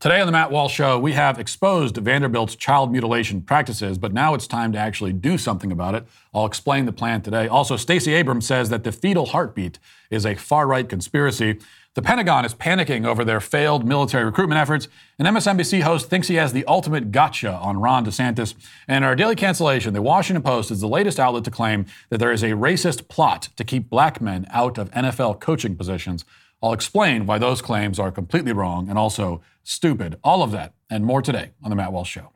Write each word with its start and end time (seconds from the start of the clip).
Today 0.00 0.18
on 0.18 0.26
the 0.26 0.32
Matt 0.32 0.50
Walsh 0.50 0.72
Show, 0.72 0.98
we 0.98 1.12
have 1.12 1.38
exposed 1.38 1.98
Vanderbilt's 1.98 2.56
child 2.56 2.90
mutilation 2.90 3.42
practices, 3.42 3.98
but 3.98 4.14
now 4.14 4.32
it's 4.32 4.46
time 4.46 4.72
to 4.72 4.78
actually 4.78 5.12
do 5.12 5.36
something 5.36 5.70
about 5.70 5.94
it. 5.94 6.06
I'll 6.32 6.46
explain 6.46 6.86
the 6.86 6.92
plan 6.92 7.20
today. 7.20 7.46
Also, 7.48 7.76
Stacey 7.76 8.14
Abrams 8.14 8.46
says 8.46 8.70
that 8.70 8.82
the 8.82 8.92
fetal 8.92 9.26
heartbeat 9.26 9.78
is 10.08 10.24
a 10.24 10.36
far 10.36 10.66
right 10.66 10.88
conspiracy. 10.88 11.58
The 11.92 12.00
Pentagon 12.00 12.46
is 12.46 12.54
panicking 12.54 13.06
over 13.06 13.26
their 13.26 13.40
failed 13.40 13.86
military 13.86 14.24
recruitment 14.24 14.58
efforts. 14.58 14.88
An 15.18 15.26
MSNBC 15.26 15.82
host 15.82 16.08
thinks 16.08 16.28
he 16.28 16.36
has 16.36 16.54
the 16.54 16.64
ultimate 16.64 17.12
gotcha 17.12 17.52
on 17.52 17.78
Ron 17.78 18.06
DeSantis. 18.06 18.54
And 18.88 19.04
our 19.04 19.14
daily 19.14 19.36
cancellation, 19.36 19.92
the 19.92 20.00
Washington 20.00 20.42
Post, 20.42 20.70
is 20.70 20.80
the 20.80 20.88
latest 20.88 21.20
outlet 21.20 21.44
to 21.44 21.50
claim 21.50 21.84
that 22.08 22.16
there 22.16 22.32
is 22.32 22.42
a 22.42 22.52
racist 22.52 23.08
plot 23.08 23.50
to 23.56 23.64
keep 23.64 23.90
black 23.90 24.18
men 24.18 24.46
out 24.48 24.78
of 24.78 24.90
NFL 24.92 25.40
coaching 25.40 25.76
positions. 25.76 26.24
I'll 26.62 26.72
explain 26.72 27.26
why 27.26 27.38
those 27.38 27.62
claims 27.62 27.98
are 27.98 28.10
completely 28.10 28.52
wrong 28.52 28.88
and 28.88 28.98
also 28.98 29.40
stupid. 29.70 30.16
All 30.24 30.42
of 30.42 30.50
that 30.50 30.74
and 30.90 31.04
more 31.04 31.22
today 31.22 31.50
on 31.62 31.70
The 31.70 31.76
Matt 31.76 31.92
Walsh 31.92 32.10
Show. 32.10 32.32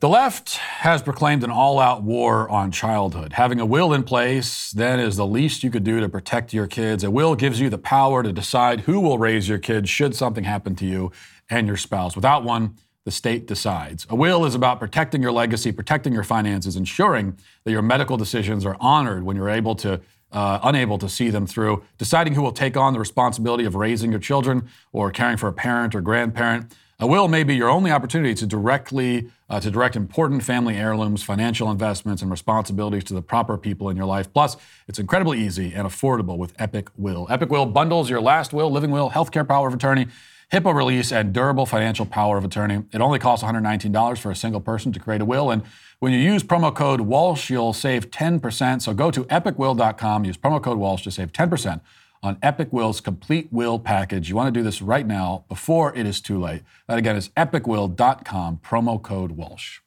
The 0.00 0.08
left 0.08 0.54
has 0.54 1.02
proclaimed 1.02 1.42
an 1.42 1.50
all 1.50 1.80
out 1.80 2.04
war 2.04 2.48
on 2.48 2.70
childhood. 2.70 3.32
Having 3.32 3.58
a 3.58 3.66
will 3.66 3.92
in 3.92 4.04
place 4.04 4.70
then 4.70 5.00
is 5.00 5.16
the 5.16 5.26
least 5.26 5.64
you 5.64 5.72
could 5.72 5.82
do 5.82 5.98
to 5.98 6.08
protect 6.08 6.52
your 6.52 6.68
kids. 6.68 7.02
A 7.02 7.10
will 7.10 7.34
gives 7.34 7.58
you 7.58 7.68
the 7.68 7.78
power 7.78 8.22
to 8.22 8.32
decide 8.32 8.82
who 8.82 9.00
will 9.00 9.18
raise 9.18 9.48
your 9.48 9.58
kids 9.58 9.90
should 9.90 10.14
something 10.14 10.44
happen 10.44 10.76
to 10.76 10.86
you 10.86 11.10
and 11.50 11.66
your 11.66 11.76
spouse. 11.76 12.14
Without 12.14 12.44
one, 12.44 12.76
the 13.08 13.12
state 13.12 13.46
decides. 13.46 14.06
A 14.10 14.14
will 14.14 14.44
is 14.44 14.54
about 14.54 14.78
protecting 14.78 15.22
your 15.22 15.32
legacy, 15.32 15.72
protecting 15.72 16.12
your 16.12 16.24
finances, 16.24 16.76
ensuring 16.76 17.38
that 17.64 17.70
your 17.70 17.80
medical 17.80 18.18
decisions 18.18 18.66
are 18.66 18.76
honored 18.80 19.22
when 19.22 19.34
you're 19.34 19.48
able 19.48 19.74
to 19.76 19.98
uh, 20.30 20.58
unable 20.62 20.98
to 20.98 21.08
see 21.08 21.30
them 21.30 21.46
through, 21.46 21.82
deciding 21.96 22.34
who 22.34 22.42
will 22.42 22.52
take 22.52 22.76
on 22.76 22.92
the 22.92 22.98
responsibility 22.98 23.64
of 23.64 23.74
raising 23.74 24.10
your 24.10 24.20
children 24.20 24.68
or 24.92 25.10
caring 25.10 25.38
for 25.38 25.48
a 25.48 25.54
parent 25.54 25.94
or 25.94 26.02
grandparent. 26.02 26.70
A 27.00 27.06
will 27.06 27.28
may 27.28 27.44
be 27.44 27.56
your 27.56 27.70
only 27.70 27.90
opportunity 27.90 28.34
to 28.34 28.46
directly 28.46 29.30
uh, 29.48 29.58
to 29.58 29.70
direct 29.70 29.96
important 29.96 30.42
family 30.42 30.76
heirlooms, 30.76 31.22
financial 31.22 31.70
investments, 31.70 32.20
and 32.20 32.30
responsibilities 32.30 33.04
to 33.04 33.14
the 33.14 33.22
proper 33.22 33.56
people 33.56 33.88
in 33.88 33.96
your 33.96 34.04
life. 34.04 34.30
Plus, 34.34 34.58
it's 34.86 34.98
incredibly 34.98 35.40
easy 35.40 35.72
and 35.72 35.88
affordable 35.88 36.36
with 36.36 36.52
Epic 36.58 36.90
Will. 36.98 37.26
Epic 37.30 37.48
Will 37.48 37.64
bundles 37.64 38.10
your 38.10 38.20
last 38.20 38.52
will, 38.52 38.70
living 38.70 38.90
will, 38.90 39.08
healthcare 39.08 39.48
power 39.48 39.66
of 39.66 39.72
attorney 39.72 40.08
HIPAA 40.52 40.74
release 40.74 41.12
and 41.12 41.32
durable 41.32 41.66
financial 41.66 42.06
power 42.06 42.38
of 42.38 42.44
attorney. 42.44 42.82
It 42.92 43.00
only 43.00 43.18
costs 43.18 43.44
$119 43.44 44.18
for 44.18 44.30
a 44.30 44.36
single 44.36 44.60
person 44.60 44.92
to 44.92 45.00
create 45.00 45.20
a 45.20 45.24
will. 45.26 45.50
And 45.50 45.62
when 45.98 46.12
you 46.12 46.18
use 46.18 46.42
promo 46.42 46.74
code 46.74 47.02
Walsh, 47.02 47.50
you'll 47.50 47.74
save 47.74 48.10
10%. 48.10 48.80
So 48.80 48.94
go 48.94 49.10
to 49.10 49.24
epicwill.com, 49.24 50.24
use 50.24 50.38
promo 50.38 50.62
code 50.62 50.78
Walsh 50.78 51.02
to 51.02 51.10
save 51.10 51.32
10% 51.32 51.82
on 52.22 52.38
Epic 52.42 52.68
Will's 52.72 53.00
complete 53.00 53.48
will 53.52 53.78
package. 53.78 54.30
You 54.30 54.36
want 54.36 54.52
to 54.52 54.58
do 54.58 54.64
this 54.64 54.80
right 54.80 55.06
now 55.06 55.44
before 55.48 55.94
it 55.94 56.06
is 56.06 56.20
too 56.20 56.40
late. 56.40 56.62
That 56.86 56.98
again 56.98 57.16
is 57.16 57.28
epicwill.com, 57.30 58.60
promo 58.64 59.02
code 59.02 59.32
Walsh. 59.32 59.80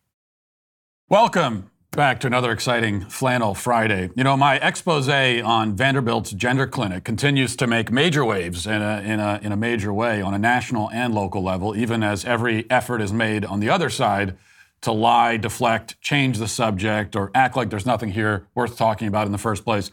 Welcome 1.09 1.70
Back 1.97 2.21
to 2.21 2.27
another 2.27 2.53
exciting 2.53 3.01
Flannel 3.01 3.53
Friday. 3.53 4.11
You 4.15 4.23
know, 4.23 4.37
my 4.37 4.55
expose 4.59 5.09
on 5.09 5.75
Vanderbilt's 5.75 6.31
gender 6.31 6.65
clinic 6.65 7.03
continues 7.03 7.57
to 7.57 7.67
make 7.67 7.91
major 7.91 8.23
waves 8.23 8.65
in 8.65 8.81
a, 8.81 9.01
in, 9.01 9.19
a, 9.19 9.41
in 9.43 9.51
a 9.51 9.57
major 9.57 9.91
way 9.91 10.21
on 10.21 10.33
a 10.33 10.39
national 10.39 10.89
and 10.91 11.13
local 11.13 11.43
level, 11.43 11.75
even 11.75 12.01
as 12.01 12.23
every 12.23 12.65
effort 12.71 13.01
is 13.01 13.11
made 13.11 13.43
on 13.43 13.59
the 13.59 13.69
other 13.69 13.89
side 13.89 14.37
to 14.79 14.93
lie, 14.93 15.35
deflect, 15.35 15.99
change 15.99 16.37
the 16.37 16.47
subject, 16.47 17.13
or 17.13 17.29
act 17.35 17.57
like 17.57 17.69
there's 17.69 17.85
nothing 17.85 18.11
here 18.11 18.47
worth 18.55 18.77
talking 18.77 19.09
about 19.09 19.25
in 19.25 19.33
the 19.33 19.37
first 19.37 19.65
place. 19.65 19.91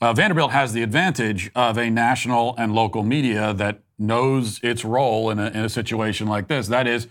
Uh, 0.00 0.12
Vanderbilt 0.12 0.50
has 0.50 0.72
the 0.72 0.82
advantage 0.82 1.52
of 1.54 1.78
a 1.78 1.88
national 1.88 2.56
and 2.58 2.74
local 2.74 3.04
media 3.04 3.54
that 3.54 3.78
knows 3.96 4.58
its 4.64 4.84
role 4.84 5.30
in 5.30 5.38
a, 5.38 5.46
in 5.50 5.64
a 5.64 5.68
situation 5.68 6.26
like 6.26 6.48
this. 6.48 6.66
That 6.66 6.88
is, 6.88 7.06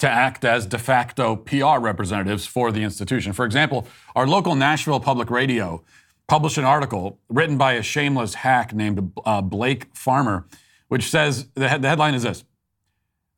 to 0.00 0.08
act 0.08 0.44
as 0.44 0.66
de 0.66 0.78
facto 0.78 1.36
PR 1.36 1.78
representatives 1.78 2.46
for 2.46 2.72
the 2.72 2.82
institution. 2.82 3.32
For 3.32 3.44
example, 3.44 3.86
our 4.16 4.26
local 4.26 4.54
Nashville 4.54 4.98
Public 4.98 5.30
Radio 5.30 5.84
published 6.26 6.58
an 6.58 6.64
article 6.64 7.18
written 7.28 7.58
by 7.58 7.74
a 7.74 7.82
shameless 7.82 8.34
hack 8.34 8.72
named 8.74 9.12
uh, 9.24 9.42
Blake 9.42 9.94
Farmer, 9.94 10.46
which 10.88 11.10
says 11.10 11.48
the, 11.54 11.78
the 11.78 11.88
headline 11.88 12.14
is 12.14 12.22
this 12.22 12.44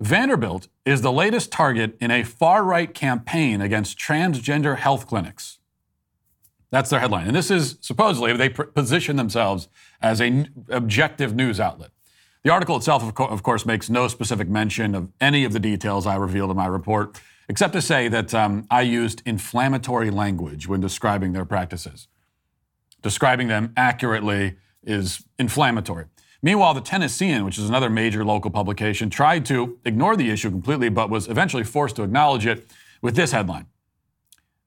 Vanderbilt 0.01 0.69
is 0.85 1.03
the 1.03 1.13
latest 1.13 1.53
target 1.53 1.97
in 2.01 2.11
a 2.11 2.23
far 2.23 2.65
right 2.65 2.93
campaign 2.93 3.61
against 3.61 3.99
transgender 3.99 4.77
health 4.79 5.07
clinics. 5.07 5.59
That's 6.71 6.91
their 6.91 7.01
headline. 7.01 7.27
And 7.27 7.37
this 7.37 7.51
is 7.51 7.77
supposedly, 7.81 8.33
they 8.37 8.49
position 8.49 9.17
themselves 9.17 9.69
as 10.01 10.21
an 10.21 10.67
objective 10.71 11.35
news 11.35 11.61
outlet. 11.61 11.91
The 12.45 12.51
article 12.51 12.77
itself, 12.77 13.05
of, 13.05 13.15
co- 13.15 13.27
of, 13.27 13.43
course, 13.43 13.65
makes 13.65 13.89
no 13.89 14.09
specific 14.09 14.49
mention 14.49 14.95
of 14.95 15.09
any 15.21 15.45
of 15.45 15.53
the 15.53 15.61
details 15.61 16.07
I 16.07 16.17
revealed 16.17 16.51
in 16.51 16.57
my 16.57 16.67
report, 16.67 17.21
except 17.49 17.73
to 17.75 17.83
say 17.83 18.09
that 18.09 18.35
um, 18.35 18.67
I 18.71 18.83
used 18.83 19.23
inflammatory 19.25 20.11
language 20.11 20.67
when 20.67 20.81
describing 20.81 21.33
their 21.33 21.45
practices. 21.45 22.09
Describing 23.01 23.47
them 23.47 23.73
accurately 23.77 24.57
is 24.83 25.25
inflammatory. 25.39 26.07
Meanwhile, 26.43 26.75
the 26.75 26.81
Tennessean, 26.81 27.45
which 27.45 27.59
is 27.59 27.69
another 27.69 27.89
major 27.89 28.25
local 28.25 28.51
publication, 28.51 29.09
tried 29.09 29.47
to 29.47 29.79
ignore 29.85 30.17
the 30.17 30.31
issue 30.31 30.51
completely, 30.51 30.89
but 30.89 31.09
was 31.09 31.29
eventually 31.29 31.63
forced 31.63 31.95
to 31.97 32.03
acknowledge 32.03 32.47
it 32.47 32.67
with 33.01 33.15
this 33.15 33.33
headline 33.33 33.67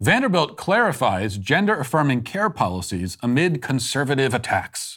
Vanderbilt 0.02 0.58
clarifies 0.58 1.38
gender 1.38 1.80
affirming 1.80 2.22
care 2.22 2.50
policies 2.50 3.18
amid 3.24 3.62
conservative 3.62 4.34
attacks. 4.34 4.95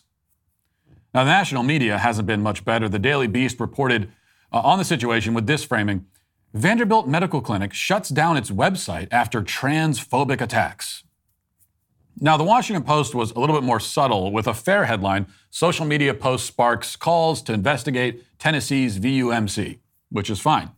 Now, 1.14 1.24
the 1.24 1.30
national 1.30 1.62
media 1.62 1.98
hasn't 1.98 2.26
been 2.26 2.42
much 2.42 2.64
better. 2.64 2.88
The 2.88 2.98
Daily 2.98 3.26
Beast 3.26 3.60
reported 3.60 4.12
uh, 4.52 4.60
on 4.60 4.78
the 4.78 4.84
situation 4.84 5.34
with 5.34 5.46
this 5.46 5.64
framing 5.64 6.06
Vanderbilt 6.54 7.06
Medical 7.06 7.40
Clinic 7.40 7.74
shuts 7.74 8.08
down 8.08 8.36
its 8.36 8.50
website 8.50 9.08
after 9.10 9.42
transphobic 9.42 10.40
attacks. 10.40 11.04
Now, 12.20 12.36
the 12.36 12.44
Washington 12.44 12.82
Post 12.82 13.14
was 13.14 13.30
a 13.30 13.38
little 13.38 13.54
bit 13.54 13.64
more 13.64 13.78
subtle 13.78 14.32
with 14.32 14.46
a 14.46 14.54
fair 14.54 14.86
headline 14.86 15.26
Social 15.50 15.86
media 15.86 16.12
post 16.12 16.46
sparks 16.46 16.94
calls 16.96 17.40
to 17.42 17.52
investigate 17.52 18.22
Tennessee's 18.38 18.98
VUMC, 18.98 19.78
which 20.10 20.28
is 20.28 20.40
fine. 20.40 20.70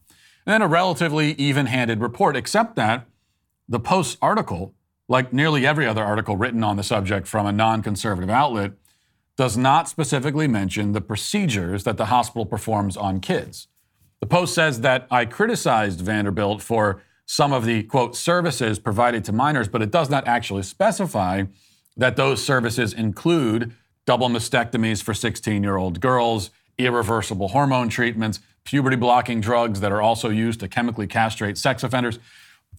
And 0.47 0.55
then 0.55 0.63
a 0.63 0.69
relatively 0.69 1.33
even 1.33 1.67
handed 1.67 2.01
report, 2.01 2.37
except 2.37 2.77
that 2.77 3.07
the 3.69 3.81
Post's 3.81 4.17
article, 4.23 4.75
like 5.09 5.33
nearly 5.33 5.67
every 5.67 5.87
other 5.87 6.05
article 6.05 6.37
written 6.37 6.63
on 6.63 6.77
the 6.77 6.83
subject 6.83 7.27
from 7.27 7.47
a 7.47 7.53
non 7.53 7.83
conservative 7.83 8.31
outlet, 8.31 8.73
does 9.41 9.57
not 9.57 9.89
specifically 9.89 10.47
mention 10.47 10.93
the 10.93 11.01
procedures 11.01 11.85
that 11.85 11.97
the 11.97 12.05
hospital 12.05 12.45
performs 12.45 12.95
on 12.95 13.21
kids. 13.21 13.69
The 14.21 14.27
Post 14.27 14.55
says 14.55 14.83
that 14.83 15.07
I 15.11 15.25
criticized 15.25 16.03
Vanderbilt 16.03 16.61
for 16.61 17.01
some 17.25 17.51
of 17.51 17.65
the, 17.65 17.85
quote, 17.85 18.15
services 18.15 18.79
provided 18.79 19.25
to 19.25 19.33
minors, 19.33 19.67
but 19.67 19.81
it 19.81 19.91
does 19.91 20.11
not 20.11 20.29
actually 20.29 20.63
specify 20.63 21.45
that 21.97 22.17
those 22.17 22.45
services 22.45 22.93
include 22.93 23.73
double 24.05 24.29
mastectomies 24.29 25.03
for 25.03 25.15
16 25.15 25.63
year 25.63 25.79
old 25.79 26.03
girls, 26.03 26.51
irreversible 26.77 27.49
hormone 27.49 27.89
treatments, 27.89 28.41
puberty 28.65 28.97
blocking 28.97 29.41
drugs 29.41 29.81
that 29.81 29.91
are 29.91 30.03
also 30.03 30.29
used 30.29 30.61
to 30.61 30.69
chemically 30.69 31.07
castrate 31.07 31.57
sex 31.57 31.83
offenders. 31.83 32.19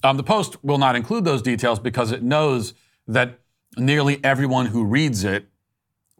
Um, 0.03 0.15
the 0.15 0.21
Post 0.21 0.63
will 0.63 0.77
not 0.77 0.95
include 0.95 1.25
those 1.25 1.41
details 1.41 1.79
because 1.79 2.11
it 2.11 2.21
knows 2.21 2.75
that 3.07 3.39
nearly 3.77 4.23
everyone 4.23 4.67
who 4.67 4.83
reads 4.83 5.23
it 5.23 5.47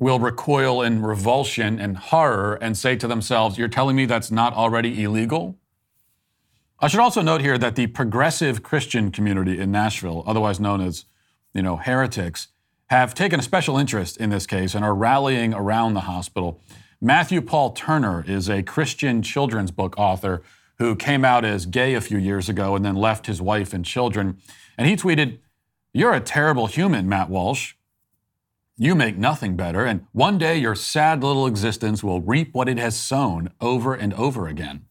will 0.02 0.20
recoil 0.20 0.82
in 0.82 1.04
revulsion 1.04 1.80
and 1.80 1.96
horror 1.96 2.58
and 2.60 2.76
say 2.76 2.96
to 2.96 3.08
themselves, 3.08 3.60
You're 3.60 3.68
telling 3.68 3.96
me 3.96 4.06
that's 4.06 4.32
not 4.32 4.54
already 4.54 5.04
illegal? 5.04 5.60
I 6.80 6.88
should 6.88 7.00
also 7.00 7.22
note 7.22 7.42
here 7.42 7.60
that 7.60 7.76
the 7.76 7.86
progressive 7.86 8.64
Christian 8.64 9.12
community 9.12 9.60
in 9.60 9.72
Nashville, 9.72 10.24
otherwise 10.26 10.60
known 10.60 10.82
as, 10.82 11.06
you 11.54 11.62
know, 11.62 11.78
heretics, 11.78 12.48
have 12.88 13.14
taken 13.14 13.40
a 13.40 13.44
special 13.44 13.78
interest 13.78 14.18
in 14.18 14.32
this 14.32 14.48
case 14.48 14.74
and 14.74 14.84
are 14.84 14.96
rallying 14.96 15.54
around 15.54 15.94
the 15.94 16.02
hospital. 16.02 16.60
Matthew 17.00 17.40
Paul 17.40 17.70
Turner 17.70 18.26
is 18.28 18.50
a 18.50 18.64
Christian 18.64 19.22
children's 19.22 19.70
book 19.70 19.94
author 20.00 20.42
who 20.80 20.96
came 20.96 21.24
out 21.24 21.46
as 21.46 21.68
gay 21.68 21.94
a 21.94 22.02
few 22.02 22.18
years 22.18 22.50
ago 22.50 22.76
and 22.76 22.84
then 22.84 22.96
left 22.96 23.28
his 23.28 23.40
wife 23.40 23.72
and 23.72 23.86
children. 23.86 24.40
And 24.80 24.88
he 24.88 24.96
tweeted, 24.96 25.38
You're 25.94 26.16
a 26.16 26.20
terrible 26.20 26.66
human, 26.66 27.08
Matt 27.08 27.30
Walsh. 27.30 27.76
You 28.82 28.96
make 28.96 29.16
nothing 29.16 29.56
better, 29.56 29.86
and 29.86 30.08
one 30.12 30.40
day 30.40 30.58
your 30.58 30.74
sad 30.74 31.24
little 31.24 31.46
existence 31.46 32.04
will 32.04 32.20
reap 32.20 32.56
what 32.56 32.68
it 32.68 32.80
has 32.80 32.98
sown 32.98 33.52
over 33.62 33.94
and 33.94 34.12
over 34.16 34.48
again. 34.48 34.86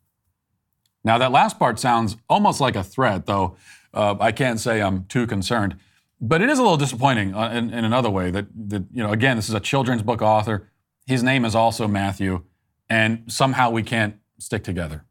Now, 1.03 1.19
that 1.19 1.33
last 1.33 1.59
part 1.59 1.81
sounds 1.81 2.17
almost 2.29 2.61
like 2.61 2.77
a 2.77 2.85
threat, 2.85 3.27
though 3.27 3.57
uh, 3.93 4.15
I 4.21 4.31
can't 4.31 4.61
say 4.61 4.81
I'm 4.81 5.07
too 5.07 5.27
concerned. 5.27 5.75
But 6.21 6.41
it 6.41 6.49
is 6.49 6.61
a 6.61 6.63
little 6.63 6.77
disappointing 6.77 7.35
uh, 7.35 7.51
in, 7.51 7.75
in, 7.75 7.85
another 7.85 8.11
way 8.11 8.31
that, 8.31 8.47
that, 8.69 8.85
you 8.93 9.03
know, 9.03 9.11
again, 9.11 9.35
this 9.35 9.49
is 9.49 9.57
a 9.57 9.61
children's 9.61 10.03
book 10.03 10.23
author. 10.23 10.71
His 11.09 11.25
name 11.25 11.45
is 11.45 11.57
also 11.57 11.89
Matthew, 11.89 12.45
and 12.89 13.25
somehow 13.27 13.71
we 13.71 13.83
can't 13.83 14.15
stick 14.39 14.63
together. 14.63 15.05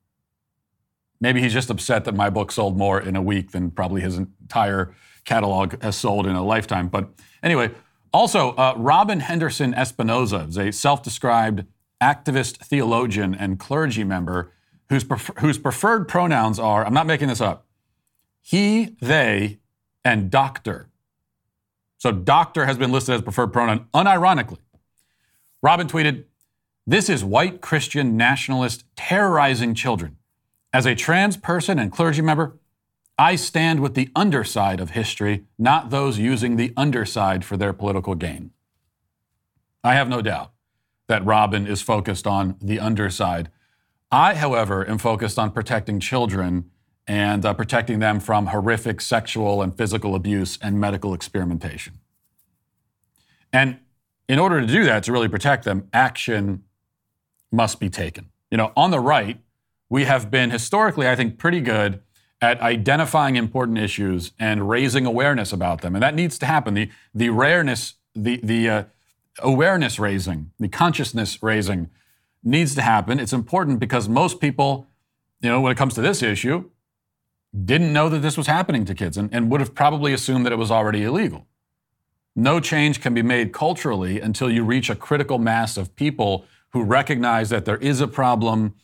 Maybe 1.19 1.41
he's 1.41 1.51
just 1.51 1.69
upset 1.69 2.05
that 2.05 2.15
my 2.15 2.29
book 2.29 2.49
sold 2.49 2.77
more 2.77 2.97
in 3.01 3.17
a 3.17 3.21
week 3.21 3.51
than 3.51 3.71
probably 3.71 3.99
his 3.99 4.17
entire 4.17 4.95
catalog 5.25 5.83
has 5.83 5.97
sold 5.97 6.25
in 6.25 6.37
a 6.37 6.45
lifetime. 6.45 6.87
But 6.87 7.09
anyway, 7.43 7.71
also, 8.13 8.51
uh, 8.51 8.73
Robyn 8.77 9.21
Henderson 9.21 9.73
Espinoza 9.73 10.50
is 10.50 10.57
a 10.57 10.71
self 10.71 11.03
described 11.03 11.65
activist 12.01 12.57
theologian 12.57 13.35
and 13.35 13.59
clergy 13.59 14.03
member 14.03 14.51
whose, 14.89 15.06
whose 15.39 15.57
preferred 15.57 16.07
pronouns 16.07 16.57
are 16.57 16.85
I'm 16.85 16.94
not 16.94 17.06
making 17.06 17.27
this 17.27 17.41
up 17.41 17.67
he, 18.41 18.95
they, 19.00 19.59
and 20.03 20.31
doctor. 20.31 20.89
So, 21.97 22.11
doctor 22.11 22.65
has 22.65 22.77
been 22.77 22.91
listed 22.91 23.15
as 23.15 23.21
preferred 23.21 23.53
pronoun 23.53 23.88
unironically. 23.94 24.59
Robyn 25.61 25.88
tweeted, 25.88 26.23
This 26.88 27.09
is 27.09 27.23
white 27.23 27.61
Christian 27.61 28.17
nationalist 28.17 28.85
terrorizing 28.95 29.75
children. 29.75 30.17
As 30.71 30.85
a 30.85 30.95
trans 30.95 31.35
person 31.35 31.77
and 31.77 31.91
clergy 31.91 32.21
member, 32.21 32.58
I 33.19 33.36
stand 33.36 33.81
with 33.81 33.95
the 33.95 34.10
underside 34.16 34.80
of 34.80 34.92
history, 34.92 35.44
not 35.57 35.89
those 35.89 36.18
using 36.18 36.56
the 36.56 36.71
underside 36.77 37.44
for 37.44 37.57
their 37.57 37.74
political 37.74 38.16
gain. 38.16 38.51
I 39.83 39.95
have 39.95 40.07
no 40.07 40.21
doubt 40.21 40.54
that 41.07 41.25
Robyn 41.25 41.68
is 41.68 41.81
focused 41.81 42.25
on 42.25 42.56
the 42.62 42.80
underside. 42.80 43.51
I, 44.10 44.36
however, 44.36 44.89
am 44.89 45.00
focused 45.00 45.38
on 45.38 45.51
protecting 45.51 46.00
children 46.00 46.71
and 47.07 47.45
uh, 47.45 47.54
protecting 47.54 48.00
them 48.00 48.21
from 48.21 48.48
horrific 48.48 49.01
sexual 49.01 49.62
and 49.62 49.77
physical 49.77 50.16
abuse 50.16 50.57
and 50.62 50.80
medical 50.80 51.13
experimentation. 51.13 52.00
And 53.51 53.80
in 54.30 54.39
order 54.39 54.62
to 54.62 54.68
do 54.68 54.86
that, 54.86 55.04
to 55.04 55.12
really 55.12 55.27
protect 55.27 55.66
them, 55.66 55.89
action 55.92 56.63
must 57.51 57.81
be 57.81 57.89
taken. 57.89 58.30
You 58.50 58.56
know, 58.56 58.71
on 58.77 58.92
the 58.92 59.01
right, 59.01 59.42
we 59.89 60.06
have 60.06 60.31
been 60.31 60.51
historically, 60.51 61.10
I 61.10 61.18
think, 61.18 61.38
pretty 61.38 61.60
good 61.60 62.01
at 62.41 62.62
identifying 62.62 63.36
important 63.36 63.77
issues 63.77 64.31
and 64.39 64.69
raising 64.69 65.06
awareness 65.06 65.51
about 65.51 65.81
them. 65.81 65.95
And 65.95 66.01
that 66.01 66.15
needs 66.15 66.39
to 66.39 66.45
happen. 66.45 66.74
The, 66.74 66.89
the 67.13 67.30
rareness, 67.30 67.95
the, 68.15 68.39
the 68.41 68.69
uh, 68.69 68.83
awareness 69.39 70.00
raising, 70.00 70.51
the 70.59 70.69
consciousness 70.69 71.44
raising 71.44 71.89
needs 72.44 72.75
to 72.75 72.81
happen. 72.81 73.19
It's 73.19 73.33
important 73.33 73.80
because 73.80 74.07
most 74.07 74.39
people, 74.39 74.88
you 75.41 75.50
know, 75.50 75.59
when 75.59 75.71
it 75.71 75.77
comes 75.77 75.94
to 75.95 76.01
this 76.01 76.24
issue, 76.24 76.69
didn't 77.65 77.91
know 77.91 78.09
that 78.09 78.19
this 78.19 78.38
was 78.38 78.47
happening 78.47 78.85
to 78.85 78.95
kids 78.95 79.18
and, 79.18 79.33
and 79.33 79.51
would 79.51 79.59
have 79.59 79.75
probably 79.75 80.13
assumed 80.13 80.45
that 80.45 80.53
it 80.53 80.57
was 80.57 80.71
already 80.71 81.03
illegal. 81.03 81.45
No 82.35 82.59
change 82.59 83.01
can 83.01 83.13
be 83.13 83.24
made 83.24 83.51
culturally 83.51 84.21
until 84.21 84.50
you 84.50 84.63
reach 84.63 84.89
a 84.89 84.95
critical 84.95 85.39
mass 85.39 85.75
of 85.75 85.95
people 85.95 86.45
who 86.69 86.83
recognize 86.83 87.50
that 87.50 87.65
there 87.65 87.77
is 87.77 88.00
a 88.00 88.07
problem 88.07 88.75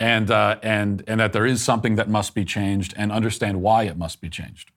and, 0.00 0.30
uh, 0.30 0.58
and, 0.62 1.02
and 1.06 1.20
that 1.20 1.32
there 1.32 1.46
is 1.46 1.62
something 1.62 1.94
that 1.96 2.08
must 2.08 2.34
be 2.34 2.44
changed 2.44 2.94
and 2.96 3.12
understand 3.12 3.62
why 3.62 3.84
it 3.84 3.96
must 3.96 4.20
be 4.20 4.28
changed. 4.28 4.70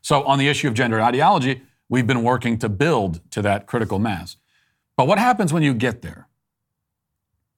So, 0.00 0.22
on 0.24 0.38
the 0.38 0.48
issue 0.48 0.68
of 0.68 0.74
gender 0.74 1.00
ideology, 1.00 1.62
we've 1.88 2.06
been 2.06 2.22
working 2.22 2.58
to 2.58 2.68
build 2.68 3.20
to 3.30 3.42
that 3.42 3.66
critical 3.66 3.98
mass. 3.98 4.36
But 4.96 5.06
what 5.06 5.18
happens 5.18 5.52
when 5.52 5.62
you 5.62 5.74
get 5.74 6.02
there? 6.02 6.28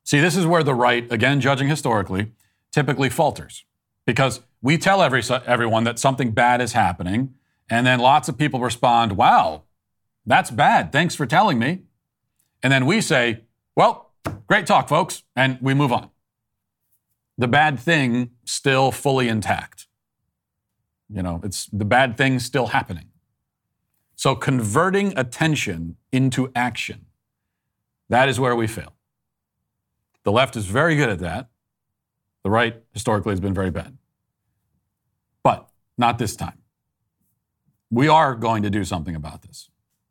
See, 0.04 0.20
this 0.20 0.36
is 0.36 0.46
where 0.46 0.62
the 0.62 0.74
right, 0.74 1.10
again, 1.12 1.40
judging 1.40 1.68
historically, 1.68 2.32
typically 2.70 3.10
falters 3.10 3.64
because 4.04 4.40
we 4.62 4.78
tell 4.78 5.02
every, 5.02 5.22
everyone 5.46 5.84
that 5.84 5.98
something 5.98 6.30
bad 6.30 6.60
is 6.60 6.72
happening, 6.72 7.34
and 7.68 7.86
then 7.86 7.98
lots 7.98 8.28
of 8.28 8.38
people 8.38 8.60
respond, 8.60 9.12
Wow, 9.12 9.64
that's 10.24 10.50
bad. 10.50 10.92
Thanks 10.92 11.14
for 11.14 11.26
telling 11.26 11.58
me. 11.58 11.82
And 12.62 12.72
then 12.72 12.86
we 12.86 13.00
say, 13.00 13.42
Well, 13.74 14.12
great 14.46 14.66
talk, 14.66 14.88
folks, 14.88 15.24
and 15.34 15.58
we 15.60 15.74
move 15.74 15.92
on 15.92 16.10
the 17.38 17.48
bad 17.48 17.78
thing 17.78 18.30
still 18.44 18.90
fully 18.90 19.28
intact. 19.28 19.86
You 21.08 21.22
know, 21.22 21.40
it's 21.44 21.66
the 21.66 21.84
bad 21.84 22.16
thing 22.16 22.38
still 22.38 22.68
happening. 22.68 23.10
So 24.16 24.34
converting 24.34 25.16
attention 25.16 25.96
into 26.10 26.50
action, 26.54 27.06
that 28.08 28.28
is 28.28 28.40
where 28.40 28.56
we 28.56 28.66
fail. 28.66 28.94
The 30.24 30.32
left 30.32 30.56
is 30.56 30.66
very 30.66 30.96
good 30.96 31.10
at 31.10 31.18
that. 31.20 31.48
The 32.42 32.50
right 32.50 32.82
historically 32.92 33.32
has 33.32 33.40
been 33.40 33.54
very 33.54 33.70
bad. 33.70 33.96
But 35.42 35.68
not 35.98 36.18
this 36.18 36.34
time. 36.34 36.62
We 37.90 38.08
are 38.08 38.34
going 38.34 38.62
to 38.62 38.70
do 38.70 38.82
something 38.82 39.14
about 39.14 39.42
this. 39.42 39.68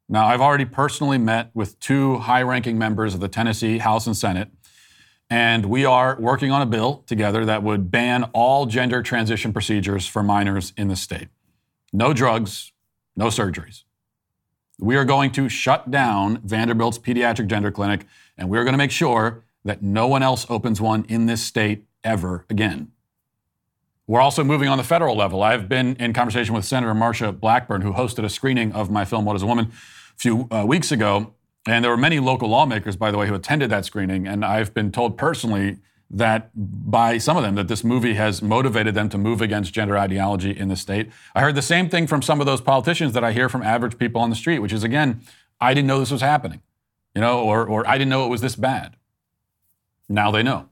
Now, 0.07 0.27
I've 0.27 0.41
already 0.41 0.65
personally 0.65 1.17
met 1.17 1.49
with 1.53 1.79
two 1.79 2.19
high 2.19 2.43
ranking 2.43 2.77
members 2.77 3.13
of 3.13 3.19
the 3.19 3.27
Tennessee 3.27 3.79
House 3.79 4.05
and 4.05 4.15
Senate 4.15 4.49
and 5.29 5.65
we 5.65 5.85
are 5.85 6.17
working 6.19 6.51
on 6.51 6.61
a 6.61 6.65
bill 6.65 7.03
together 7.07 7.45
that 7.45 7.63
would 7.63 7.89
ban 7.91 8.23
all 8.33 8.65
gender 8.65 9.01
transition 9.01 9.51
procedures 9.51 10.07
for 10.07 10.21
minors 10.21 10.73
in 10.77 10.87
the 10.87 10.95
state. 10.95 11.29
No 11.91 12.13
drugs, 12.13 12.71
no 13.15 13.27
surgeries. 13.27 13.83
We 14.79 14.97
are 14.97 15.05
going 15.05 15.31
to 15.31 15.47
shut 15.47 15.89
down 15.89 16.41
Vanderbilt's 16.43 16.99
pediatric 16.99 17.47
gender 17.47 17.71
clinic, 17.71 18.05
and 18.37 18.49
we're 18.49 18.63
going 18.63 18.73
to 18.73 18.77
make 18.77 18.91
sure 18.91 19.43
that 19.63 19.81
no 19.81 20.07
one 20.07 20.21
else 20.21 20.45
opens 20.49 20.81
one 20.81 21.05
in 21.07 21.25
this 21.25 21.41
state 21.41 21.85
ever 22.03 22.45
again. 22.49 22.91
We're 24.07 24.21
also 24.21 24.43
moving 24.43 24.67
on 24.69 24.77
the 24.77 24.83
federal 24.83 25.15
level. 25.15 25.41
I've 25.41 25.67
been 25.67 25.95
in 25.95 26.13
conversation 26.13 26.53
with 26.53 26.65
Senator 26.65 26.93
Marsha 26.93 27.37
Blackburn, 27.37 27.81
who 27.81 27.93
hosted 27.93 28.23
a 28.23 28.29
screening 28.29 28.71
of 28.73 28.91
my 28.91 29.05
film, 29.05 29.25
What 29.25 29.35
is 29.35 29.41
a 29.41 29.47
Woman, 29.47 29.71
a 30.15 30.17
few 30.17 30.47
uh, 30.51 30.63
weeks 30.67 30.91
ago. 30.91 31.33
And 31.67 31.83
there 31.83 31.91
were 31.91 31.97
many 31.97 32.19
local 32.19 32.49
lawmakers, 32.49 32.95
by 32.95 33.11
the 33.11 33.17
way, 33.17 33.27
who 33.27 33.33
attended 33.33 33.69
that 33.71 33.85
screening. 33.85 34.27
And 34.27 34.45
I've 34.45 34.73
been 34.73 34.91
told 34.91 35.17
personally 35.17 35.77
that 36.11 36.51
by 36.53 37.17
some 37.17 37.35
of 37.35 37.43
them 37.43 37.55
that 37.55 37.67
this 37.67 37.83
movie 37.83 38.13
has 38.13 38.41
motivated 38.41 38.93
them 38.93 39.09
to 39.09 39.17
move 39.17 39.41
against 39.41 39.73
gender 39.73 39.97
ideology 39.97 40.51
in 40.51 40.67
the 40.67 40.75
state. 40.75 41.11
I 41.33 41.41
heard 41.41 41.55
the 41.55 41.63
same 41.63 41.89
thing 41.89 42.05
from 42.05 42.21
some 42.21 42.39
of 42.39 42.45
those 42.45 42.61
politicians 42.61 43.13
that 43.13 43.23
I 43.23 43.31
hear 43.31 43.49
from 43.49 43.63
average 43.63 43.97
people 43.97 44.21
on 44.21 44.29
the 44.29 44.35
street, 44.35 44.59
which 44.59 44.71
is 44.71 44.83
again, 44.83 45.21
I 45.59 45.73
didn't 45.73 45.87
know 45.87 45.99
this 45.99 46.11
was 46.11 46.21
happening, 46.21 46.61
you 47.15 47.21
know, 47.21 47.39
or, 47.39 47.65
or 47.65 47.87
I 47.87 47.97
didn't 47.97 48.09
know 48.09 48.25
it 48.25 48.29
was 48.29 48.41
this 48.41 48.55
bad. 48.55 48.97
Now 50.07 50.29
they 50.29 50.43
know. 50.43 50.69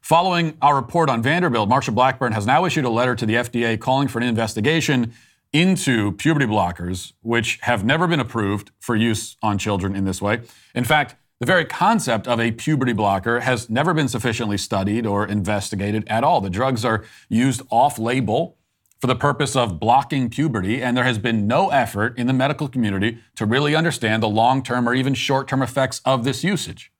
Following 0.00 0.56
our 0.62 0.76
report 0.76 1.10
on 1.10 1.20
Vanderbilt, 1.20 1.68
Marsha 1.68 1.92
Blackburn 1.92 2.32
has 2.32 2.46
now 2.46 2.64
issued 2.64 2.84
a 2.84 2.90
letter 2.90 3.16
to 3.16 3.26
the 3.26 3.34
FDA 3.34 3.78
calling 3.80 4.06
for 4.06 4.20
an 4.20 4.24
investigation 4.24 5.12
into 5.56 6.12
puberty 6.12 6.44
blockers, 6.44 7.14
which 7.22 7.58
have 7.62 7.82
never 7.82 8.06
been 8.06 8.20
approved 8.20 8.72
for 8.78 8.94
use 8.94 9.38
on 9.42 9.56
children 9.56 9.96
in 9.96 10.04
this 10.04 10.20
way. 10.20 10.42
In 10.74 10.84
fact, 10.84 11.16
the 11.40 11.46
very 11.46 11.64
concept 11.64 12.28
of 12.28 12.38
a 12.38 12.52
puberty 12.52 12.92
blocker 12.92 13.40
has 13.40 13.70
never 13.70 13.94
been 13.94 14.06
sufficiently 14.08 14.58
studied 14.58 15.06
or 15.06 15.26
investigated 15.26 16.06
at 16.08 16.24
all. 16.24 16.42
The 16.42 16.50
drugs 16.50 16.84
are 16.84 17.04
used 17.30 17.62
off 17.70 17.98
label 17.98 18.58
for 19.00 19.06
the 19.06 19.16
purpose 19.16 19.56
of 19.56 19.80
blocking 19.80 20.28
puberty, 20.28 20.82
and 20.82 20.94
there 20.94 21.04
has 21.04 21.18
been 21.18 21.46
no 21.46 21.70
effort 21.70 22.18
in 22.18 22.26
the 22.26 22.32
medical 22.34 22.68
community 22.68 23.18
to 23.36 23.46
really 23.46 23.74
understand 23.74 24.22
the 24.22 24.28
long 24.28 24.62
term 24.62 24.86
or 24.86 24.94
even 24.94 25.14
short 25.14 25.48
term 25.48 25.62
effects 25.62 26.02
of 26.04 26.24
this 26.24 26.44
usage. 26.44 26.92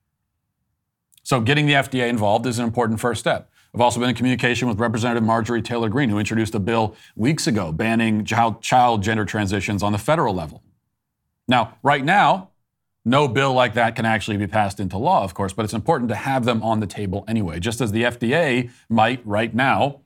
So, 1.22 1.40
getting 1.40 1.66
the 1.66 1.74
FDA 1.74 2.08
involved 2.08 2.46
is 2.46 2.58
an 2.58 2.64
important 2.64 3.00
first 3.00 3.20
step. 3.20 3.50
I've 3.76 3.82
also 3.82 4.00
been 4.00 4.08
in 4.08 4.14
communication 4.14 4.68
with 4.68 4.80
Representative 4.80 5.22
Marjorie 5.22 5.60
Taylor 5.60 5.90
Greene, 5.90 6.08
who 6.08 6.18
introduced 6.18 6.54
a 6.54 6.58
bill 6.58 6.96
weeks 7.14 7.46
ago 7.46 7.72
banning 7.72 8.24
child, 8.24 8.62
child 8.62 9.02
gender 9.02 9.26
transitions 9.26 9.82
on 9.82 9.92
the 9.92 9.98
federal 9.98 10.34
level. 10.34 10.62
Now, 11.46 11.76
right 11.82 12.02
now, 12.02 12.52
no 13.04 13.28
bill 13.28 13.52
like 13.52 13.74
that 13.74 13.94
can 13.94 14.06
actually 14.06 14.38
be 14.38 14.46
passed 14.46 14.80
into 14.80 14.96
law, 14.96 15.24
of 15.24 15.34
course, 15.34 15.52
but 15.52 15.66
it's 15.66 15.74
important 15.74 16.08
to 16.08 16.14
have 16.14 16.46
them 16.46 16.62
on 16.62 16.80
the 16.80 16.86
table 16.86 17.22
anyway, 17.28 17.60
just 17.60 17.82
as 17.82 17.92
the 17.92 18.04
FDA 18.04 18.70
might 18.88 19.20
right 19.26 19.54
now 19.54 20.00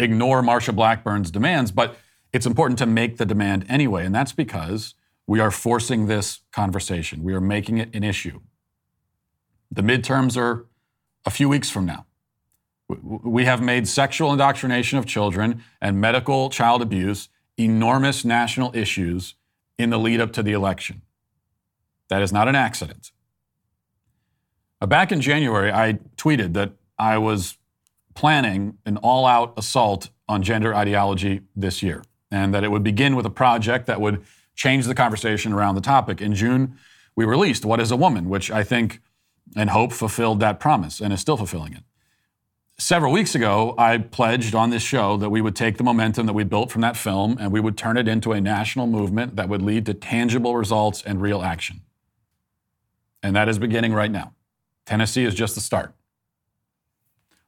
ignore 0.00 0.42
Marsha 0.42 0.74
Blackburn's 0.74 1.30
demands, 1.30 1.70
but 1.70 1.96
it's 2.32 2.46
important 2.46 2.80
to 2.80 2.86
make 2.86 3.18
the 3.18 3.24
demand 3.24 3.64
anyway, 3.68 4.04
and 4.04 4.12
that's 4.12 4.32
because 4.32 4.94
we 5.28 5.38
are 5.38 5.52
forcing 5.52 6.08
this 6.08 6.40
conversation. 6.50 7.22
We 7.22 7.32
are 7.32 7.40
making 7.40 7.78
it 7.78 7.94
an 7.94 8.02
issue. 8.02 8.40
The 9.70 9.82
midterms 9.82 10.36
are 10.36 10.66
a 11.24 11.30
few 11.30 11.48
weeks 11.48 11.70
from 11.70 11.86
now. 11.86 12.06
We 12.88 13.46
have 13.46 13.62
made 13.62 13.88
sexual 13.88 14.30
indoctrination 14.30 14.98
of 14.98 15.06
children 15.06 15.62
and 15.80 16.00
medical 16.00 16.50
child 16.50 16.82
abuse 16.82 17.28
enormous 17.56 18.24
national 18.24 18.74
issues 18.76 19.34
in 19.78 19.90
the 19.90 19.98
lead 19.98 20.20
up 20.20 20.32
to 20.32 20.42
the 20.42 20.52
election. 20.52 21.02
That 22.08 22.20
is 22.20 22.32
not 22.32 22.48
an 22.48 22.54
accident. 22.54 23.12
Uh, 24.80 24.86
back 24.86 25.12
in 25.12 25.20
January, 25.20 25.72
I 25.72 25.98
tweeted 26.16 26.52
that 26.54 26.72
I 26.98 27.16
was 27.16 27.56
planning 28.14 28.78
an 28.84 28.98
all 28.98 29.24
out 29.24 29.54
assault 29.56 30.10
on 30.28 30.42
gender 30.42 30.74
ideology 30.74 31.40
this 31.56 31.82
year, 31.82 32.04
and 32.30 32.52
that 32.54 32.64
it 32.64 32.70
would 32.70 32.82
begin 32.82 33.16
with 33.16 33.24
a 33.24 33.30
project 33.30 33.86
that 33.86 34.00
would 34.00 34.22
change 34.54 34.86
the 34.86 34.94
conversation 34.94 35.52
around 35.52 35.74
the 35.74 35.80
topic. 35.80 36.20
In 36.20 36.34
June, 36.34 36.76
we 37.16 37.24
released 37.24 37.64
What 37.64 37.80
is 37.80 37.90
a 37.90 37.96
Woman, 37.96 38.28
which 38.28 38.50
I 38.50 38.62
think 38.62 39.00
and 39.56 39.70
hope 39.70 39.92
fulfilled 39.92 40.40
that 40.40 40.60
promise 40.60 41.00
and 41.00 41.12
is 41.12 41.20
still 41.20 41.36
fulfilling 41.36 41.72
it 41.72 41.82
several 42.78 43.12
weeks 43.12 43.34
ago, 43.34 43.74
I 43.78 43.98
pledged 43.98 44.54
on 44.54 44.70
this 44.70 44.82
show 44.82 45.16
that 45.16 45.30
we 45.30 45.40
would 45.40 45.56
take 45.56 45.76
the 45.76 45.84
momentum 45.84 46.26
that 46.26 46.32
we 46.32 46.44
built 46.44 46.70
from 46.70 46.82
that 46.82 46.96
film 46.96 47.36
and 47.40 47.52
we 47.52 47.60
would 47.60 47.76
turn 47.76 47.96
it 47.96 48.08
into 48.08 48.32
a 48.32 48.40
national 48.40 48.86
movement 48.86 49.36
that 49.36 49.48
would 49.48 49.62
lead 49.62 49.86
to 49.86 49.94
tangible 49.94 50.56
results 50.56 51.02
and 51.02 51.20
real 51.22 51.42
action. 51.42 51.80
And 53.22 53.34
that 53.36 53.48
is 53.48 53.58
beginning 53.58 53.94
right 53.94 54.10
now. 54.10 54.34
Tennessee 54.86 55.24
is 55.24 55.34
just 55.34 55.54
the 55.54 55.60
start. 55.60 55.94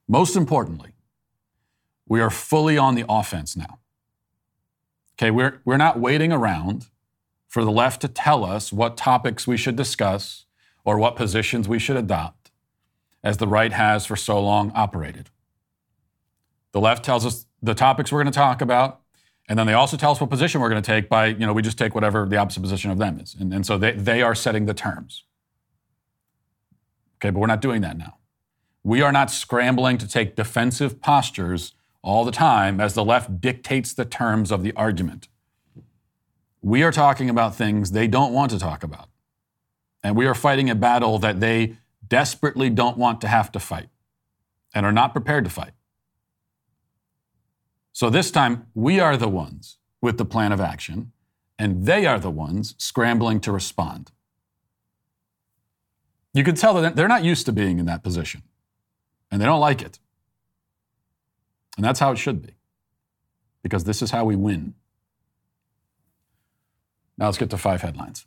Most 0.09 0.37
importantly, 0.37 0.93
we 2.09 2.21
are 2.21 2.31
fully 2.31 2.79
on 2.79 2.95
the 2.95 3.05
offense 3.09 3.57
now. 3.57 3.81
Okay, 5.19 5.31
we're, 5.31 5.61
we're 5.65 5.77
not 5.77 5.99
waiting 5.99 6.33
around 6.33 6.87
for 7.49 7.65
the 7.65 7.71
left 7.71 8.01
to 8.03 8.09
tell 8.09 8.45
us 8.45 8.73
what 8.73 8.97
topics 8.97 9.47
we 9.47 9.57
should 9.57 9.77
discuss 9.77 10.45
or 10.85 10.99
what 10.99 11.17
positions 11.17 11.69
we 11.69 11.79
should 11.79 11.97
adopt, 11.97 12.46
as 13.27 13.39
the 13.39 13.49
right 13.49 13.73
has 13.73 14.07
for 14.07 14.15
so 14.15 14.41
long 14.41 14.71
operated. 14.77 15.31
The 16.71 16.81
left 16.81 17.05
tells 17.05 17.27
us 17.27 17.47
the 17.61 17.75
topics 17.75 18.13
we're 18.13 18.23
going 18.23 18.33
to 18.33 18.39
talk 18.39 18.61
about, 18.61 19.01
and 19.49 19.59
then 19.59 19.67
they 19.67 19.73
also 19.73 19.97
tell 19.97 20.13
us 20.13 20.21
what 20.21 20.31
position 20.31 20.61
we're 20.61 20.69
going 20.69 20.81
to 20.81 20.87
take 20.87 21.09
by, 21.09 21.27
you 21.27 21.45
know, 21.45 21.53
we 21.53 21.61
just 21.61 21.77
take 21.77 21.93
whatever 21.93 22.25
the 22.25 22.37
opposite 22.37 22.61
position 22.61 22.93
of 22.93 22.99
them 22.99 23.19
is. 23.19 23.35
And, 23.35 23.53
and 23.53 23.67
so 23.67 23.79
they, 23.79 23.93
they 23.93 24.23
are 24.23 24.37
setting 24.37 24.67
the 24.67 24.75
terms. 24.75 25.25
Okay, 27.19 27.31
but 27.31 27.41
we're 27.41 27.49
not 27.49 27.61
doing 27.61 27.81
that 27.81 27.99
now. 27.99 28.19
We 28.85 29.03
are 29.03 29.11
not 29.11 29.33
scrambling 29.33 29.99
to 29.99 30.07
take 30.07 30.37
defensive 30.37 31.01
postures 31.01 31.73
all 32.03 32.25
the 32.25 32.31
time 32.31 32.81
as 32.81 32.95
the 32.95 33.05
left 33.05 33.41
dictates 33.41 33.93
the 33.93 34.05
terms 34.05 34.53
of 34.53 34.63
the 34.63 34.73
argument. 34.75 35.27
We 36.63 36.85
are 36.85 36.93
talking 36.93 37.29
about 37.29 37.57
things 37.57 37.91
they 37.91 38.07
don't 38.07 38.33
want 38.33 38.53
to 38.53 38.59
talk 38.61 38.85
about. 38.85 39.09
And 40.05 40.15
we 40.15 40.27
are 40.27 40.35
fighting 40.35 40.71
a 40.71 40.77
battle 40.77 41.19
that 41.19 41.41
they 41.41 41.79
desperately 42.09 42.71
don't 42.71 42.97
want 42.97 43.21
to 43.21 43.29
have 43.29 43.51
to 43.53 43.61
fight 43.61 43.89
and 44.75 44.85
are 44.87 44.93
not 44.93 45.13
prepared 45.13 45.45
to 45.45 45.51
fight. 45.51 45.73
So 47.93 48.11
this 48.11 48.31
time, 48.31 48.67
we 48.75 49.01
are 49.01 49.17
the 49.17 49.29
ones 49.29 49.79
with 50.03 50.19
the 50.19 50.25
plan 50.25 50.53
of 50.53 50.61
action, 50.61 51.13
and 51.59 51.87
they 51.87 52.05
are 52.05 52.19
the 52.19 52.31
ones 52.31 52.75
scrambling 52.77 53.41
to 53.41 53.53
respond. 53.53 54.13
You 56.35 56.45
can 56.45 56.55
tell 56.55 56.75
that 56.75 56.97
they're 56.97 57.09
not 57.09 57.25
used 57.25 57.47
to 57.47 57.53
being 57.53 57.79
in 57.79 57.87
that 57.87 58.03
position, 58.03 58.43
and 59.31 59.41
they 59.41 59.47
don't 59.47 59.61
like 59.61 59.81
it. 59.81 59.99
And 61.77 61.85
that's 61.85 61.99
how 61.99 62.13
it 62.13 62.19
should 62.19 62.43
be, 62.43 62.57
because 63.63 63.85
this 63.85 64.03
is 64.03 64.11
how 64.11 64.27
we 64.27 64.37
win. 64.37 64.75
Now 67.17 67.27
let's 67.27 67.39
get 67.39 67.49
to 67.51 67.57
five 67.57 67.81
headlines. 67.81 68.27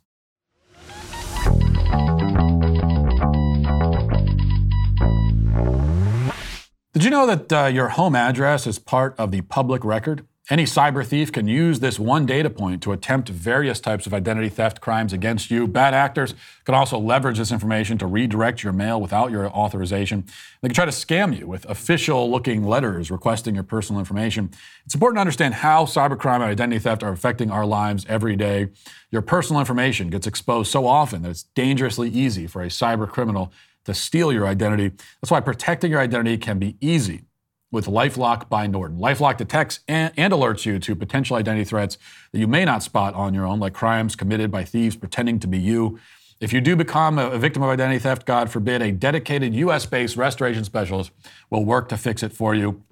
Did 6.92 7.04
you 7.04 7.10
know 7.10 7.24
that 7.24 7.52
uh, 7.52 7.66
your 7.66 7.90
home 7.90 8.16
address 8.16 8.66
is 8.66 8.80
part 8.80 9.14
of 9.16 9.30
the 9.30 9.42
public 9.42 9.84
record? 9.84 10.26
Any 10.50 10.64
cyber 10.64 11.06
thief 11.06 11.30
can 11.30 11.46
use 11.46 11.78
this 11.78 12.00
one 12.00 12.26
data 12.26 12.50
point 12.50 12.82
to 12.82 12.90
attempt 12.90 13.28
various 13.28 13.78
types 13.78 14.08
of 14.08 14.12
identity 14.12 14.48
theft 14.48 14.80
crimes 14.80 15.12
against 15.12 15.52
you. 15.52 15.68
Bad 15.68 15.94
actors 15.94 16.34
can 16.64 16.74
also 16.74 16.98
leverage 16.98 17.38
this 17.38 17.52
information 17.52 17.96
to 17.98 18.08
redirect 18.08 18.64
your 18.64 18.72
mail 18.72 19.00
without 19.00 19.30
your 19.30 19.46
authorization. 19.46 20.24
They 20.60 20.66
can 20.66 20.74
try 20.74 20.84
to 20.84 20.90
scam 20.90 21.38
you 21.38 21.46
with 21.46 21.64
official 21.66 22.28
looking 22.28 22.64
letters 22.64 23.12
requesting 23.12 23.54
your 23.54 23.62
personal 23.62 24.00
information. 24.00 24.50
It's 24.84 24.96
important 24.96 25.18
to 25.18 25.20
understand 25.20 25.54
how 25.54 25.84
cybercrime 25.84 26.40
and 26.40 26.42
identity 26.42 26.80
theft 26.80 27.04
are 27.04 27.12
affecting 27.12 27.52
our 27.52 27.64
lives 27.64 28.04
every 28.08 28.34
day. 28.34 28.70
Your 29.12 29.22
personal 29.22 29.60
information 29.60 30.10
gets 30.10 30.26
exposed 30.26 30.72
so 30.72 30.88
often 30.88 31.22
that 31.22 31.30
it's 31.30 31.44
dangerously 31.44 32.10
easy 32.10 32.48
for 32.48 32.60
a 32.60 32.66
cyber 32.68 33.08
criminal 33.08 33.52
to 33.84 33.94
steal 33.94 34.32
your 34.32 34.46
identity. 34.46 34.90
That's 35.20 35.30
why 35.30 35.40
protecting 35.40 35.90
your 35.90 36.00
identity 36.00 36.38
can 36.38 36.58
be 36.58 36.76
easy 36.80 37.24
with 37.72 37.86
Lifelock 37.86 38.48
by 38.48 38.66
Norton. 38.66 38.98
Lifelock 38.98 39.36
detects 39.36 39.80
and, 39.86 40.12
and, 40.16 40.32
alerts 40.32 40.66
you 40.66 40.78
to 40.80 40.96
potential 40.96 41.36
identity 41.36 41.64
threats 41.64 41.98
that 42.32 42.38
you 42.38 42.48
may 42.48 42.64
not 42.64 42.82
spot 42.82 43.14
on 43.14 43.32
your 43.32 43.46
own, 43.46 43.60
like 43.60 43.74
crimes 43.74 44.16
committed 44.16 44.50
by 44.50 44.64
thieves 44.64 44.96
pretending 44.96 45.38
to 45.38 45.46
be 45.46 45.58
you. 45.58 45.98
If 46.40 46.52
you 46.52 46.60
do 46.60 46.74
become 46.74 47.18
a, 47.18 47.30
a 47.30 47.38
victim 47.38 47.62
of 47.62 47.68
identity 47.68 48.00
theft, 48.00 48.26
God 48.26 48.50
forbid, 48.50 48.82
a 48.82 48.90
dedicated 48.90 49.54
US 49.54 49.86
based 49.86 50.16
restoration 50.16 50.64
specialist 50.64 51.12
will 51.48 51.64
work 51.64 51.88
to 51.90 51.96
fix 51.96 52.22
it 52.22 52.32
for 52.32 52.54
you. 52.54 52.82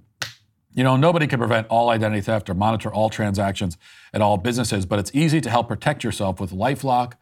You 0.74 0.84
know, 0.84 0.96
nobody 0.96 1.26
can 1.26 1.38
prevent 1.38 1.66
all 1.68 1.90
identity 1.90 2.20
theft 2.20 2.48
or 2.48 2.54
monitor 2.54 2.92
all 2.92 3.10
transactions 3.10 3.78
at 4.12 4.20
all 4.20 4.36
businesses, 4.36 4.86
but 4.86 4.98
it's 4.98 5.10
easy 5.12 5.40
to 5.40 5.50
help 5.50 5.68
protect 5.68 6.04
yourself 6.04 6.38
with 6.38 6.52
Lifelock 6.52 7.14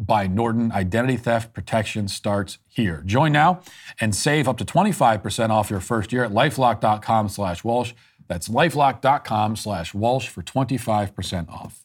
by 0.00 0.26
Norton. 0.26 0.72
Identity 0.72 1.16
theft 1.16 1.52
protection 1.52 2.08
starts 2.08 2.58
here. 2.66 3.02
Join 3.04 3.32
now 3.32 3.60
and 4.00 4.14
save 4.14 4.48
up 4.48 4.56
to 4.58 4.64
25% 4.64 5.50
off 5.50 5.70
your 5.70 5.80
first 5.80 6.12
year 6.12 6.24
at 6.24 6.32
lifelock.com 6.32 7.28
slash 7.28 7.62
Walsh. 7.62 7.92
That's 8.26 8.48
lifelock.com 8.48 9.56
slash 9.56 9.92
Walsh 9.92 10.28
for 10.28 10.42
25% 10.42 11.48
off. 11.48 11.84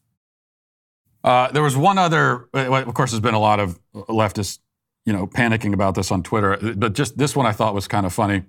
Uh, 1.24 1.52
there 1.52 1.64
was 1.64 1.76
one 1.76 1.98
other, 1.98 2.48
uh, 2.54 2.72
of 2.72 2.94
course, 2.94 3.12
there's 3.12 3.20
been 3.20 3.34
a 3.34 3.40
lot 3.40 3.60
of 3.60 3.80
leftists, 3.94 4.60
you 5.06 5.14
know, 5.14 5.26
panicking 5.26 5.74
about 5.74 5.96
this 5.96 6.12
on 6.12 6.22
Twitter, 6.22 6.58
but 6.76 6.94
just 6.94 7.18
this 7.18 7.36
one 7.36 7.48
I 7.48 7.52
thought 7.52 7.74
was 7.74 7.88
kind 7.88 8.06
of 8.06 8.14
funny. 8.14 8.44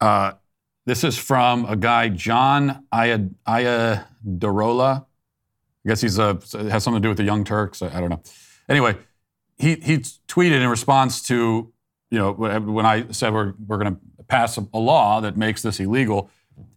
Uh, 0.00 0.32
this 0.86 1.04
is 1.04 1.18
from 1.18 1.64
a 1.66 1.76
guy, 1.76 2.08
John 2.08 2.86
Iadarola. 2.92 3.96
I 5.84 5.88
guess 5.88 6.00
he's 6.00 6.18
a, 6.18 6.38
has 6.54 6.84
something 6.84 7.02
to 7.02 7.06
do 7.06 7.08
with 7.08 7.18
the 7.18 7.24
Young 7.24 7.42
Turks. 7.44 7.82
I, 7.82 7.96
I 7.96 8.00
don't 8.00 8.10
know. 8.10 8.22
Anyway, 8.68 8.96
he, 9.58 9.76
he 9.76 9.98
tweeted 9.98 10.60
in 10.60 10.68
response 10.68 11.22
to, 11.22 11.72
you 12.10 12.18
know, 12.18 12.32
when 12.32 12.86
I 12.86 13.10
said 13.10 13.32
we're, 13.32 13.54
we're 13.66 13.78
going 13.78 13.94
to 13.94 14.00
pass 14.24 14.56
a, 14.56 14.66
law 14.78 15.20
that 15.20 15.36
makes 15.36 15.62
this 15.62 15.80
illegal, 15.80 16.30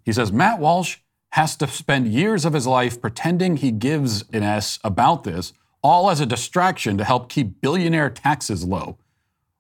he 0.04 0.14
says, 0.14 0.32
Matt 0.32 0.60
Walsh 0.60 0.98
has 1.30 1.56
to 1.58 1.68
spend 1.68 2.08
years 2.08 2.46
of 2.46 2.54
his 2.54 2.68
life 2.68 3.02
pretending 3.02 3.58
he 3.58 3.72
gives 3.72 4.24
an 4.32 4.44
S 4.44 4.80
about 4.84 5.24
this, 5.24 5.54
all 5.82 6.10
as 6.10 6.20
a 6.20 6.26
distraction 6.26 6.98
to 6.98 7.04
help 7.04 7.30
keep 7.30 7.62
billionaire 7.62 8.10
taxes 8.10 8.64
low. 8.64 8.98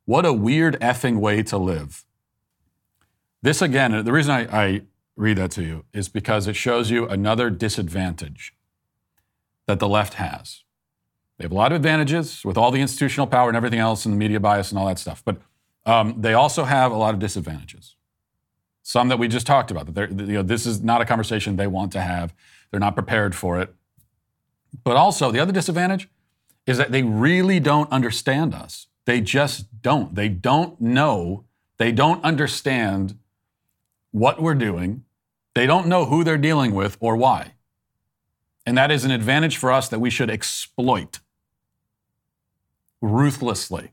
What 0.06 0.26
a 0.26 0.34
weird 0.34 0.80
effing 0.80 1.20
way 1.20 1.44
to 1.44 1.58
live. 1.58 2.06
This, 3.42 3.62
again, 3.62 4.04
the 4.04 4.12
reason 4.12 4.32
I, 4.32 4.66
I 4.66 4.82
read 5.16 5.38
that 5.38 5.52
to 5.52 5.64
you 5.64 5.86
is 5.94 6.10
because 6.10 6.48
it 6.48 6.56
shows 6.56 6.90
you 6.92 7.08
another 7.08 7.50
disadvantage 7.50 8.54
that 9.68 9.80
the 9.80 9.88
left 9.88 10.16
has. 10.16 10.65
They 11.38 11.44
have 11.44 11.52
a 11.52 11.56
lot 11.56 11.72
of 11.72 11.76
advantages 11.76 12.46
with 12.46 12.58
all 12.58 12.72
the 12.72 12.82
institutional 12.82 13.28
power 13.28 13.50
and 13.50 13.58
everything 13.58 13.80
else 13.80 14.06
and 14.06 14.14
the 14.14 14.18
media 14.18 14.40
bias 14.40 14.72
and 14.72 14.80
all 14.80 14.88
that 14.88 15.00
stuff. 15.00 15.22
But 15.26 15.38
um, 15.86 16.16
they 16.22 16.34
also 16.34 16.64
have 16.64 16.92
a 16.92 16.96
lot 16.96 17.14
of 17.14 17.20
disadvantages. 17.20 17.96
Some 18.84 19.10
that 19.10 19.20
we 19.20 19.28
just 19.28 19.48
talked 19.48 19.72
about. 19.72 19.94
That 19.94 20.12
you 20.12 20.26
know, 20.26 20.44
this 20.44 20.66
is 20.66 20.82
not 20.82 21.02
a 21.02 21.06
conversation 21.06 21.56
they 21.56 21.68
want 21.68 21.92
to 21.94 22.02
have. 22.02 22.34
They're 22.72 22.80
not 22.80 22.96
prepared 22.96 23.36
for 23.36 23.60
it. 23.60 23.74
But 24.84 24.96
also, 24.96 25.32
the 25.32 25.40
other 25.40 25.52
disadvantage 25.52 26.10
is 26.66 26.78
that 26.78 26.92
they 26.92 27.04
really 27.04 27.60
don't 27.60 27.92
understand 27.92 28.54
us. 28.54 28.88
They 29.06 29.22
just 29.22 29.82
don't. 29.82 30.16
They 30.16 30.30
don't 30.30 30.80
know. 30.80 31.46
They 31.78 31.92
don't 31.92 32.24
understand 32.24 33.18
what 34.12 34.42
we're 34.42 34.56
doing. 34.56 35.04
They 35.54 35.66
don't 35.66 35.88
know 35.88 36.06
who 36.06 36.24
they're 36.24 36.38
dealing 36.38 36.74
with 36.74 36.98
or 37.00 37.16
why. 37.16 37.54
And 38.66 38.78
that 38.78 38.92
is 38.92 39.06
an 39.06 39.12
advantage 39.12 39.58
for 39.58 39.72
us 39.72 39.88
that 39.90 40.00
we 40.00 40.10
should 40.10 40.30
exploit 40.30 41.20
ruthlessly. 43.02 43.92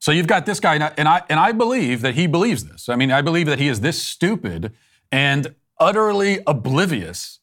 So 0.00 0.12
you've 0.12 0.26
got 0.26 0.46
this 0.46 0.60
guy, 0.60 0.76
and 0.76 1.08
I, 1.08 1.22
and 1.28 1.40
I 1.40 1.52
believe 1.52 2.02
that 2.02 2.14
he 2.14 2.26
believes 2.26 2.64
this. 2.64 2.88
I 2.88 2.96
mean, 2.96 3.10
I 3.10 3.22
believe 3.22 3.46
that 3.46 3.58
he 3.58 3.68
is 3.68 3.80
this 3.80 4.02
stupid 4.02 4.72
and 5.10 5.54
utterly 5.80 6.40
oblivious 6.46 7.40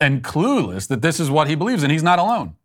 and 0.00 0.22
clueless 0.22 0.88
that 0.88 1.02
this 1.02 1.20
is 1.20 1.30
what 1.30 1.48
he 1.48 1.54
believes, 1.54 1.82
and 1.82 1.92
he's 1.92 2.02
not 2.02 2.18
alone. 2.18 2.56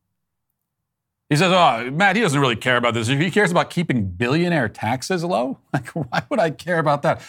He 1.29 1.37
says, 1.37 1.51
Oh, 1.53 1.89
Matt, 1.91 2.17
he 2.17 2.21
doesn't 2.21 2.39
really 2.39 2.57
care 2.57 2.75
about 2.75 2.93
this. 2.93 3.07
If 3.07 3.19
he 3.19 3.31
cares 3.31 3.51
about 3.51 3.69
keeping 3.69 4.05
billionaire 4.05 4.67
taxes 4.67 5.23
low. 5.23 5.59
Like, 5.73 5.87
why 5.89 6.23
would 6.29 6.39
I 6.39 6.49
care 6.49 6.79
about 6.79 7.03
that? 7.03 7.21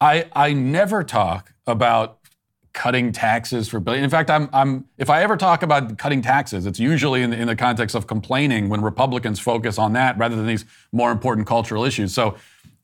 I, 0.00 0.28
I 0.34 0.52
never 0.52 1.02
talk 1.02 1.54
about 1.66 2.17
cutting 2.78 3.10
taxes 3.10 3.68
for 3.68 3.80
billion. 3.80 4.04
In 4.04 4.10
fact, 4.10 4.30
I'm, 4.30 4.48
I'm, 4.52 4.84
if 4.98 5.10
I 5.10 5.24
ever 5.24 5.36
talk 5.36 5.64
about 5.64 5.98
cutting 5.98 6.22
taxes, 6.22 6.64
it's 6.64 6.78
usually 6.78 7.22
in 7.22 7.30
the, 7.30 7.36
in 7.36 7.48
the 7.48 7.56
context 7.56 7.96
of 7.96 8.06
complaining 8.06 8.68
when 8.68 8.82
Republicans 8.82 9.40
focus 9.40 9.80
on 9.80 9.94
that 9.94 10.16
rather 10.16 10.36
than 10.36 10.46
these 10.46 10.64
more 10.92 11.10
important 11.10 11.48
cultural 11.48 11.84
issues. 11.84 12.14
So 12.14 12.36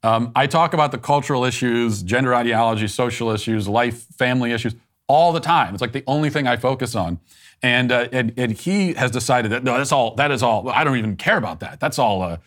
um, 0.03 0.33
I 0.35 0.49
talk 0.49 0.75
about 0.75 0.91
the 0.91 0.99
cultural 0.99 1.45
issues, 1.45 2.03
gender 2.03 2.35
ideology, 2.35 2.89
social 2.89 3.31
issues, 3.31 3.69
life, 3.69 4.03
family 4.19 4.51
issues 4.51 4.75
all 5.07 5.33
the 5.33 5.39
time. 5.39 5.75
It's 5.75 5.81
like 5.81 5.93
the 5.93 6.03
only 6.09 6.29
thing 6.29 6.49
I 6.49 6.57
focus 6.57 6.97
on. 6.97 7.21
And, 7.63 7.93
uh, 7.93 8.09
and, 8.11 8.35
and 8.37 8.51
he 8.51 8.95
has 8.95 9.13
decided 9.13 9.53
that 9.53 9.63
no, 9.63 9.79
that's 9.79 9.93
all. 9.93 10.17
That 10.17 10.33
is 10.33 10.43
all. 10.43 10.69
I 10.71 10.83
don't 10.83 10.99
even 10.99 11.15
care 11.15 11.37
about 11.37 11.61
that. 11.61 11.79
That's 11.79 12.01
all. 12.01 12.21
Uh, 12.21 12.39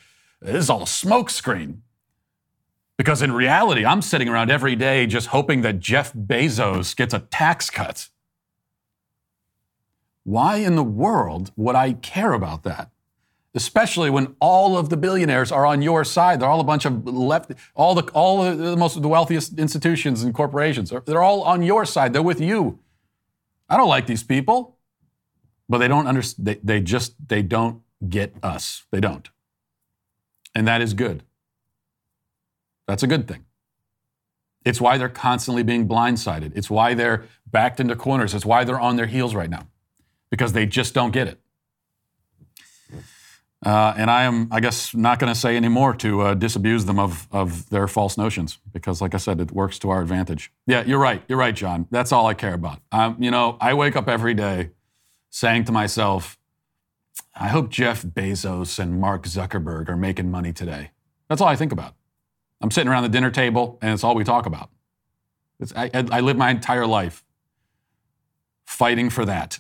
this 0.42 0.63
is 0.63 0.70
all 0.70 0.82
a 0.82 0.86
smokescreen. 0.86 1.77
Because 2.98 3.22
in 3.22 3.32
reality, 3.32 3.86
I'm 3.86 4.01
sitting 4.01 4.27
around 4.27 4.50
every 4.50 4.75
day 4.75 5.06
just 5.06 5.27
hoping 5.27 5.62
that 5.62 5.80
Jeff 5.80 6.12
Bezos 6.13 6.96
gets 6.96 7.13
a 7.13 7.20
tax 7.20 7.70
cut. 7.70 8.10
Why 10.24 10.58
in 10.58 10.75
the 10.75 10.84
world 10.84 11.51
would 11.56 11.75
I 11.75 11.94
care 11.94 12.34
about 12.34 12.63
that? 12.63 12.89
Especially 13.54 14.10
when 14.10 14.36
all 14.39 14.77
of 14.77 14.89
the 14.89 14.98
billionaires 14.98 15.51
are 15.51 15.66
on 15.66 15.82
your 15.82 16.04
side. 16.04 16.39
They're 16.39 16.50
all 16.50 16.60
a 16.60 16.66
bunch 16.66 16.86
of 16.86 17.08
left, 17.08 17.51
all 17.75 17.96
the, 17.96 18.04
all 18.12 18.44
the 18.44 18.75
most 18.75 19.01
the 19.01 19.08
wealthiest 19.08 19.58
institutions 19.58 20.24
and 20.24 20.34
corporations. 20.34 20.92
They're 21.06 21.24
all 21.24 21.44
on 21.44 21.62
your 21.62 21.86
side. 21.86 22.13
They're 22.13 22.22
with 22.22 22.42
you. 22.42 22.80
I 23.70 23.77
don't 23.77 23.89
like 23.89 24.06
these 24.06 24.24
people, 24.24 24.77
but 25.70 25.77
they 25.77 25.88
don't 25.88 26.08
understand. 26.08 26.46
They, 26.46 26.60
they 26.63 26.82
just, 26.82 27.16
they 27.27 27.42
don't 27.42 27.82
get 28.10 28.36
us. 28.44 28.86
They 28.92 29.00
don't. 29.00 29.30
And 30.54 30.68
that 30.68 30.82
is 30.82 30.94
good. 30.94 31.24
That's 32.88 33.03
a 33.03 33.08
good 33.08 33.27
thing. 33.27 33.46
It's 34.65 34.82
why 34.82 34.98
they're 34.98 35.10
constantly 35.10 35.63
being 35.63 35.88
blindsided. 35.88 36.51
It's 36.56 36.70
why 36.70 36.94
they're 36.94 37.25
backed 37.46 37.79
into 37.79 37.96
corners. 37.96 38.34
It's 38.34 38.46
why 38.46 38.63
they're 38.63 38.79
on 38.79 38.96
their 38.96 39.06
heels 39.06 39.36
right 39.36 39.50
now. 39.50 39.67
because 40.29 40.53
they 40.53 40.65
just 40.65 40.94
don't 40.94 41.12
get 41.12 41.27
it. 41.27 41.39
Uh, 43.65 43.94
and 43.98 44.12
I 44.12 44.24
am, 44.24 44.48
I 44.51 44.60
guess, 44.60 44.94
not 44.94 45.17
going 45.20 45.34
to 45.34 45.39
say 45.39 45.56
any 45.56 45.67
more 45.67 45.94
to 45.96 46.22
uh, 46.22 46.34
disabuse 46.36 46.86
them 46.86 47.00
of, 47.00 47.27
of 47.32 47.70
their 47.70 47.88
false 47.88 48.17
notions 48.17 48.60
because, 48.72 49.01
like 49.01 49.15
I 49.15 49.17
said, 49.17 49.39
it 49.41 49.51
works 49.51 49.79
to 49.79 49.89
our 49.89 50.01
advantage. 50.01 50.51
Yeah, 50.67 50.84
you're 50.86 51.00
right. 51.00 51.24
You're 51.27 51.39
right, 51.39 51.56
John. 51.56 51.88
That's 51.89 52.12
all 52.12 52.27
I 52.27 52.36
care 52.36 52.53
about. 52.53 52.82
Um, 52.91 53.17
you 53.20 53.32
know, 53.32 53.58
I 53.60 53.74
wake 53.74 53.96
up 53.96 54.08
every 54.08 54.36
day 54.36 54.70
saying 55.32 55.65
to 55.65 55.72
myself, 55.72 56.38
I 57.36 57.48
hope 57.48 57.70
Jeff 57.70 58.03
Bezos 58.03 58.77
and 58.79 59.01
Mark 59.01 59.24
Zuckerberg 59.25 59.89
are 59.89 59.98
making 59.98 60.29
money 60.29 60.53
today. 60.53 60.91
That's 61.27 61.41
all 61.41 61.48
I 61.48 61.56
think 61.56 61.72
about. 61.72 61.96
I'm 62.61 62.71
sitting 62.71 62.89
around 62.89 63.03
the 63.03 63.09
dinner 63.09 63.31
table, 63.31 63.77
and 63.81 63.93
it's 63.93 64.03
all 64.03 64.15
we 64.15 64.23
talk 64.23 64.45
about. 64.45 64.69
I, 65.75 65.89
I 66.11 66.19
live 66.19 66.37
my 66.37 66.49
entire 66.49 66.85
life 66.85 67.23
fighting 68.65 69.09
for 69.09 69.25
that 69.25 69.59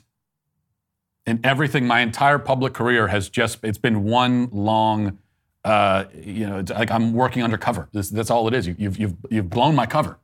and 1.27 1.45
everything, 1.45 1.85
my 1.85 1.99
entire 1.99 2.39
public 2.39 2.73
career 2.73 3.09
has 3.09 3.29
just, 3.29 3.59
it's 3.61 3.77
been 3.77 4.05
one 4.05 4.49
long, 4.51 5.19
uh, 5.65 6.05
you 6.15 6.47
know, 6.47 6.63
like 6.69 6.89
I'm 6.89 7.13
working 7.13 7.43
undercover. 7.43 7.89
This, 7.91 8.09
that's 8.09 8.31
all 8.31 8.47
it 8.47 8.53
is. 8.53 8.65
You, 8.65 8.75
you've, 8.79 8.97
you've, 8.97 9.15
you've 9.29 9.49
blown 9.49 9.75
my 9.75 9.85
cover. 9.85 10.17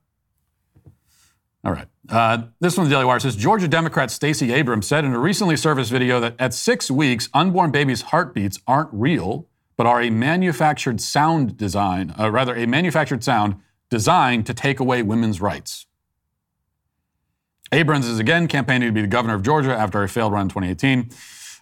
All 1.66 1.74
right. 1.74 1.88
Uh, 2.08 2.44
this 2.62 2.78
one, 2.78 2.88
the 2.88 2.90
Daily 2.90 3.06
Wire 3.06 3.20
says 3.20 3.36
Georgia 3.36 3.68
Democrat 3.68 4.12
Stacey 4.12 4.54
Abrams 4.54 4.88
said 4.88 5.04
in 5.04 5.14
a 5.14 5.20
recently 5.20 5.58
surfaced 5.58 5.92
video 5.92 6.22
that 6.22 6.36
at 6.40 6.54
six 6.54 6.90
weeks, 6.90 7.30
unborn 7.34 7.72
babies' 7.72 8.04
heartbeats 8.04 8.60
aren't 8.66 8.90
real, 8.94 9.48
but 9.84 9.90
are 9.90 10.02
a 10.02 10.10
manufactured 10.10 11.02
sound 11.02 11.58
design, 11.58 12.16
uh, 12.18 12.32
rather, 12.32 12.56
a 12.56 12.66
manufactured 12.66 13.22
sound 13.22 13.58
designed 13.90 14.46
to 14.46 14.54
take 14.54 14.80
away 14.80 15.04
women's 15.04 15.42
rights. 15.42 15.88
Abrams 17.70 18.08
is 18.08 18.18
again 18.18 18.48
campaigning 18.48 18.88
to 18.88 18.94
be 18.94 19.02
the 19.02 19.08
governor 19.08 19.36
of 19.36 19.44
Georgia 19.44 19.76
after 19.76 20.02
a 20.02 20.08
failed 20.08 20.32
run 20.32 20.44
in 20.44 20.48
2018. 20.48 21.10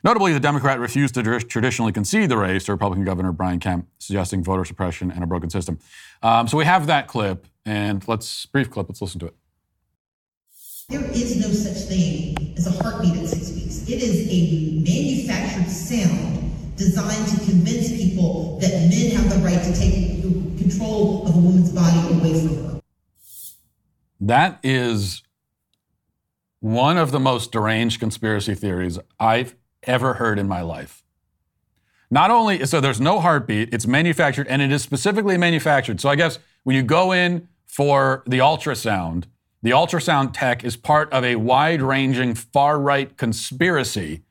Notably, 0.03 0.33
the 0.33 0.39
Democrat 0.39 0.79
refused 0.79 1.15
to 1.15 1.39
traditionally 1.39 1.91
concede 1.91 2.29
the 2.29 2.37
race 2.37 2.65
to 2.65 2.73
Republican 2.73 3.05
Governor 3.05 3.31
Brian 3.31 3.59
Kemp, 3.59 3.87
suggesting 3.97 4.43
voter 4.43 4.65
suppression 4.65 5.09
and 5.09 5.23
a 5.23 5.27
broken 5.27 5.49
system. 5.49 5.79
Um, 6.21 6.47
so 6.47 6.57
we 6.57 6.65
have 6.65 6.85
that 6.85 7.07
clip, 7.07 7.47
and 7.65 8.07
let's 8.07 8.45
brief 8.45 8.69
clip. 8.69 8.87
Let's 8.87 9.01
listen 9.01 9.19
to 9.21 9.25
it. 9.25 9.35
There 10.89 11.03
is 11.05 11.37
no 11.37 11.51
such 11.51 11.89
thing 11.89 12.53
as 12.55 12.67
a 12.67 12.83
heartbeat 12.83 13.15
at 13.15 13.29
six 13.29 13.51
weeks. 13.51 13.89
It 13.89 14.03
is 14.03 14.27
a 14.29 14.83
manufactured 14.83 15.71
sound 15.71 16.51
designed 16.81 17.27
to 17.27 17.45
convince 17.45 18.00
people 18.21 18.59
that 18.59 18.71
men 18.71 19.11
have 19.15 19.29
the 19.29 19.37
right 19.43 19.63
to 19.63 19.79
take 19.79 20.21
control 20.57 21.27
of 21.27 21.35
a 21.35 21.39
woman's 21.39 21.71
body 21.71 21.97
away 22.13 22.39
from 22.39 22.65
her. 22.65 22.81
That 24.19 24.59
is 24.63 25.23
one 26.59 26.97
of 26.97 27.11
the 27.11 27.19
most 27.19 27.51
deranged 27.51 27.99
conspiracy 27.99 28.53
theories 28.53 28.99
I've 29.19 29.55
ever 29.83 30.15
heard 30.15 30.37
in 30.37 30.47
my 30.47 30.61
life. 30.61 31.03
Not 32.11 32.29
only, 32.29 32.65
so 32.65 32.81
there's 32.81 33.01
no 33.01 33.19
heartbeat, 33.19 33.73
it's 33.73 33.87
manufactured, 33.87 34.47
and 34.47 34.61
it 34.61 34.71
is 34.71 34.83
specifically 34.83 35.37
manufactured. 35.37 35.99
So 36.01 36.09
I 36.09 36.15
guess 36.15 36.39
when 36.63 36.75
you 36.75 36.83
go 36.83 37.13
in 37.13 37.47
for 37.65 38.23
the 38.27 38.39
ultrasound, 38.39 39.25
the 39.63 39.71
ultrasound 39.71 40.31
tech 40.33 40.63
is 40.63 40.75
part 40.75 41.11
of 41.13 41.23
a 41.23 41.37
wide 41.37 41.81
ranging 41.81 42.35
far 42.35 42.79
right 42.79 43.15
conspiracy 43.17 44.23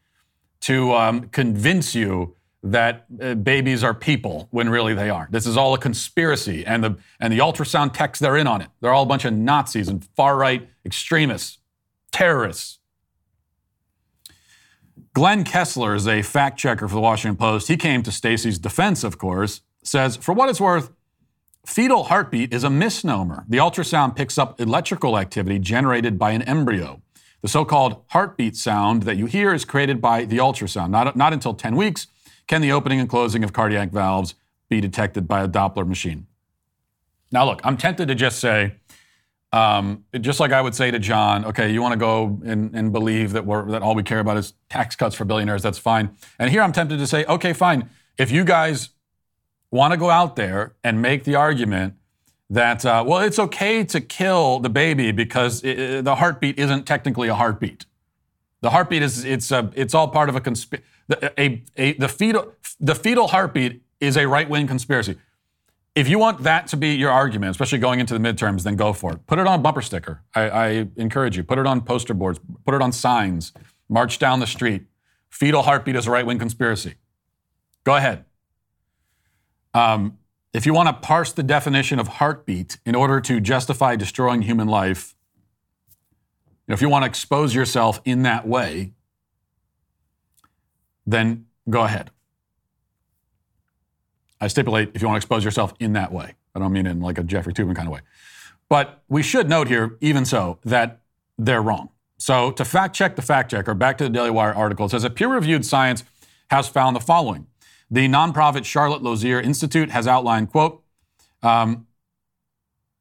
to 0.60 0.92
um, 0.92 1.28
convince 1.28 1.94
you 1.94 2.36
that 2.62 3.06
uh, 3.22 3.34
babies 3.34 3.82
are 3.82 3.94
people 3.94 4.48
when 4.50 4.68
really 4.68 4.92
they 4.94 5.08
aren't. 5.08 5.32
This 5.32 5.46
is 5.46 5.56
all 5.56 5.72
a 5.72 5.78
conspiracy, 5.78 6.64
and 6.66 6.84
the, 6.84 6.96
and 7.18 7.32
the 7.32 7.38
ultrasound 7.38 7.94
techs, 7.94 8.18
they're 8.18 8.36
in 8.36 8.46
on 8.46 8.60
it. 8.60 8.68
They're 8.80 8.92
all 8.92 9.04
a 9.04 9.06
bunch 9.06 9.24
of 9.24 9.32
Nazis 9.32 9.88
and 9.88 10.04
far 10.16 10.36
right 10.36 10.68
extremists 10.84 11.58
terrorists. 12.12 12.78
Glenn 15.12 15.44
Kessler 15.44 15.94
is 15.94 16.06
a 16.06 16.22
fact 16.22 16.58
checker 16.58 16.86
for 16.86 16.94
the 16.94 17.00
Washington 17.00 17.36
Post. 17.36 17.68
He 17.68 17.76
came 17.76 18.02
to 18.02 18.12
Stacey's 18.12 18.58
defense, 18.58 19.02
of 19.02 19.18
course, 19.18 19.60
says, 19.82 20.16
for 20.16 20.32
what 20.32 20.48
it's 20.48 20.60
worth, 20.60 20.90
fetal 21.66 22.04
heartbeat 22.04 22.52
is 22.52 22.62
a 22.62 22.70
misnomer. 22.70 23.44
The 23.48 23.58
ultrasound 23.58 24.14
picks 24.14 24.38
up 24.38 24.60
electrical 24.60 25.18
activity 25.18 25.58
generated 25.58 26.18
by 26.18 26.30
an 26.30 26.42
embryo. 26.42 27.02
The 27.42 27.48
so 27.48 27.64
called 27.64 28.02
heartbeat 28.08 28.54
sound 28.54 29.04
that 29.04 29.16
you 29.16 29.26
hear 29.26 29.52
is 29.52 29.64
created 29.64 30.00
by 30.00 30.26
the 30.26 30.38
ultrasound. 30.38 30.90
Not, 30.90 31.16
not 31.16 31.32
until 31.32 31.54
10 31.54 31.74
weeks 31.74 32.06
can 32.50 32.60
the 32.60 32.72
opening 32.72 32.98
and 32.98 33.08
closing 33.08 33.44
of 33.44 33.52
cardiac 33.52 33.92
valves 33.92 34.34
be 34.68 34.80
detected 34.80 35.28
by 35.28 35.40
a 35.44 35.48
Doppler 35.48 35.86
machine. 35.86 36.26
Now, 37.30 37.44
look, 37.44 37.60
I'm 37.62 37.76
tempted 37.76 38.08
to 38.08 38.16
just 38.16 38.40
say, 38.40 38.74
um, 39.52 40.04
just 40.20 40.40
like 40.40 40.50
I 40.50 40.60
would 40.60 40.74
say 40.74 40.90
to 40.90 40.98
John, 40.98 41.44
okay, 41.44 41.70
you 41.70 41.80
want 41.80 41.92
to 41.92 41.98
go 41.98 42.40
and, 42.44 42.74
and 42.74 42.92
believe 42.92 43.32
that 43.34 43.46
we're 43.46 43.70
that 43.70 43.82
all 43.82 43.94
we 43.94 44.02
care 44.02 44.18
about 44.18 44.36
is 44.36 44.54
tax 44.68 44.96
cuts 44.96 45.14
for 45.14 45.24
billionaires. 45.24 45.62
That's 45.62 45.78
fine. 45.78 46.10
And 46.40 46.50
here 46.50 46.60
I'm 46.62 46.72
tempted 46.72 46.98
to 46.98 47.06
say, 47.06 47.24
okay, 47.26 47.52
fine. 47.52 47.88
If 48.18 48.32
you 48.32 48.42
guys 48.42 48.90
want 49.70 49.92
to 49.92 49.96
go 49.96 50.10
out 50.10 50.34
there 50.34 50.74
and 50.82 51.00
make 51.00 51.22
the 51.22 51.36
argument 51.36 51.94
that 52.48 52.84
uh, 52.84 53.04
well, 53.06 53.20
it's 53.20 53.38
okay 53.38 53.84
to 53.84 54.00
kill 54.00 54.58
the 54.58 54.70
baby 54.70 55.12
because 55.12 55.62
it, 55.62 56.04
the 56.04 56.16
heartbeat 56.16 56.58
isn't 56.58 56.84
technically 56.84 57.28
a 57.28 57.34
heartbeat. 57.36 57.86
The 58.60 58.70
heartbeat 58.70 59.02
is 59.02 59.24
it's 59.24 59.52
a, 59.52 59.70
it's 59.76 59.94
all 59.94 60.08
part 60.08 60.28
of 60.28 60.34
a 60.34 60.40
conspiracy. 60.40 60.84
A, 61.10 61.62
a, 61.76 61.92
the 61.94 62.08
fetal 62.08 62.52
the 62.78 62.94
fetal 62.94 63.28
heartbeat 63.28 63.82
is 64.00 64.16
a 64.16 64.26
right 64.26 64.48
wing 64.48 64.66
conspiracy. 64.66 65.16
If 65.94 66.08
you 66.08 66.18
want 66.18 66.44
that 66.44 66.68
to 66.68 66.76
be 66.76 66.94
your 66.94 67.10
argument, 67.10 67.50
especially 67.50 67.78
going 67.78 67.98
into 67.98 68.16
the 68.16 68.20
midterms, 68.20 68.62
then 68.62 68.76
go 68.76 68.92
for 68.92 69.12
it. 69.12 69.26
Put 69.26 69.38
it 69.38 69.46
on 69.46 69.58
a 69.58 69.62
bumper 69.62 69.82
sticker. 69.82 70.22
I, 70.34 70.42
I 70.48 70.66
encourage 70.96 71.36
you. 71.36 71.42
Put 71.42 71.58
it 71.58 71.66
on 71.66 71.80
poster 71.80 72.14
boards. 72.14 72.40
Put 72.64 72.74
it 72.74 72.80
on 72.80 72.92
signs. 72.92 73.52
March 73.88 74.18
down 74.18 74.38
the 74.38 74.46
street. 74.46 74.84
Fetal 75.30 75.62
heartbeat 75.62 75.96
is 75.96 76.06
a 76.06 76.10
right 76.10 76.24
wing 76.24 76.38
conspiracy. 76.38 76.94
Go 77.84 77.96
ahead. 77.96 78.24
Um, 79.74 80.18
if 80.52 80.66
you 80.66 80.74
want 80.74 80.88
to 80.88 80.92
parse 80.92 81.32
the 81.32 81.42
definition 81.42 81.98
of 81.98 82.08
heartbeat 82.08 82.78
in 82.84 82.94
order 82.94 83.20
to 83.20 83.40
justify 83.40 83.96
destroying 83.96 84.42
human 84.42 84.68
life, 84.68 85.14
if 86.66 86.80
you 86.80 86.88
want 86.88 87.02
to 87.02 87.06
expose 87.06 87.54
yourself 87.54 88.00
in 88.04 88.22
that 88.22 88.46
way, 88.46 88.92
then 91.06 91.46
go 91.68 91.82
ahead. 91.82 92.10
I 94.40 94.48
stipulate 94.48 94.90
if 94.94 95.02
you 95.02 95.08
want 95.08 95.16
to 95.20 95.24
expose 95.24 95.44
yourself 95.44 95.74
in 95.80 95.92
that 95.94 96.12
way. 96.12 96.34
I 96.54 96.58
don't 96.58 96.72
mean 96.72 96.86
in 96.86 97.00
like 97.00 97.18
a 97.18 97.22
Jeffrey 97.22 97.52
Toobin 97.52 97.76
kind 97.76 97.88
of 97.88 97.92
way. 97.92 98.00
But 98.68 99.02
we 99.08 99.22
should 99.22 99.48
note 99.48 99.68
here, 99.68 99.96
even 100.00 100.24
so, 100.24 100.58
that 100.64 101.00
they're 101.36 101.62
wrong. 101.62 101.90
So 102.16 102.50
to 102.52 102.64
fact 102.64 102.94
check 102.94 103.16
the 103.16 103.22
fact 103.22 103.50
checker, 103.50 103.74
back 103.74 103.98
to 103.98 104.04
the 104.04 104.10
Daily 104.10 104.30
Wire 104.30 104.54
article, 104.54 104.86
it 104.86 104.90
says 104.90 105.04
a 105.04 105.10
peer-reviewed 105.10 105.64
science 105.64 106.04
has 106.50 106.68
found 106.68 106.94
the 106.94 107.00
following. 107.00 107.46
The 107.90 108.06
nonprofit 108.08 108.64
Charlotte 108.64 109.02
Lozier 109.02 109.40
Institute 109.40 109.90
has 109.90 110.06
outlined, 110.06 110.50
quote, 110.50 110.82
um, 111.42 111.86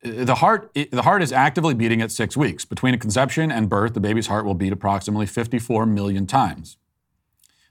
the 0.01 0.35
heart, 0.35 0.73
the 0.73 1.01
heart 1.01 1.21
is 1.21 1.33
actively 1.33 1.73
beating 1.73 2.01
at 2.01 2.11
six 2.11 2.37
weeks. 2.37 2.63
Between 2.63 2.97
conception 2.97 3.51
and 3.51 3.69
birth, 3.69 3.93
the 3.93 3.99
baby's 3.99 4.27
heart 4.27 4.45
will 4.45 4.53
beat 4.55 4.71
approximately 4.71 5.25
54 5.25 5.85
million 5.85 6.25
times. 6.25 6.77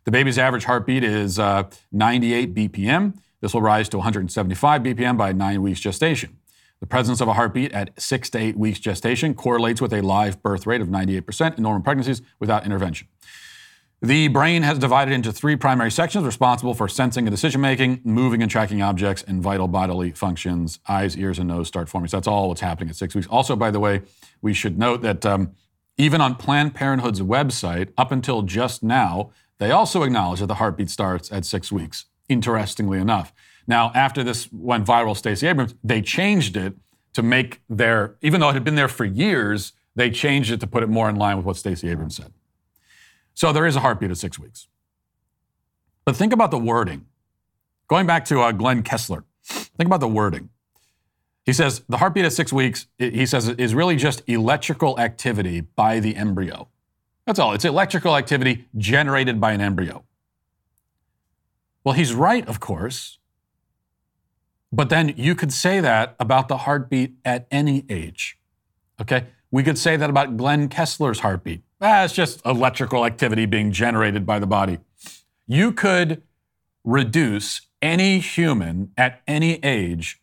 The 0.09 0.13
baby's 0.13 0.39
average 0.39 0.65
heartbeat 0.65 1.05
is 1.05 1.39
uh, 1.39 1.65
98 1.93 2.55
BPM. 2.55 3.19
This 3.43 3.53
will 3.53 3.61
rise 3.61 3.91
to 3.91 3.99
175 3.99 4.83
BPM 4.83 5.19
by 5.19 5.33
nine 5.33 5.61
weeks 5.61 5.81
gestation. 5.81 6.39
The 6.81 6.87
presence 6.87 7.21
of 7.21 7.29
a 7.29 7.35
heartbeat 7.35 7.73
at 7.73 8.01
six 8.01 8.31
to 8.31 8.39
eight 8.39 8.57
weeks 8.57 8.79
gestation 8.79 9.35
correlates 9.35 9.83
with 9.83 9.93
a 9.93 10.01
live 10.01 10.43
birth 10.43 10.67
rate 10.67 10.81
of 10.81 10.89
98% 10.89 11.59
in 11.59 11.63
normal 11.63 11.83
pregnancies 11.83 12.23
without 12.41 12.65
intervention. 12.65 13.07
The 14.01 14.29
brain 14.29 14.63
has 14.63 14.79
divided 14.79 15.13
into 15.13 15.31
three 15.31 15.57
primary 15.57 15.91
sections 15.91 16.25
responsible 16.25 16.73
for 16.73 16.89
sensing 16.89 17.27
and 17.27 17.31
decision 17.31 17.61
making, 17.61 18.01
moving 18.03 18.41
and 18.41 18.51
tracking 18.51 18.81
objects, 18.81 19.23
and 19.25 19.43
vital 19.43 19.69
bodily 19.69 20.13
functions. 20.13 20.79
Eyes, 20.89 21.19
ears, 21.19 21.39
and 21.39 21.49
nose 21.49 21.69
start 21.69 21.91
forming. 21.91 22.09
So 22.09 22.17
that's 22.17 22.27
all 22.27 22.49
what's 22.49 22.63
happening 22.63 22.89
at 22.89 22.97
six 22.97 23.15
weeks. 23.15 23.27
Also, 23.27 23.57
by 23.57 23.71
the 23.71 23.79
way, 23.79 24.01
we 24.41 24.55
should 24.55 24.79
note 24.79 25.03
that 25.03 25.27
um, 25.27 25.53
even 25.99 26.23
on 26.23 26.35
Planned 26.37 26.75
Parenthood's 26.75 27.21
website, 27.21 27.91
up 27.99 28.11
until 28.11 28.41
just 28.41 28.83
now, 28.83 29.33
they 29.59 29.71
also 29.71 30.03
acknowledge 30.03 30.41
that 30.41 30.47
the 30.47 30.55
heartbeat 30.55 30.91
starts 30.91 31.31
at 31.33 31.45
six 31.45 31.71
weeks 31.71 32.07
interestingly 32.29 32.99
enough. 32.99 33.33
Now, 33.67 33.91
after 33.95 34.23
this 34.23 34.49
went 34.53 34.87
viral, 34.87 35.17
Stacey 35.17 35.47
Abrams, 35.47 35.75
they 35.83 36.01
changed 36.01 36.57
it 36.57 36.75
to 37.15 37.23
make 37.23 37.61
their, 37.69 38.17
even 38.23 38.41
though 38.41 38.51
it 38.51 38.55
had 38.55 38.65
been 38.65 38.77
there 38.77 38.89
for 38.89 39.05
years, 39.05 39.73
they 39.95 40.11
changed 40.11 40.51
it 40.51 40.61
to 40.61 40.67
put 40.67 40.83
it 40.83 40.89
more 40.89 41.09
in 41.09 41.17
line 41.17 41.37
with 41.37 41.45
what 41.45 41.57
Stacey 41.57 41.89
Abrams 41.91 42.17
said. 42.17 42.33
So 43.35 43.53
there 43.53 43.67
is 43.67 43.77
a 43.77 43.81
heartbeat 43.81 44.11
at 44.11 44.19
six 44.19 44.39
weeks. 44.39 44.69
But 46.05 46.17
think 46.17 46.33
about 46.33 46.51
the 46.51 46.59
wording. 46.59 47.07
Going 47.89 48.07
back 48.07 48.25
to 48.27 48.41
uh, 48.41 48.53
Glenn 48.53 48.83
Kessler, 48.83 49.25
think 49.45 49.87
about 49.87 50.01
the 50.01 50.09
wording. 50.09 50.51
He 51.45 51.53
says 51.53 51.83
the 51.89 51.99
heartbeat 51.99 52.25
at 52.25 52.33
six 52.33 52.53
weeks, 52.53 52.87
he 52.99 53.25
says, 53.27 53.49
is 53.49 53.75
really 53.75 53.97
just 53.97 54.23
electrical 54.27 54.99
activity 55.01 55.63
by 55.63 55.99
the 55.99 56.17
embryo. 56.17 56.69
That's 57.29 57.39
all. 57.39 57.53
It's 57.53 57.67
electrical 57.67 58.17
activity 58.17 58.65
generated 58.79 59.39
by 59.39 59.53
an 59.53 59.61
embryo. 59.61 60.03
Well, 61.85 61.93
he's 61.93 62.15
right, 62.15 62.49
of 62.49 62.59
course. 62.59 63.19
But 64.73 64.89
then 64.89 65.13
you 65.15 65.35
could 65.35 65.53
say 65.53 65.79
that 65.81 66.17
about 66.19 66.49
the 66.49 66.57
heartbeat 66.57 67.17
at 67.27 67.47
any 67.51 67.85
age. 67.91 68.39
Okay? 68.99 69.27
We 69.51 69.63
could 69.63 69.77
say 69.77 69.95
that 69.99 70.09
about 70.09 70.39
Glenn 70.39 70.71
Kessler's 70.71 71.21
heartbeat 71.21 71.61
Ah, 71.83 72.05
it's 72.05 72.15
just 72.15 72.41
electrical 72.47 73.05
activity 73.05 73.45
being 73.45 73.73
generated 73.73 74.25
by 74.25 74.39
the 74.39 74.47
body. 74.47 74.79
You 75.47 75.73
could 75.73 76.23
reduce 76.83 77.61
any 77.83 78.21
human 78.21 78.93
at 78.97 79.21
any 79.29 79.57
age 79.63 80.23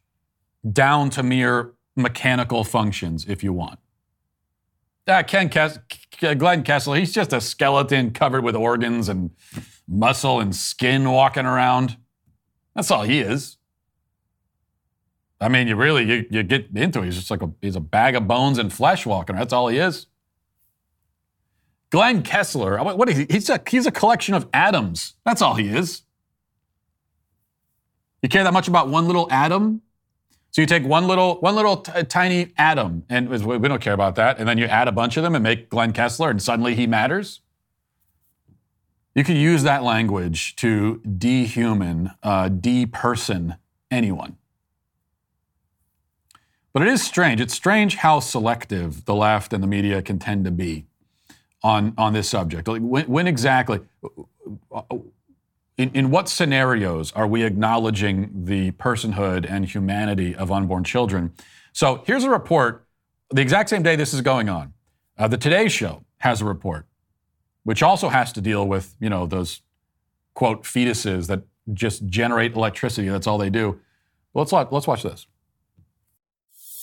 down 0.68 1.12
to 1.12 1.22
mere 1.22 1.74
mechanical 1.96 2.64
functions 2.64 3.28
if 3.30 3.44
you 3.44 3.54
want. 3.54 3.78
Uh, 5.08 5.24
Ken 5.24 5.50
Kess- 5.50 5.80
Glenn 6.40 6.64
Kessler, 6.64 6.98
he's 6.98 7.14
just 7.14 7.32
a 7.32 7.40
skeleton 7.40 8.12
covered 8.12 8.44
with 8.44 8.56
organs 8.56 9.08
and 9.10 9.32
muscle 9.88 10.40
and 10.40 10.56
skin 10.56 11.10
walking 11.12 11.46
around. 11.46 11.98
That's 12.76 12.90
all 12.90 13.04
he 13.04 13.20
is. 13.20 13.58
I 15.40 15.50
mean, 15.50 15.68
you 15.68 15.76
really 15.76 16.06
you, 16.06 16.26
you 16.32 16.44
get 16.44 16.70
into 16.76 17.02
it. 17.02 17.06
He's 17.06 17.16
just 17.16 17.30
like 17.30 17.44
a 17.44 17.52
he's 17.62 17.76
a 17.76 17.82
bag 17.82 18.16
of 18.16 18.28
bones 18.28 18.58
and 18.58 18.72
flesh 18.72 19.06
walking. 19.06 19.36
That's 19.36 19.54
all 19.54 19.68
he 19.68 19.78
is. 19.78 20.08
Glenn 21.92 22.24
Kessler, 22.24 22.82
what 22.84 23.08
is 23.10 23.18
he? 23.18 23.28
He's 23.30 23.50
a 23.50 23.62
he's 23.68 23.86
a 23.86 23.92
collection 23.92 24.34
of 24.34 24.48
atoms. 24.54 25.14
That's 25.24 25.42
all 25.42 25.56
he 25.56 25.68
is. 25.68 26.02
You 28.24 28.30
care 28.30 28.44
that 28.44 28.54
much 28.54 28.68
about 28.68 28.88
one 28.88 29.06
little 29.06 29.32
atom? 29.32 29.82
So 30.56 30.62
you 30.62 30.68
take 30.68 30.86
one 30.86 31.06
little 31.06 31.36
one 31.42 31.54
little 31.54 31.76
t- 31.76 32.04
tiny 32.04 32.54
atom, 32.58 33.04
and 33.10 33.28
we 33.28 33.68
don't 33.68 33.82
care 33.82 33.92
about 33.92 34.16
that, 34.16 34.40
and 34.40 34.48
then 34.48 34.58
you 34.58 34.64
add 34.68 34.88
a 34.88 34.92
bunch 34.94 35.18
of 35.18 35.24
them 35.24 35.36
and 35.36 35.44
make 35.44 35.70
Glenn 35.70 35.92
Kessler, 35.92 36.30
and 36.30 36.42
suddenly 36.42 36.76
he 36.76 36.88
matters. 36.88 37.42
You 39.16 39.26
could 39.26 39.36
use 39.36 39.64
that 39.64 39.84
language 39.84 40.56
to 40.56 41.02
dehuman, 41.06 42.16
uh, 42.24 42.48
deperson 42.48 43.58
anyone. 43.92 44.38
But 46.72 46.84
it 46.84 46.88
is 46.88 47.04
strange. 47.04 47.42
It's 47.42 47.54
strange 47.54 47.96
how 47.96 48.22
selective 48.22 49.04
the 49.04 49.14
left 49.14 49.52
and 49.52 49.62
the 49.62 49.68
media 49.68 50.02
can 50.02 50.20
tend 50.20 50.46
to 50.46 50.52
be 50.52 50.86
on, 51.64 51.94
on 51.98 52.14
this 52.14 52.30
subject. 52.30 52.70
Like 52.70 52.82
when, 52.82 53.04
when 53.08 53.28
exactly, 53.28 53.82
in, 55.78 55.92
in 55.94 56.10
what 56.10 56.30
scenarios 56.30 57.12
are 57.14 57.28
we 57.28 57.44
acknowledging 57.44 58.46
the 58.46 58.72
personhood 58.72 59.50
and 59.50 59.66
humanity 59.66 60.36
of 60.36 60.52
unborn 60.52 60.84
children? 60.84 61.34
So 61.74 62.04
here's 62.06 62.24
a 62.24 62.30
report 62.30 62.88
the 63.32 63.42
exact 63.42 63.70
same 63.70 63.84
day 63.84 63.96
this 63.96 64.14
is 64.14 64.22
going 64.22 64.50
on. 64.50 64.74
Uh, 65.18 65.28
the 65.28 65.38
Today 65.38 65.68
Show 65.68 66.06
has 66.20 66.42
a 66.42 66.46
report, 66.46 66.86
which 67.64 67.82
also 67.82 68.10
has 68.10 68.32
to 68.34 68.42
deal 68.42 68.68
with, 68.68 68.96
you 69.00 69.10
know, 69.10 69.26
those 69.26 69.62
quote 70.36 70.64
fetuses 70.64 71.28
that 71.28 71.44
just 71.74 72.06
generate 72.06 72.54
electricity. 72.54 73.10
That's 73.10 73.28
all 73.28 73.38
they 73.38 73.50
do. 73.50 73.80
Let's, 74.34 74.52
let's 74.52 74.88
watch 74.88 75.04
this. 75.04 75.28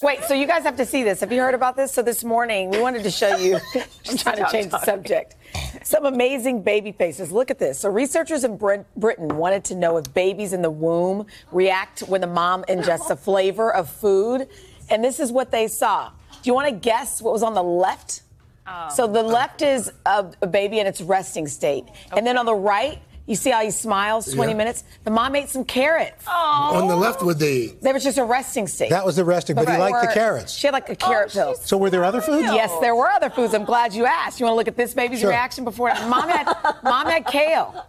Wait, 0.02 0.24
so 0.24 0.34
you 0.34 0.48
guys 0.48 0.64
have 0.64 0.76
to 0.76 0.84
see 0.84 1.04
this. 1.04 1.20
Have 1.20 1.30
you 1.30 1.40
heard 1.40 1.54
about 1.54 1.76
this? 1.76 1.92
So 1.92 2.02
this 2.02 2.24
morning, 2.24 2.70
we 2.70 2.80
wanted 2.80 3.04
to 3.04 3.10
show 3.10 3.36
you. 3.36 3.60
I'm 4.08 4.16
trying 4.16 4.44
to 4.44 4.48
change 4.50 4.72
the 4.72 4.80
subject. 4.80 5.36
Some 5.84 6.06
amazing 6.06 6.62
baby 6.62 6.90
faces. 6.90 7.30
Look 7.30 7.52
at 7.52 7.60
this. 7.60 7.78
So 7.78 7.88
researchers 7.88 8.42
in 8.42 8.56
Britain 8.56 9.28
wanted 9.28 9.62
to 9.66 9.76
know 9.76 9.98
if 9.98 10.12
babies 10.12 10.52
in 10.52 10.60
the 10.60 10.72
womb 10.72 11.26
react 11.52 12.00
when 12.00 12.20
the 12.20 12.26
mom 12.26 12.64
ingests 12.64 13.10
a 13.10 13.16
flavor 13.16 13.72
of 13.72 13.88
food, 13.88 14.48
and 14.90 15.04
this 15.04 15.20
is 15.20 15.30
what 15.30 15.52
they 15.52 15.68
saw. 15.68 16.10
Do 16.42 16.50
you 16.50 16.54
want 16.54 16.68
to 16.68 16.74
guess 16.74 17.22
what 17.22 17.32
was 17.32 17.44
on 17.44 17.54
the 17.54 17.62
left? 17.62 18.22
Oh. 18.66 18.88
So 18.92 19.06
the 19.06 19.22
left 19.22 19.62
is 19.62 19.92
a, 20.04 20.26
a 20.42 20.48
baby 20.48 20.80
in 20.80 20.88
its 20.88 21.00
resting 21.00 21.46
state, 21.46 21.84
okay. 21.84 22.16
and 22.16 22.26
then 22.26 22.36
on 22.36 22.46
the 22.46 22.54
right 22.54 23.00
you 23.26 23.36
see 23.36 23.50
how 23.50 23.62
he 23.62 23.70
smiles 23.70 24.32
20 24.32 24.50
yeah. 24.50 24.58
minutes? 24.58 24.84
The 25.04 25.10
mom 25.10 25.36
ate 25.36 25.48
some 25.48 25.64
carrots. 25.64 26.24
Oh. 26.26 26.70
On 26.74 26.88
the 26.88 26.96
left 26.96 27.22
with 27.22 27.38
the. 27.38 27.74
They 27.80 27.92
was 27.92 28.02
just 28.02 28.18
a 28.18 28.24
resting 28.24 28.66
state. 28.66 28.90
That 28.90 29.06
was 29.06 29.16
the 29.16 29.24
resting, 29.24 29.54
but, 29.54 29.66
but 29.66 29.74
he 29.74 29.78
liked 29.78 30.08
the 30.08 30.14
carrots. 30.14 30.52
She 30.52 30.66
had 30.66 30.74
like 30.74 30.88
a 30.88 30.96
carrot 30.96 31.30
oh, 31.30 31.32
pill. 31.32 31.54
So 31.54 31.76
were 31.76 31.90
there 31.90 32.04
other 32.04 32.20
foods? 32.20 32.46
Yes, 32.46 32.72
there 32.80 32.96
were 32.96 33.08
other 33.08 33.30
foods. 33.30 33.54
I'm 33.54 33.64
glad 33.64 33.94
you 33.94 34.06
asked. 34.06 34.40
You 34.40 34.46
want 34.46 34.54
to 34.54 34.56
look 34.56 34.68
at 34.68 34.76
this 34.76 34.94
baby's 34.94 35.20
sure. 35.20 35.30
reaction 35.30 35.64
before? 35.64 35.88
Mom 36.08 36.28
had, 36.28 36.52
mom 36.82 37.06
had 37.06 37.26
kale. 37.26 37.86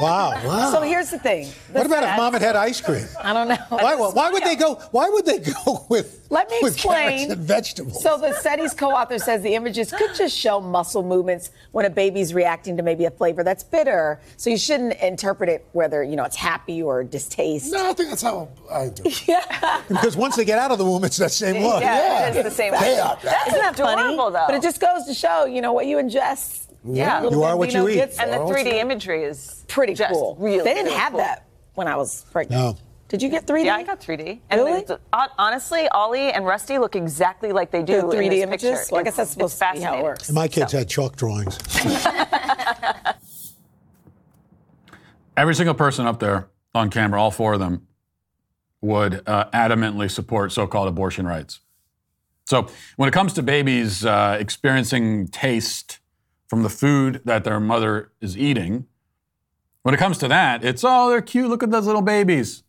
Wow, 0.00 0.30
wow. 0.44 0.70
So 0.72 0.82
here's 0.82 1.10
the 1.10 1.18
thing. 1.18 1.48
The 1.72 1.78
what 1.78 1.86
about 1.86 2.02
if 2.02 2.16
mom 2.16 2.32
had 2.32 2.42
had 2.42 2.56
ice 2.56 2.80
cream? 2.80 3.06
I 3.22 3.32
don't 3.32 3.48
know. 3.48 3.56
Why, 3.68 3.94
why 3.94 4.30
would 4.30 4.42
they 4.42 4.56
go? 4.56 4.76
Why 4.90 5.08
would 5.08 5.26
they 5.26 5.38
go 5.38 5.84
with? 5.90 6.26
Let 6.30 6.50
me 6.50 6.58
with 6.62 6.74
explain. 6.74 7.30
and 7.30 7.40
vegetables. 7.42 8.02
So 8.02 8.16
the 8.16 8.32
study's 8.32 8.72
co-author 8.72 9.18
says 9.18 9.42
the 9.42 9.54
images 9.54 9.92
could 9.92 10.14
just 10.14 10.36
show 10.36 10.60
muscle 10.60 11.02
movements 11.02 11.50
when 11.72 11.84
a 11.84 11.90
baby's 11.90 12.32
reacting 12.32 12.76
to 12.78 12.82
maybe 12.82 13.04
a 13.04 13.10
flavor 13.10 13.44
that's 13.44 13.62
bitter. 13.62 14.18
So 14.38 14.48
you 14.48 14.56
shouldn't 14.56 14.94
interpret 15.00 15.50
it 15.50 15.66
whether 15.72 16.02
you 16.02 16.16
know 16.16 16.24
it's 16.24 16.36
happy 16.36 16.82
or 16.82 17.04
distaste. 17.04 17.70
No, 17.72 17.90
I 17.90 17.92
think 17.92 18.08
that's 18.08 18.22
how 18.22 18.48
I 18.70 18.88
do. 18.88 19.10
yeah. 19.26 19.82
Because 19.88 20.16
once 20.16 20.36
they 20.36 20.44
get 20.44 20.58
out 20.58 20.72
of 20.72 20.78
the 20.78 20.84
womb, 20.84 21.04
it's 21.04 21.18
that 21.18 21.32
same 21.32 21.62
look. 21.62 21.82
Yeah, 21.82 21.96
yeah. 21.96 22.28
it's 22.28 22.42
the 22.42 22.50
same. 22.50 22.72
That, 22.72 23.18
Isn't 23.46 23.60
that 23.60 23.76
funny? 23.76 24.16
Though. 24.16 24.30
But 24.30 24.54
it 24.54 24.62
just 24.62 24.80
goes 24.80 25.04
to 25.04 25.14
show, 25.14 25.44
you 25.44 25.60
know, 25.60 25.72
what 25.72 25.86
you 25.86 25.98
ingest 25.98 26.61
yeah, 26.84 27.28
you 27.28 27.42
are 27.42 27.56
what 27.56 27.72
you 27.72 27.88
eat. 27.88 28.00
And 28.00 28.32
the 28.32 28.38
3D 28.38 28.74
imagery 28.74 29.24
is 29.24 29.64
pretty 29.68 29.94
cool. 29.94 30.36
Really, 30.38 30.64
they 30.64 30.74
didn't 30.74 30.86
really 30.86 30.98
have 30.98 31.12
cool. 31.12 31.20
that 31.20 31.46
when 31.74 31.88
I 31.88 31.96
was 31.96 32.24
pregnant. 32.30 32.60
No. 32.60 32.76
Did 33.08 33.20
you 33.20 33.28
get 33.28 33.46
3D? 33.46 33.66
Yeah, 33.66 33.76
I 33.76 33.82
got 33.82 34.00
3D. 34.00 34.40
And 34.48 34.60
really? 34.62 34.86
honestly, 35.38 35.86
Ollie 35.88 36.32
and 36.32 36.46
Rusty 36.46 36.78
look 36.78 36.96
exactly 36.96 37.52
like 37.52 37.70
they 37.70 37.82
do 37.82 38.00
the 38.00 38.06
3D 38.06 38.24
in 38.24 38.30
this 38.30 38.42
images. 38.42 38.70
Picture. 38.70 38.86
Well, 38.92 39.00
I 39.02 39.04
guess 39.04 39.16
that's 39.16 39.30
supposed 39.30 39.58
to 39.58 39.70
be 39.74 39.80
how 39.80 39.98
it 39.98 40.02
works. 40.02 40.32
My 40.32 40.48
kids 40.48 40.72
so. 40.72 40.78
had 40.78 40.88
chalk 40.88 41.16
drawings. 41.16 41.58
Every 45.36 45.54
single 45.54 45.74
person 45.74 46.06
up 46.06 46.20
there 46.20 46.48
on 46.74 46.88
camera, 46.88 47.20
all 47.20 47.30
four 47.30 47.52
of 47.52 47.60
them, 47.60 47.86
would 48.80 49.28
uh, 49.28 49.50
adamantly 49.52 50.10
support 50.10 50.50
so-called 50.50 50.88
abortion 50.88 51.26
rights. 51.26 51.60
So 52.46 52.68
when 52.96 53.10
it 53.10 53.12
comes 53.12 53.34
to 53.34 53.42
babies 53.42 54.06
uh, 54.06 54.38
experiencing 54.40 55.28
taste 55.28 56.00
from 56.52 56.62
the 56.62 56.68
food 56.68 57.22
that 57.24 57.44
their 57.44 57.58
mother 57.58 58.12
is 58.20 58.36
eating. 58.36 58.84
When 59.84 59.94
it 59.94 59.96
comes 59.96 60.18
to 60.18 60.28
that, 60.28 60.62
it's, 60.62 60.84
oh, 60.84 61.08
they're 61.08 61.22
cute. 61.22 61.48
Look 61.48 61.62
at 61.62 61.70
those 61.70 61.86
little 61.86 62.02
babies. 62.02 62.62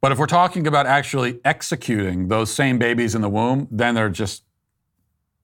But 0.00 0.10
if 0.10 0.18
we're 0.18 0.26
talking 0.26 0.66
about 0.66 0.86
actually 0.86 1.38
executing 1.44 2.26
those 2.26 2.52
same 2.52 2.76
babies 2.76 3.14
in 3.14 3.22
the 3.22 3.28
womb, 3.28 3.68
then 3.70 3.94
they're 3.94 4.08
just 4.08 4.42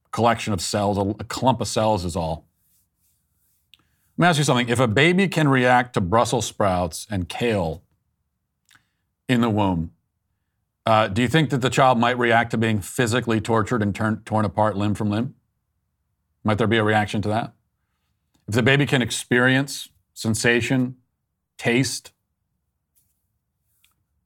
a 0.04 0.08
collection 0.08 0.52
of 0.52 0.60
cells, 0.60 0.98
a 0.98 1.22
clump 1.22 1.60
of 1.60 1.68
cells 1.68 2.04
is 2.04 2.16
all. 2.16 2.48
Let 4.18 4.22
me 4.24 4.28
ask 4.30 4.38
you 4.38 4.44
something. 4.44 4.68
If 4.68 4.80
a 4.80 4.88
baby 4.88 5.28
can 5.28 5.46
react 5.46 5.94
to 5.94 6.00
Brussels 6.00 6.44
sprouts 6.44 7.06
and 7.08 7.28
kale 7.28 7.84
in 9.28 9.42
the 9.42 9.48
womb, 9.48 9.92
uh, 10.84 11.06
do 11.06 11.22
you 11.22 11.28
think 11.28 11.50
that 11.50 11.60
the 11.60 11.70
child 11.70 11.98
might 11.98 12.18
react 12.18 12.50
to 12.50 12.58
being 12.58 12.80
physically 12.80 13.40
tortured 13.40 13.80
and 13.80 13.94
turn, 13.94 14.22
torn 14.24 14.44
apart 14.44 14.76
limb 14.76 14.96
from 14.96 15.08
limb? 15.08 15.36
Might 16.44 16.58
there 16.58 16.66
be 16.66 16.78
a 16.78 16.84
reaction 16.84 17.22
to 17.22 17.28
that? 17.28 17.52
If 18.48 18.54
the 18.54 18.62
baby 18.62 18.86
can 18.86 19.02
experience 19.02 19.88
sensation, 20.14 20.96
taste, 21.58 22.12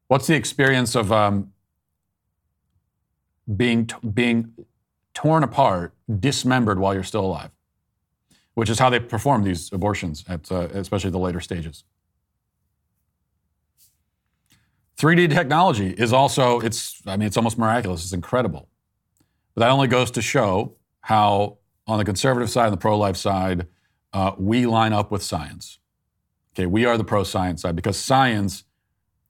what's 0.08 0.26
the 0.26 0.34
experience 0.34 0.94
of 0.94 1.12
um, 1.12 1.52
being, 3.56 3.86
t- 3.86 3.96
being 4.08 4.52
torn 5.12 5.42
apart, 5.42 5.94
dismembered 6.20 6.78
while 6.78 6.94
you're 6.94 7.02
still 7.02 7.24
alive? 7.24 7.50
Which 8.54 8.70
is 8.70 8.78
how 8.78 8.88
they 8.88 9.00
perform 9.00 9.42
these 9.42 9.72
abortions, 9.72 10.24
at, 10.28 10.50
uh, 10.50 10.68
especially 10.72 11.10
the 11.10 11.18
later 11.18 11.40
stages. 11.40 11.84
3D 14.96 15.28
technology 15.30 15.90
is 15.90 16.12
also, 16.12 16.60
it's, 16.60 17.02
I 17.06 17.16
mean, 17.16 17.26
it's 17.26 17.36
almost 17.36 17.58
miraculous. 17.58 18.04
It's 18.04 18.12
incredible. 18.12 18.68
But 19.54 19.62
that 19.62 19.70
only 19.70 19.88
goes 19.88 20.10
to 20.12 20.22
show 20.22 20.76
how 21.00 21.58
on 21.86 21.98
the 21.98 22.04
conservative 22.04 22.50
side 22.50 22.66
and 22.66 22.72
the 22.72 22.78
pro 22.78 22.96
life 22.96 23.16
side, 23.16 23.66
uh, 24.12 24.32
we 24.38 24.66
line 24.66 24.92
up 24.92 25.10
with 25.10 25.22
science. 25.22 25.78
Okay, 26.54 26.66
we 26.66 26.84
are 26.84 26.96
the 26.96 27.04
pro 27.04 27.24
science 27.24 27.62
side 27.62 27.76
because 27.76 27.98
science 27.98 28.64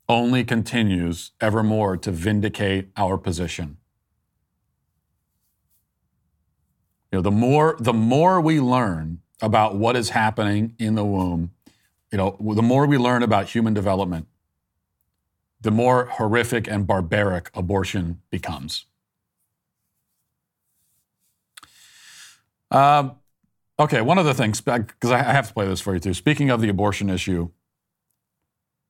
only 0.09 0.45
continues 0.45 1.33
ever 1.41 1.63
more 1.63 1.97
to 1.97 2.11
vindicate 2.13 2.91
our 2.97 3.17
position. 3.17 3.79
You 7.11 7.19
know, 7.19 7.23
the 7.23 7.31
more 7.31 7.77
the 7.79 7.93
more 7.93 8.41
we 8.41 8.61
learn 8.61 9.21
about 9.41 9.77
what 9.77 9.97
is 9.97 10.11
happening 10.11 10.75
in 10.79 10.95
the 10.95 11.05
womb, 11.05 11.53
you 12.13 12.19
know, 12.19 12.37
the 12.41 12.63
more 12.63 12.87
we 12.87 12.99
learn 12.99 13.23
about 13.23 13.49
human 13.49 13.73
development, 13.73 14.27
the 15.61 15.71
more 15.71 16.07
horrific 16.07 16.69
and 16.69 16.87
barbaric 16.87 17.51
abortion 17.55 18.21
becomes. 18.31 18.87
Uh, 22.75 23.11
okay, 23.79 24.01
one 24.01 24.19
of 24.19 24.25
the 24.25 24.35
things, 24.35 24.61
because 24.61 25.13
I 25.13 25.19
have 25.19 25.47
to 25.47 25.55
play 25.55 25.65
this 25.65 25.81
for 25.81 25.95
you 25.95 26.01
too. 26.01 26.13
Speaking 26.13 26.51
of 26.51 26.61
the 26.61 26.69
abortion 26.69 27.09
issue, 27.09 27.51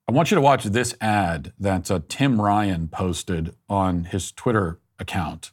I 0.07 0.11
want 0.11 0.31
you 0.31 0.35
to 0.35 0.41
watch 0.41 0.63
this 0.63 0.95
ad 0.99 1.53
that 1.59 1.91
uh, 1.91 1.99
Tim 2.09 2.41
Ryan 2.41 2.87
posted 2.87 3.55
on 3.69 4.05
his 4.05 4.31
Twitter 4.31 4.79
account. 4.97 5.51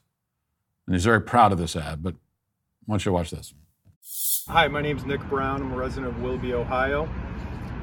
And 0.86 0.94
he's 0.94 1.04
very 1.04 1.20
proud 1.20 1.52
of 1.52 1.58
this 1.58 1.76
ad, 1.76 2.02
but 2.02 2.14
I 2.14 2.84
want 2.86 3.04
you 3.04 3.10
to 3.10 3.12
watch 3.12 3.30
this. 3.30 3.52
Hi, 4.48 4.66
my 4.66 4.80
name 4.80 4.96
is 4.96 5.04
Nick 5.04 5.20
Brown. 5.28 5.60
I'm 5.60 5.72
a 5.72 5.76
resident 5.76 6.16
of 6.16 6.22
Willoughby, 6.22 6.54
Ohio. 6.54 7.10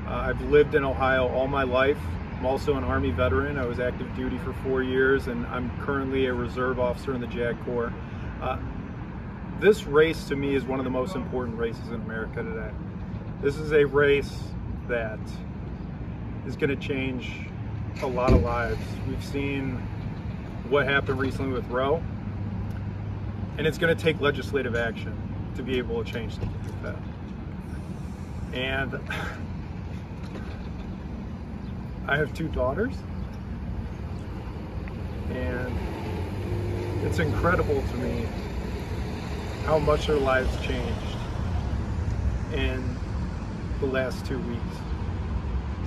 Uh, 0.07 0.13
I've 0.13 0.41
lived 0.49 0.73
in 0.73 0.83
Ohio 0.83 1.27
all 1.27 1.47
my 1.47 1.61
life. 1.61 1.99
I'm 2.39 2.47
also 2.47 2.75
an 2.75 2.83
Army 2.83 3.11
veteran. 3.11 3.59
I 3.59 3.65
was 3.65 3.79
active 3.79 4.15
duty 4.15 4.39
for 4.39 4.53
four 4.63 4.81
years, 4.81 5.27
and 5.27 5.45
I'm 5.45 5.69
currently 5.81 6.25
a 6.25 6.33
reserve 6.33 6.79
officer 6.79 7.13
in 7.13 7.21
the 7.21 7.27
JAG 7.27 7.63
Corps. 7.65 7.93
Uh, 8.41 8.57
this 9.59 9.85
race 9.85 10.25
to 10.25 10.35
me 10.35 10.55
is 10.55 10.63
one 10.63 10.79
of 10.79 10.85
the 10.85 10.89
most 10.89 11.15
important 11.15 11.57
races 11.57 11.89
in 11.89 11.95
America 11.95 12.41
today. 12.41 12.71
This 13.41 13.57
is 13.57 13.73
a 13.73 13.85
race 13.85 14.39
that 14.87 15.19
is 16.47 16.55
going 16.55 16.69
to 16.69 16.77
change 16.77 17.47
a 18.01 18.07
lot 18.07 18.31
of 18.31 18.41
lives. 18.41 18.79
We've 19.07 19.23
seen 19.23 19.73
what 20.69 20.85
happened 20.85 21.19
recently 21.19 21.51
with 21.51 21.67
Roe, 21.67 22.01
and 23.57 23.67
it's 23.67 23.77
going 23.77 23.95
to 23.95 24.01
take 24.01 24.21
legislative 24.21 24.75
action 24.75 25.13
to 25.55 25.63
be 25.63 25.77
able 25.77 26.01
to 26.03 26.09
change 26.09 26.35
something 26.35 26.63
like 26.63 26.83
that. 26.83 26.97
And 28.53 28.99
I 32.07 32.15
have 32.15 32.33
two 32.33 32.47
daughters, 32.47 32.95
and 35.31 35.77
it's 37.03 37.19
incredible 37.19 37.81
to 37.81 37.97
me 37.97 38.25
how 39.69 39.77
much 39.77 40.07
their 40.07 40.15
lives 40.15 40.49
changed 40.65 41.15
in 42.53 42.83
the 43.79 43.85
last 43.85 44.25
two 44.25 44.39
weeks. 44.39 44.75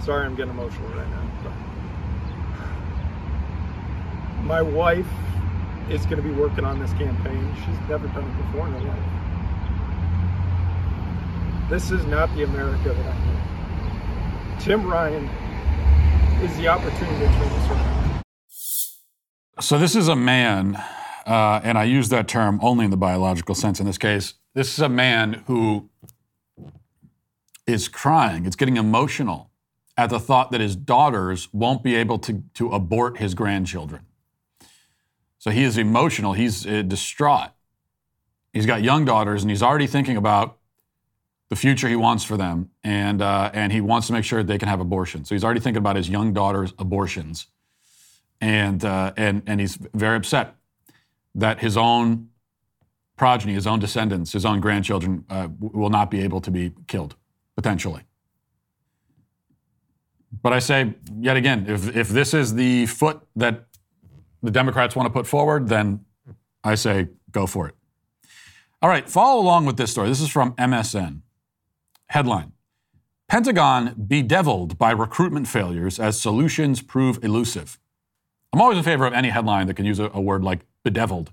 Sorry, 0.05 0.25
I'm 0.25 0.37
getting 0.37 0.53
emotional 0.53 0.89
right 0.91 1.11
now. 1.11 1.29
But 1.43 1.53
my 4.45 4.63
wife 4.63 5.09
is 5.91 6.07
going 6.07 6.19
to 6.19 6.23
be 6.23 6.31
working 6.31 6.65
on 6.65 6.79
this 6.79 6.93
campaign. 6.93 7.53
She's 7.57 7.81
never 7.89 8.07
done 8.07 8.23
it 8.23 8.37
before 8.47 8.69
in 8.69 8.75
her 8.75 8.83
life. 8.87 9.09
This 11.69 11.91
is 11.91 12.07
not 12.07 12.33
the 12.37 12.45
America 12.45 12.91
that 12.91 13.05
I 13.05 13.19
knew. 13.27 14.61
Tim 14.61 14.87
Ryan 14.87 15.29
is 16.45 16.57
the 16.57 16.69
opportunity 16.69 17.19
to 17.19 17.33
turn 17.33 17.49
this 17.49 17.69
around. 17.69 18.23
So 19.61 19.77
this 19.77 19.97
is 19.97 20.07
a 20.07 20.15
man, 20.15 20.81
uh, 21.27 21.61
and 21.63 21.79
I 21.79 21.85
use 21.85 22.09
that 22.11 22.29
term 22.29 22.59
only 22.63 22.85
in 22.85 22.91
the 22.91 22.97
biological 22.97 23.55
sense 23.55 23.81
in 23.81 23.87
this 23.87 23.99
case. 23.99 24.35
This 24.55 24.73
is 24.73 24.79
a 24.81 24.89
man 24.89 25.45
who 25.47 25.89
is 27.67 27.89
crying. 27.89 28.45
It's 28.47 28.57
getting 28.57 28.77
emotional 28.77 29.51
at 29.97 30.11
the 30.11 30.19
thought 30.19 30.51
that 30.51 30.61
his 30.61 30.75
daughters 30.75 31.49
won't 31.53 31.83
be 31.83 31.95
able 31.95 32.19
to, 32.21 32.43
to 32.55 32.71
abort 32.71 33.19
his 33.19 33.35
grandchildren. 33.35 34.07
So 35.39 35.51
he 35.51 35.65
is 35.65 35.77
emotional. 35.79 36.33
He's 36.35 36.67
uh, 36.67 36.83
distraught. 36.83 37.51
He's 38.53 38.67
got 38.67 38.83
young 38.83 39.05
daughters, 39.05 39.43
and 39.43 39.51
he's 39.51 39.63
already 39.63 39.87
thinking 39.87 40.17
about 40.17 40.59
the 41.49 41.57
future 41.57 41.89
he 41.89 41.97
wants 41.97 42.25
for 42.25 42.37
them, 42.37 42.71
and 42.85 43.21
uh, 43.21 43.51
and 43.53 43.73
he 43.73 43.81
wants 43.81 44.07
to 44.07 44.13
make 44.13 44.25
sure 44.25 44.43
they 44.43 44.59
can 44.59 44.69
have 44.69 44.81
abortions. 44.81 45.29
So 45.29 45.35
he's 45.35 45.45
already 45.45 45.61
thinking 45.61 45.79
about 45.79 45.97
his 45.97 46.09
young 46.09 46.33
daughter's 46.33 46.73
abortions, 46.79 47.47
and 48.41 48.85
uh, 48.85 49.13
and 49.17 49.43
and 49.47 49.61
he's 49.61 49.77
very 49.95 50.17
upset 50.17 50.55
that 51.35 51.61
his 51.61 51.77
own 51.77 52.29
progeny, 53.17 53.55
his 53.55 53.67
own 53.67 53.79
descendants, 53.79 54.33
his 54.33 54.45
own 54.45 54.61
grandchildren 54.61 55.25
uh, 55.31 55.49
will 55.59 55.91
not 55.91 56.11
be 56.11 56.21
able 56.21 56.41
to 56.41 56.51
be 56.51 56.73
killed 56.87 57.17
potentially. 57.57 58.03
But 60.43 60.53
I 60.53 60.59
say 60.59 60.95
yet 61.21 61.37
again, 61.37 61.67
if 61.69 61.95
if 61.95 62.09
this 62.09 62.35
is 62.35 62.55
the 62.55 62.87
foot 62.87 63.21
that 63.37 63.67
the 64.43 64.51
Democrats 64.51 64.97
want 64.97 65.07
to 65.07 65.13
put 65.13 65.27
forward, 65.27 65.69
then 65.69 66.05
I 66.65 66.75
say 66.75 67.09
go 67.31 67.47
for 67.47 67.69
it. 67.69 67.75
All 68.81 68.89
right, 68.89 69.09
follow 69.09 69.41
along 69.41 69.67
with 69.67 69.77
this 69.77 69.93
story. 69.93 70.09
This 70.09 70.21
is 70.21 70.29
from 70.29 70.53
MSN. 70.55 71.21
Headline 72.09 72.53
Pentagon 73.29 73.95
bedeviled 74.07 74.77
by 74.77 74.91
recruitment 74.91 75.49
failures 75.49 75.99
as 75.99 76.21
solutions 76.21 76.83
prove 76.83 77.23
elusive. 77.25 77.79
I'm 78.53 78.61
always 78.61 78.77
in 78.77 78.85
favor 78.85 79.07
of 79.07 79.15
any 79.15 79.31
headline 79.31 79.67
that 79.69 79.75
can 79.75 79.87
use 79.87 79.99
a, 79.99 80.11
a 80.13 80.21
word 80.21 80.45
like 80.45 80.67
bedeviled. 80.83 81.33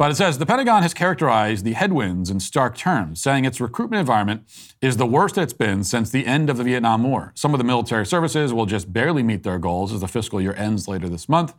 But 0.00 0.10
it 0.10 0.14
says 0.14 0.38
the 0.38 0.46
Pentagon 0.46 0.80
has 0.82 0.94
characterized 0.94 1.62
the 1.62 1.74
headwinds 1.74 2.30
in 2.30 2.40
stark 2.40 2.74
terms, 2.74 3.20
saying 3.20 3.44
its 3.44 3.60
recruitment 3.60 4.00
environment 4.00 4.44
is 4.80 4.96
the 4.96 5.04
worst 5.04 5.36
it's 5.36 5.52
been 5.52 5.84
since 5.84 6.08
the 6.08 6.26
end 6.26 6.48
of 6.48 6.56
the 6.56 6.64
Vietnam 6.64 7.02
War. 7.02 7.32
Some 7.34 7.52
of 7.52 7.58
the 7.58 7.64
military 7.64 8.06
services 8.06 8.54
will 8.54 8.64
just 8.64 8.94
barely 8.94 9.22
meet 9.22 9.42
their 9.42 9.58
goals 9.58 9.92
as 9.92 10.00
the 10.00 10.08
fiscal 10.08 10.40
year 10.40 10.54
ends 10.54 10.88
later 10.88 11.06
this 11.06 11.28
month. 11.28 11.52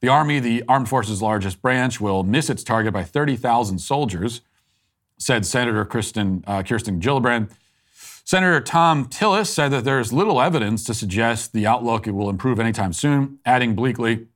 The 0.00 0.08
Army, 0.08 0.40
the 0.40 0.64
armed 0.68 0.88
forces' 0.88 1.22
largest 1.22 1.62
branch, 1.62 2.00
will 2.00 2.24
miss 2.24 2.50
its 2.50 2.64
target 2.64 2.92
by 2.92 3.04
30,000 3.04 3.78
soldiers, 3.78 4.40
said 5.16 5.46
Senator 5.46 5.84
Kirsten, 5.84 6.42
uh, 6.48 6.64
Kirsten 6.64 7.00
Gillibrand. 7.00 7.50
Senator 8.24 8.60
Thom 8.60 9.04
Tillis 9.04 9.46
said 9.46 9.68
that 9.68 9.84
there 9.84 10.00
is 10.00 10.12
little 10.12 10.40
evidence 10.40 10.82
to 10.84 10.94
suggest 10.94 11.52
the 11.52 11.66
outlook 11.66 12.06
will 12.06 12.28
improve 12.28 12.58
anytime 12.58 12.92
soon, 12.92 13.38
adding 13.46 13.76
bleakly, 13.76 14.26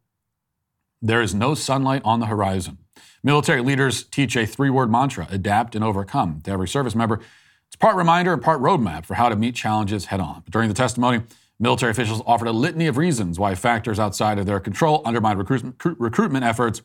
there 1.01 1.23
is 1.23 1.35
no 1.35 1.55
sunlight 1.55 2.03
on 2.05 2.21
the 2.21 2.27
horizon. 2.27 2.79
Military 3.23 3.61
leaders 3.61 4.05
teach 4.05 4.37
a 4.37 4.47
three 4.47 4.71
word 4.71 4.91
mantra 4.91 5.27
adapt 5.31 5.75
and 5.75 5.85
overcome 5.85 6.41
to 6.43 6.51
every 6.51 6.69
service 6.69 6.95
member. 6.95 7.21
It's 7.67 7.77
part 7.77 7.97
reminder 7.97 8.33
and 8.33 8.43
part 8.43 8.61
roadmap 8.61 9.05
for 9.05 9.15
how 9.15 9.29
to 9.29 9.37
meet 9.37 9.55
challenges 9.55 10.07
head 10.07 10.21
on. 10.21 10.43
During 10.51 10.69
the 10.69 10.75
testimony, 10.75 11.23
military 11.59 11.91
officials 11.91 12.23
offered 12.27 12.49
a 12.49 12.53
litany 12.53 12.87
of 12.87 12.97
reasons 12.97 13.39
why 13.39 13.55
factors 13.55 13.99
outside 13.99 14.39
of 14.39 14.47
their 14.47 14.61
control 14.61 15.03
undermine 15.05 15.37
recruitment, 15.37 15.77
recruitment 15.99 16.45
efforts, 16.45 16.83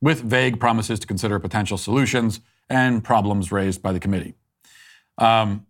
with 0.00 0.20
vague 0.20 0.60
promises 0.60 0.98
to 1.00 1.06
consider 1.06 1.38
potential 1.38 1.78
solutions 1.78 2.40
and 2.68 3.02
problems 3.02 3.50
raised 3.50 3.82
by 3.82 3.92
the 3.92 4.00
committee. 4.00 4.34
Um, 5.18 5.65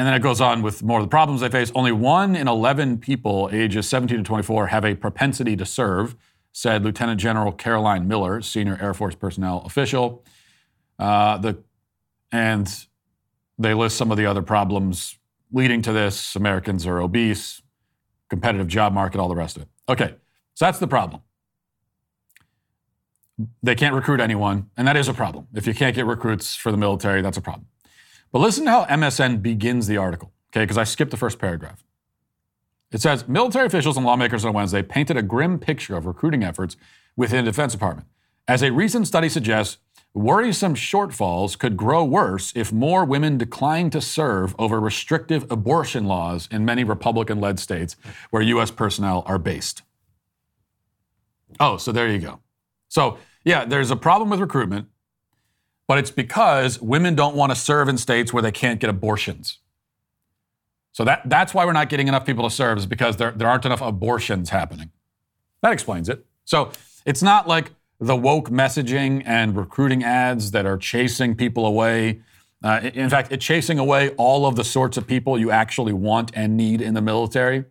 and 0.00 0.06
then 0.06 0.14
it 0.14 0.20
goes 0.20 0.40
on 0.40 0.62
with 0.62 0.82
more 0.82 0.98
of 0.98 1.04
the 1.04 1.10
problems 1.10 1.42
they 1.42 1.50
face. 1.50 1.70
Only 1.74 1.92
one 1.92 2.34
in 2.34 2.48
11 2.48 3.00
people 3.00 3.50
ages 3.52 3.86
17 3.86 4.16
to 4.16 4.24
24 4.24 4.68
have 4.68 4.82
a 4.82 4.94
propensity 4.94 5.56
to 5.56 5.66
serve 5.66 6.16
said 6.52 6.82
Lieutenant 6.82 7.20
General 7.20 7.52
Caroline 7.52 8.08
Miller, 8.08 8.40
senior 8.40 8.78
Air 8.80 8.94
Force 8.94 9.14
personnel 9.14 9.62
official. 9.66 10.24
Uh, 10.98 11.36
the, 11.36 11.62
and 12.32 12.86
they 13.58 13.74
list 13.74 13.98
some 13.98 14.10
of 14.10 14.16
the 14.16 14.24
other 14.24 14.40
problems 14.40 15.18
leading 15.52 15.82
to 15.82 15.92
this. 15.92 16.34
Americans 16.34 16.86
are 16.86 16.98
obese, 16.98 17.60
competitive 18.30 18.68
job 18.68 18.94
market, 18.94 19.20
all 19.20 19.28
the 19.28 19.36
rest 19.36 19.56
of 19.58 19.64
it. 19.64 19.68
Okay, 19.86 20.14
so 20.54 20.64
that's 20.64 20.78
the 20.78 20.88
problem. 20.88 21.20
They 23.62 23.74
can't 23.74 23.94
recruit 23.94 24.20
anyone, 24.20 24.70
and 24.78 24.88
that 24.88 24.96
is 24.96 25.08
a 25.08 25.14
problem. 25.14 25.48
If 25.52 25.66
you 25.66 25.74
can't 25.74 25.94
get 25.94 26.06
recruits 26.06 26.54
for 26.54 26.72
the 26.72 26.78
military, 26.78 27.20
that's 27.20 27.36
a 27.36 27.42
problem. 27.42 27.66
But 28.32 28.40
listen 28.40 28.64
to 28.64 28.70
how 28.70 28.84
MSN 28.84 29.42
begins 29.42 29.86
the 29.86 29.96
article, 29.96 30.32
okay, 30.52 30.62
because 30.62 30.78
I 30.78 30.84
skipped 30.84 31.10
the 31.10 31.16
first 31.16 31.38
paragraph. 31.38 31.84
It 32.92 33.00
says 33.00 33.28
military 33.28 33.66
officials 33.66 33.96
and 33.96 34.04
lawmakers 34.04 34.44
on 34.44 34.52
Wednesday 34.52 34.82
painted 34.82 35.16
a 35.16 35.22
grim 35.22 35.58
picture 35.58 35.96
of 35.96 36.06
recruiting 36.06 36.42
efforts 36.42 36.76
within 37.16 37.44
the 37.44 37.50
Defense 37.50 37.72
Department. 37.72 38.08
As 38.48 38.62
a 38.62 38.72
recent 38.72 39.06
study 39.06 39.28
suggests, 39.28 39.78
worrisome 40.12 40.74
shortfalls 40.74 41.56
could 41.56 41.76
grow 41.76 42.04
worse 42.04 42.52
if 42.56 42.72
more 42.72 43.04
women 43.04 43.38
decline 43.38 43.90
to 43.90 44.00
serve 44.00 44.56
over 44.58 44.80
restrictive 44.80 45.46
abortion 45.50 46.06
laws 46.06 46.48
in 46.50 46.64
many 46.64 46.82
Republican 46.82 47.40
led 47.40 47.60
states 47.60 47.96
where 48.30 48.42
U.S. 48.42 48.72
personnel 48.72 49.22
are 49.26 49.38
based. 49.38 49.82
Oh, 51.60 51.76
so 51.76 51.92
there 51.92 52.08
you 52.08 52.18
go. 52.18 52.40
So, 52.88 53.18
yeah, 53.44 53.64
there's 53.64 53.90
a 53.92 53.96
problem 53.96 54.30
with 54.30 54.40
recruitment, 54.40 54.88
but 55.90 55.98
it's 55.98 56.12
because 56.12 56.80
women 56.80 57.16
don't 57.16 57.34
want 57.34 57.50
to 57.50 57.56
serve 57.56 57.88
in 57.88 57.98
states 57.98 58.32
where 58.32 58.44
they 58.44 58.52
can't 58.52 58.78
get 58.78 58.88
abortions. 58.88 59.58
So 60.92 61.02
that, 61.02 61.28
that's 61.28 61.52
why 61.52 61.64
we're 61.64 61.72
not 61.72 61.88
getting 61.88 62.06
enough 62.06 62.24
people 62.24 62.48
to 62.48 62.54
serve, 62.54 62.78
is 62.78 62.86
because 62.86 63.16
there, 63.16 63.32
there 63.32 63.48
aren't 63.48 63.64
enough 63.64 63.80
abortions 63.80 64.50
happening. 64.50 64.92
That 65.62 65.72
explains 65.72 66.08
it. 66.08 66.24
So 66.44 66.70
it's 67.04 67.24
not 67.24 67.48
like 67.48 67.72
the 67.98 68.14
woke 68.14 68.50
messaging 68.50 69.24
and 69.26 69.56
recruiting 69.56 70.04
ads 70.04 70.52
that 70.52 70.64
are 70.64 70.78
chasing 70.78 71.34
people 71.34 71.66
away. 71.66 72.22
Uh, 72.62 72.88
in 72.94 73.10
fact, 73.10 73.32
it's 73.32 73.44
chasing 73.44 73.80
away 73.80 74.10
all 74.10 74.46
of 74.46 74.54
the 74.54 74.62
sorts 74.62 74.96
of 74.96 75.08
people 75.08 75.40
you 75.40 75.50
actually 75.50 75.92
want 75.92 76.30
and 76.34 76.56
need 76.56 76.80
in 76.80 76.94
the 76.94 77.02
military, 77.02 77.64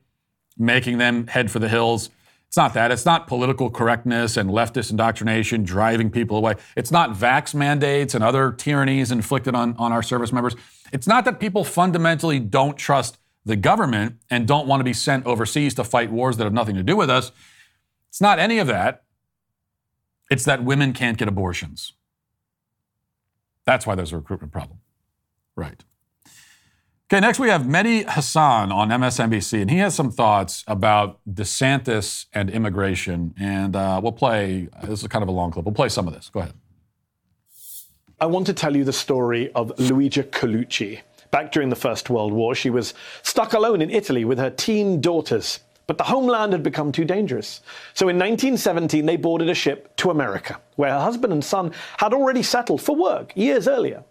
making 0.58 0.98
them 0.98 1.28
head 1.28 1.50
for 1.50 1.60
the 1.60 1.70
hills. 1.70 2.10
It's 2.50 2.58
not 2.58 2.74
that. 2.74 2.92
It's 2.92 3.06
not 3.06 3.28
political 3.28 3.70
correctness 3.70 4.36
and 4.36 4.50
leftist 4.50 4.90
indoctrination 4.90 5.64
driving 5.64 6.10
people 6.10 6.36
away. 6.36 6.56
It's 6.76 6.90
not 6.90 7.12
vax 7.12 7.54
mandates 7.54 8.16
and 8.16 8.24
other 8.24 8.52
tyrannies 8.52 9.12
inflicted 9.12 9.54
on, 9.54 9.76
on 9.78 9.92
our 9.92 10.02
service 10.02 10.34
members. 10.34 10.56
It's 10.92 11.06
not 11.06 11.26
that 11.26 11.40
people 11.40 11.64
fundamentally 11.64 12.40
don't 12.40 12.76
trust 12.76 13.20
the 13.46 13.56
government 13.56 14.16
and 14.32 14.48
don't 14.48 14.66
want 14.68 14.80
to 14.80 14.84
be 14.84 14.94
sent 14.94 15.28
overseas 15.28 15.76
to 15.76 15.84
fight 15.84 16.12
wars 16.12 16.38
that 16.38 16.46
have 16.46 16.54
nothing 16.54 16.74
to 16.74 16.82
do 16.82 16.96
with 16.96 17.08
us. 17.08 17.32
It's 18.08 18.20
not 18.20 18.40
any 18.40 18.58
of 18.58 18.66
that. 18.66 19.04
It's 20.32 20.46
that 20.46 20.64
women 20.64 20.92
can't 20.92 21.20
get 21.20 21.28
abortions. 21.28 21.94
That's 23.64 23.86
why 23.86 23.94
there's 23.94 24.12
a 24.12 24.18
recruitment 24.18 24.52
problem. 24.52 24.80
Right. 25.56 25.84
Okay, 27.12 27.22
next 27.22 27.39
we 27.39 27.50
have 27.50 27.63
Mehdi 27.63 28.08
Hasan 28.08 28.72
on 28.72 28.89
MSNBC, 28.89 29.63
and 29.63 29.72
he 29.72 29.80
has 29.80 29.95
some 29.95 30.12
thoughts 30.12 30.63
about 30.67 31.19
DeSantis 31.28 32.28
and 32.34 32.52
immigration. 32.52 33.34
And 33.39 33.76
uh, 33.76 34.00
we'll 34.04 34.12
play, 34.12 34.69
this 34.84 35.02
is 35.02 35.08
kind 35.08 35.24
of 35.24 35.28
a 35.28 35.32
long 35.32 35.50
clip. 35.50 35.65
We'll 35.65 35.74
play 35.74 35.89
some 35.89 36.08
of 36.08 36.13
this. 36.13 36.30
Go 36.30 36.41
ahead. 36.41 36.54
I 38.22 38.28
want 38.28 38.45
to 38.45 38.54
tell 38.54 38.78
you 38.78 38.84
the 38.84 38.93
story 38.93 39.52
of 39.54 39.76
Luigia 39.78 40.24
Colucci. 40.30 41.00
Back 41.32 41.52
during 41.52 41.69
the 41.69 41.76
First 41.76 42.12
World 42.12 42.32
War, 42.32 42.54
she 42.54 42.69
was 42.69 42.93
stuck 43.24 43.54
alone 43.54 43.82
in 43.82 43.89
Italy 43.89 44.24
with 44.24 44.38
her 44.38 44.52
teen 44.52 45.02
daughters. 45.02 45.62
but 45.88 45.98
the 45.98 46.04
homeland 46.04 46.54
had 46.54 46.62
become 46.62 46.91
too 46.91 47.06
dangerous. 47.06 47.62
So 47.95 48.10
in 48.10 48.17
1917, 48.17 49.08
they 49.08 49.15
boarded 49.15 49.50
a 49.50 49.56
ship 49.56 49.95
to 49.95 50.12
America, 50.12 50.62
where 50.76 50.91
her 50.91 51.00
husband 51.00 51.34
and 51.34 51.43
son 51.43 51.72
had 51.98 52.13
already 52.13 52.43
settled 52.43 52.84
for 52.84 52.95
work 52.95 53.36
years 53.36 53.67
earlier. 53.67 54.04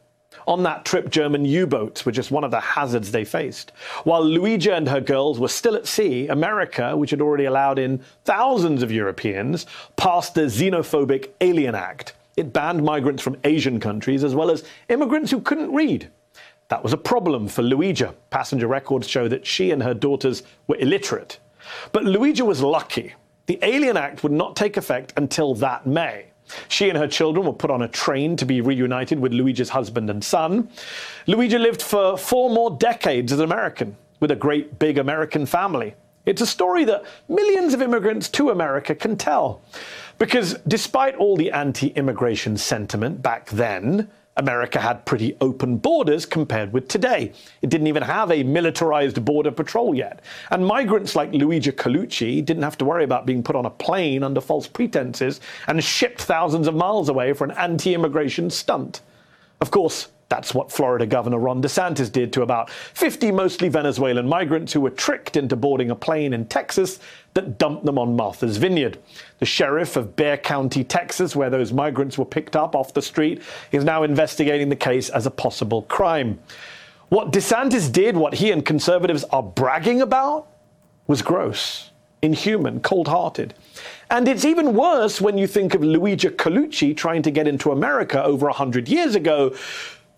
On 0.46 0.62
that 0.62 0.84
trip, 0.84 1.10
German 1.10 1.44
U 1.44 1.66
boats 1.66 2.06
were 2.06 2.12
just 2.12 2.30
one 2.30 2.44
of 2.44 2.50
the 2.50 2.60
hazards 2.60 3.10
they 3.10 3.24
faced. 3.24 3.72
While 4.04 4.24
Luigia 4.24 4.76
and 4.76 4.88
her 4.88 5.00
girls 5.00 5.38
were 5.38 5.48
still 5.48 5.74
at 5.74 5.86
sea, 5.86 6.28
America, 6.28 6.96
which 6.96 7.10
had 7.10 7.20
already 7.20 7.46
allowed 7.46 7.78
in 7.78 8.02
thousands 8.24 8.82
of 8.82 8.92
Europeans, 8.92 9.66
passed 9.96 10.34
the 10.34 10.42
Xenophobic 10.42 11.30
Alien 11.40 11.74
Act. 11.74 12.14
It 12.36 12.52
banned 12.52 12.82
migrants 12.84 13.22
from 13.22 13.36
Asian 13.44 13.80
countries 13.80 14.22
as 14.22 14.34
well 14.34 14.50
as 14.50 14.64
immigrants 14.88 15.30
who 15.30 15.40
couldn't 15.40 15.74
read. 15.74 16.10
That 16.68 16.82
was 16.82 16.92
a 16.92 16.98
problem 16.98 17.48
for 17.48 17.62
Luigia. 17.62 18.14
Passenger 18.30 18.68
records 18.68 19.08
show 19.08 19.28
that 19.28 19.46
she 19.46 19.70
and 19.70 19.82
her 19.82 19.94
daughters 19.94 20.42
were 20.66 20.76
illiterate. 20.76 21.38
But 21.92 22.04
Luigia 22.04 22.46
was 22.46 22.62
lucky. 22.62 23.14
The 23.46 23.58
Alien 23.62 23.96
Act 23.96 24.22
would 24.22 24.32
not 24.32 24.56
take 24.56 24.76
effect 24.76 25.14
until 25.16 25.54
that 25.56 25.86
May. 25.86 26.26
She 26.68 26.88
and 26.88 26.98
her 26.98 27.08
children 27.08 27.46
were 27.46 27.52
put 27.52 27.70
on 27.70 27.82
a 27.82 27.88
train 27.88 28.36
to 28.36 28.44
be 28.44 28.60
reunited 28.60 29.18
with 29.18 29.32
Luigia's 29.32 29.70
husband 29.70 30.10
and 30.10 30.22
son. 30.22 30.68
Luigi 31.26 31.58
lived 31.58 31.82
for 31.82 32.16
four 32.16 32.50
more 32.50 32.70
decades 32.70 33.32
as 33.32 33.38
an 33.38 33.44
American 33.44 33.96
with 34.20 34.30
a 34.30 34.36
great 34.36 34.78
big 34.78 34.98
American 34.98 35.46
family. 35.46 35.94
It's 36.26 36.42
a 36.42 36.46
story 36.46 36.84
that 36.84 37.04
millions 37.28 37.72
of 37.72 37.80
immigrants 37.80 38.28
to 38.30 38.50
America 38.50 38.94
can 38.94 39.16
tell. 39.16 39.62
Because 40.18 40.54
despite 40.66 41.14
all 41.14 41.36
the 41.36 41.50
anti 41.52 41.88
immigration 41.88 42.56
sentiment 42.56 43.22
back 43.22 43.48
then, 43.50 44.10
America 44.38 44.80
had 44.80 45.04
pretty 45.04 45.36
open 45.40 45.76
borders 45.76 46.24
compared 46.24 46.72
with 46.72 46.88
today. 46.88 47.32
It 47.60 47.70
didn't 47.70 47.88
even 47.88 48.04
have 48.04 48.30
a 48.30 48.44
militarized 48.44 49.24
border 49.24 49.50
patrol 49.50 49.94
yet. 49.94 50.20
And 50.50 50.64
migrants 50.64 51.16
like 51.16 51.32
Luigia 51.32 51.72
Colucci 51.72 52.44
didn't 52.44 52.62
have 52.62 52.78
to 52.78 52.84
worry 52.84 53.04
about 53.04 53.26
being 53.26 53.42
put 53.42 53.56
on 53.56 53.66
a 53.66 53.70
plane 53.70 54.22
under 54.22 54.40
false 54.40 54.68
pretenses 54.68 55.40
and 55.66 55.82
shipped 55.82 56.22
thousands 56.22 56.68
of 56.68 56.74
miles 56.74 57.08
away 57.08 57.32
for 57.32 57.44
an 57.44 57.50
anti 57.52 57.94
immigration 57.94 58.48
stunt. 58.48 59.00
Of 59.60 59.72
course, 59.72 60.08
that's 60.28 60.54
what 60.54 60.70
Florida 60.70 61.06
Governor 61.06 61.38
Ron 61.38 61.62
DeSantis 61.62 62.12
did 62.12 62.32
to 62.34 62.42
about 62.42 62.70
50 62.70 63.32
mostly 63.32 63.68
Venezuelan 63.68 64.28
migrants 64.28 64.72
who 64.72 64.80
were 64.80 64.90
tricked 64.90 65.36
into 65.36 65.56
boarding 65.56 65.90
a 65.90 65.96
plane 65.96 66.34
in 66.34 66.44
Texas 66.44 67.00
that 67.38 67.56
dumped 67.56 67.84
them 67.84 67.98
on 67.98 68.16
Martha's 68.16 68.56
Vineyard. 68.56 68.98
The 69.38 69.46
sheriff 69.46 69.96
of 69.96 70.16
Bexar 70.16 70.42
County, 70.42 70.82
Texas, 70.82 71.36
where 71.36 71.50
those 71.50 71.72
migrants 71.72 72.18
were 72.18 72.24
picked 72.24 72.56
up 72.56 72.74
off 72.74 72.92
the 72.92 73.00
street, 73.00 73.42
is 73.70 73.84
now 73.84 74.02
investigating 74.02 74.68
the 74.68 74.76
case 74.76 75.08
as 75.08 75.24
a 75.24 75.30
possible 75.30 75.82
crime. 75.82 76.40
What 77.10 77.30
DeSantis 77.30 77.92
did, 77.92 78.16
what 78.16 78.34
he 78.34 78.50
and 78.50 78.66
conservatives 78.66 79.22
are 79.30 79.42
bragging 79.42 80.02
about, 80.02 80.48
was 81.06 81.22
gross, 81.22 81.90
inhuman, 82.22 82.80
cold 82.80 83.06
hearted. 83.06 83.54
And 84.10 84.26
it's 84.26 84.44
even 84.44 84.74
worse 84.74 85.20
when 85.20 85.38
you 85.38 85.46
think 85.46 85.74
of 85.74 85.82
Luigia 85.82 86.34
Colucci 86.34 86.96
trying 86.96 87.22
to 87.22 87.30
get 87.30 87.46
into 87.46 87.70
America 87.70 88.20
over 88.20 88.46
100 88.46 88.88
years 88.88 89.14
ago 89.14 89.54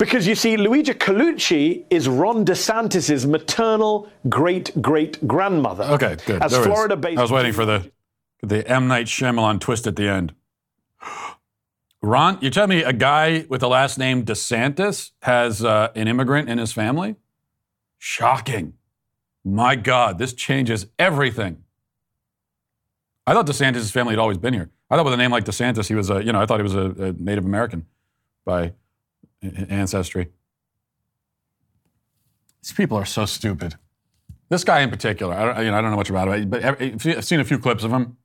because 0.01 0.27
you 0.27 0.35
see, 0.35 0.57
Luigia 0.57 0.95
Colucci 0.95 1.85
is 1.91 2.09
Ron 2.09 2.47
DeSantis' 2.47 3.27
maternal 3.27 4.09
great 4.31 4.81
great 4.81 5.25
grandmother. 5.29 5.85
Okay, 5.85 6.17
good. 6.25 6.43
As 6.43 6.57
Florida 6.57 6.97
based. 6.97 7.19
I 7.19 7.23
was 7.23 7.31
waiting 7.31 7.53
for 7.53 7.67
the 7.67 7.93
the 8.43 8.67
M 8.67 8.89
Night 8.89 9.07
Shyamalan 9.07 9.61
twist 9.61 9.87
at 9.87 9.97
the 9.97 10.09
end. 10.09 10.35
Ron, 12.03 12.39
you're 12.41 12.51
telling 12.51 12.71
me 12.71 12.83
a 12.83 12.95
guy 12.95 13.45
with 13.51 13.61
the 13.61 13.69
last 13.69 13.99
name 13.99 14.25
DeSantis 14.25 15.11
has 15.21 15.63
uh, 15.63 15.91
an 15.95 16.09
immigrant 16.09 16.49
in 16.49 16.57
his 16.57 16.73
family? 16.73 17.17
Shocking. 17.99 18.73
My 19.45 19.77
God, 19.77 20.17
this 20.17 20.33
changes 20.33 20.87
everything. 20.99 21.65
I 23.27 23.35
thought 23.35 23.47
DeSantis' 23.47 23.93
family 23.93 24.13
had 24.13 24.19
always 24.19 24.39
been 24.39 24.55
here. 24.55 24.71
I 24.89 24.97
thought 24.97 25.05
with 25.05 25.13
a 25.13 25.19
name 25.19 25.31
like 25.31 25.45
DeSantis, 25.45 25.89
he 25.89 25.95
was 25.95 26.09
a, 26.09 26.25
you 26.25 26.33
know, 26.33 26.41
I 26.41 26.47
thought 26.47 26.59
he 26.59 26.63
was 26.63 26.75
a, 26.75 26.91
a 26.99 27.13
Native 27.13 27.45
American 27.45 27.85
by 28.47 28.73
ancestry. 29.43 30.29
These 32.63 32.73
people 32.73 32.97
are 32.97 33.07
so 33.07 33.27
stupid. 33.27 33.77
This 34.49 34.65
guy 34.65 34.81
in 34.81 34.91
particular, 34.91 35.35
I 35.35 35.45
don't, 35.45 35.65
you 35.65 35.71
know, 35.71 35.79
I 35.79 35.81
don't 35.81 35.91
know 35.91 35.97
much 35.97 36.11
about 36.11 36.29
him, 36.29 36.51
but 36.51 36.65
I've 36.65 37.25
seen 37.25 37.41
a 37.41 37.45
few 37.45 37.59
clips 37.59 37.85
of 37.85 37.93
him. 37.93 38.17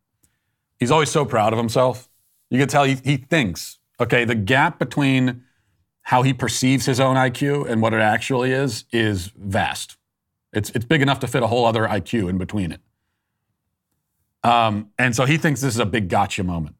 He's 0.80 0.92
always 0.92 1.10
so 1.10 1.24
proud 1.24 1.54
of 1.54 1.60
himself. 1.60 2.10
You 2.50 2.60
can 2.60 2.68
tell 2.68 2.84
he, 2.84 2.96
he 2.96 3.18
thinks, 3.18 3.80
okay, 4.00 4.26
the 4.26 4.36
gap 4.36 4.80
between 4.80 5.44
how 6.04 6.24
he 6.24 6.34
perceives 6.34 6.86
his 6.86 7.00
own 7.00 7.16
IQ 7.16 7.70
and 7.70 7.82
what 7.82 7.94
it 7.94 8.02
actually 8.02 8.52
is 8.52 8.86
is 8.92 9.32
vast. 9.36 9.98
It's, 10.54 10.70
it's 10.72 10.86
big 10.86 11.02
enough 11.02 11.20
to 11.20 11.28
fit 11.28 11.44
a 11.44 11.48
whole 11.48 11.66
other 11.66 11.88
IQ 11.88 12.30
in 12.30 12.38
between 12.38 12.72
it. 12.72 12.82
Um, 14.44 14.92
and 15.00 15.16
so 15.16 15.26
he 15.26 15.38
thinks 15.38 15.62
this 15.62 15.74
is 15.74 15.80
a 15.80 15.86
big 15.86 16.08
gotcha 16.08 16.44
moment. 16.44 16.76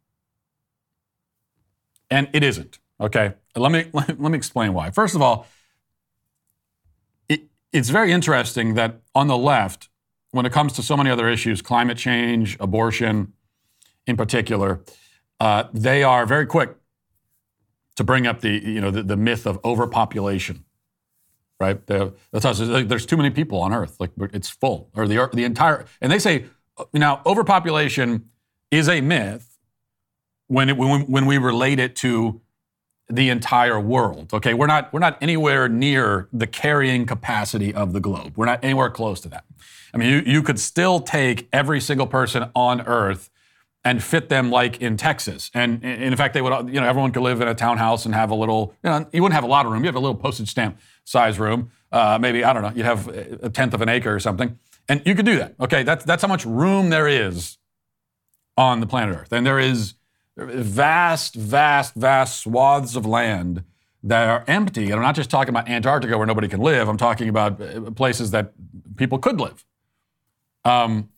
And 2.10 2.30
it 2.34 2.44
isn't. 2.44 2.80
Okay, 3.02 3.34
let 3.56 3.72
me 3.72 3.86
let 3.94 4.20
me 4.20 4.36
explain 4.36 4.74
why. 4.74 4.92
First 4.92 5.16
of 5.16 5.22
all, 5.22 5.48
it, 7.30 7.44
it's 7.72 7.90
very 7.90 8.12
interesting 8.12 8.74
that 8.76 9.02
on 9.14 9.28
the 9.28 9.38
left, 9.38 9.90
when 10.32 10.46
it 10.46 10.52
comes 10.52 10.74
to 10.74 10.84
so 10.84 10.98
many 10.98 11.10
other 11.10 11.30
issues, 11.30 11.62
climate 11.62 11.98
change, 11.98 12.58
abortion, 12.60 13.34
in 14.06 14.18
particular, 14.18 14.82
uh, 15.40 15.66
they 15.74 16.04
are 16.04 16.26
very 16.26 16.46
quick 16.46 16.76
to 17.96 18.04
bring 18.04 18.28
up 18.28 18.42
the 18.42 18.50
you 18.50 18.82
know 18.82 18.92
the, 18.92 19.04
the 19.04 19.18
myth 19.18 19.46
of 19.46 19.60
overpopulation. 19.64 20.64
Right? 21.58 21.86
That's 21.88 22.60
there's 22.60 23.06
too 23.06 23.16
many 23.16 23.30
people 23.30 23.62
on 23.62 23.74
Earth. 23.74 23.96
Like 24.00 24.12
it's 24.34 24.50
full, 24.50 24.90
or 24.96 25.08
the 25.08 25.30
the 25.34 25.46
entire. 25.46 25.86
And 26.02 26.12
they 26.12 26.20
say 26.20 26.46
now 26.94 27.22
overpopulation 27.26 28.30
is 28.72 28.90
a 28.90 29.00
myth 29.00 29.58
when 30.48 30.70
it, 30.70 30.78
when, 30.78 31.02
when 31.02 31.26
we 31.26 31.38
relate 31.38 31.80
it 31.80 31.96
to 31.98 32.42
the 33.08 33.30
entire 33.30 33.80
world. 33.80 34.34
Okay, 34.34 34.54
we're 34.54 34.68
not 34.68 34.92
we're 34.92 35.00
not 35.00 35.18
anywhere 35.22 35.70
near 35.70 36.28
the 36.34 36.48
carrying 36.48 37.06
capacity 37.06 37.74
of 37.74 37.94
the 37.94 38.00
globe. 38.00 38.34
We're 38.36 38.46
not 38.46 38.64
anywhere 38.64 38.90
close 38.90 39.20
to 39.22 39.30
that. 39.30 39.46
I 39.94 39.98
mean, 39.98 40.10
you, 40.10 40.34
you 40.34 40.44
could 40.44 40.60
still 40.60 41.00
take 41.00 41.48
every 41.54 41.80
single 41.80 42.08
person 42.08 42.50
on 42.56 42.82
Earth 42.82 43.30
and 43.84 44.04
fit 44.04 44.30
them 44.30 44.50
like 44.50 44.82
in 44.82 44.98
Texas. 44.98 45.52
And, 45.54 45.86
and 45.86 46.04
in 46.04 46.16
fact, 46.16 46.34
they 46.34 46.42
would 46.42 46.68
you 46.68 46.82
know 46.82 46.88
everyone 46.88 47.12
could 47.12 47.22
live 47.22 47.40
in 47.42 47.48
a 47.48 47.56
townhouse 47.56 48.06
and 48.06 48.16
have 48.16 48.32
a 48.32 48.36
little 48.36 48.74
you 48.84 48.90
know 48.90 49.08
you 49.14 49.22
wouldn't 49.22 49.36
have 49.36 49.44
a 49.44 49.48
lot 49.48 49.66
of 49.66 49.72
room. 49.72 49.84
You 49.84 49.88
have 49.88 49.96
a 49.96 50.00
little 50.00 50.16
postage 50.16 50.50
stamp 50.50 50.80
size 51.04 51.40
room. 51.40 51.72
Uh, 51.92 52.18
maybe 52.20 52.44
I 52.44 52.52
don't 52.52 52.64
know. 52.64 52.72
You'd 52.76 52.86
have 52.86 53.08
a 53.08 53.50
tenth 53.50 53.74
of 53.74 53.82
an 53.82 53.90
acre 53.90 54.14
or 54.14 54.20
something, 54.20 54.58
and 54.90 55.04
you 55.06 55.14
could 55.14 55.26
do 55.26 55.38
that. 55.38 55.54
Okay, 55.60 55.84
that's 55.84 56.04
that's 56.04 56.24
how 56.24 56.28
much 56.28 56.46
room 56.46 56.90
there 56.90 57.08
is 57.08 57.60
on 58.58 58.80
the 58.80 58.88
planet 58.88 59.16
Earth, 59.16 59.32
and 59.32 59.46
there 59.46 59.60
is 59.60 59.94
vast, 60.38 61.36
vast, 61.36 61.96
vast 61.96 62.42
swaths 62.42 62.96
of 62.96 63.06
land 63.06 63.64
that 64.04 64.28
are 64.28 64.44
empty. 64.48 64.86
And 64.86 64.96
I'm 64.96 65.02
not 65.02 65.16
just 65.16 65.30
talking 65.30 65.50
about 65.50 65.68
Antarctica 65.68 66.18
where 66.18 66.28
nobody 66.28 66.48
can 66.48 66.60
live. 66.60 66.88
I'm 66.88 66.98
talking 66.98 67.30
about 67.30 67.60
uh, 67.60 67.92
places 67.92 68.32
that 68.32 68.54
people 68.96 69.18
could 69.18 69.40
live. 69.40 69.66
Um, 70.64 71.10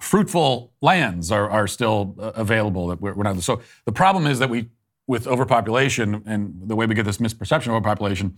fruitful 0.00 0.72
lands 0.82 1.32
are, 1.32 1.48
are 1.48 1.66
still 1.66 2.14
uh, 2.20 2.32
available 2.34 2.88
that 2.88 3.00
we're, 3.00 3.14
we're, 3.14 3.22
not. 3.22 3.42
So 3.42 3.62
the 3.84 3.92
problem 3.92 4.26
is 4.26 4.38
that 4.38 4.50
we, 4.50 4.68
with 5.06 5.26
overpopulation 5.26 6.22
and 6.26 6.68
the 6.68 6.76
way 6.76 6.86
we 6.86 6.94
get 6.94 7.06
this 7.06 7.18
misperception 7.18 7.68
of 7.68 7.74
overpopulation, 7.74 8.36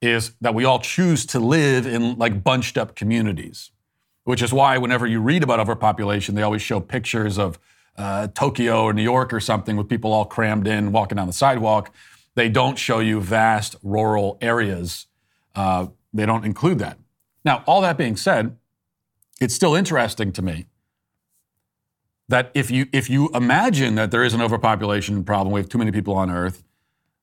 is 0.00 0.32
that 0.40 0.54
we 0.54 0.64
all 0.64 0.78
choose 0.78 1.26
to 1.26 1.40
live 1.40 1.86
in 1.86 2.16
like 2.16 2.44
bunched 2.44 2.78
up 2.78 2.94
communities, 2.94 3.70
which 4.24 4.42
is 4.42 4.52
why 4.52 4.78
whenever 4.78 5.06
you 5.06 5.20
read 5.20 5.42
about 5.42 5.60
overpopulation, 5.60 6.34
they 6.34 6.42
always 6.42 6.62
show 6.62 6.80
pictures 6.80 7.38
of 7.38 7.58
uh, 7.96 8.28
Tokyo 8.28 8.84
or 8.84 8.92
New 8.92 9.02
York 9.02 9.32
or 9.32 9.40
something 9.40 9.76
with 9.76 9.88
people 9.88 10.12
all 10.12 10.24
crammed 10.24 10.66
in 10.66 10.92
walking 10.92 11.16
down 11.16 11.26
the 11.26 11.32
sidewalk. 11.32 11.94
They 12.34 12.48
don't 12.48 12.78
show 12.78 13.00
you 13.00 13.20
vast 13.20 13.76
rural 13.82 14.38
areas. 14.40 15.06
Uh, 15.54 15.88
they 16.12 16.26
don't 16.26 16.44
include 16.44 16.78
that. 16.78 16.98
Now, 17.44 17.62
all 17.66 17.80
that 17.82 17.96
being 17.96 18.16
said, 18.16 18.56
it's 19.40 19.54
still 19.54 19.74
interesting 19.74 20.32
to 20.32 20.42
me 20.42 20.66
that 22.28 22.50
if 22.54 22.70
you 22.70 22.86
if 22.92 23.10
you 23.10 23.28
imagine 23.34 23.96
that 23.96 24.10
there 24.10 24.22
is 24.22 24.34
an 24.34 24.40
overpopulation 24.40 25.24
problem, 25.24 25.52
we 25.52 25.60
have 25.60 25.68
too 25.68 25.78
many 25.78 25.90
people 25.90 26.14
on 26.14 26.30
Earth, 26.30 26.62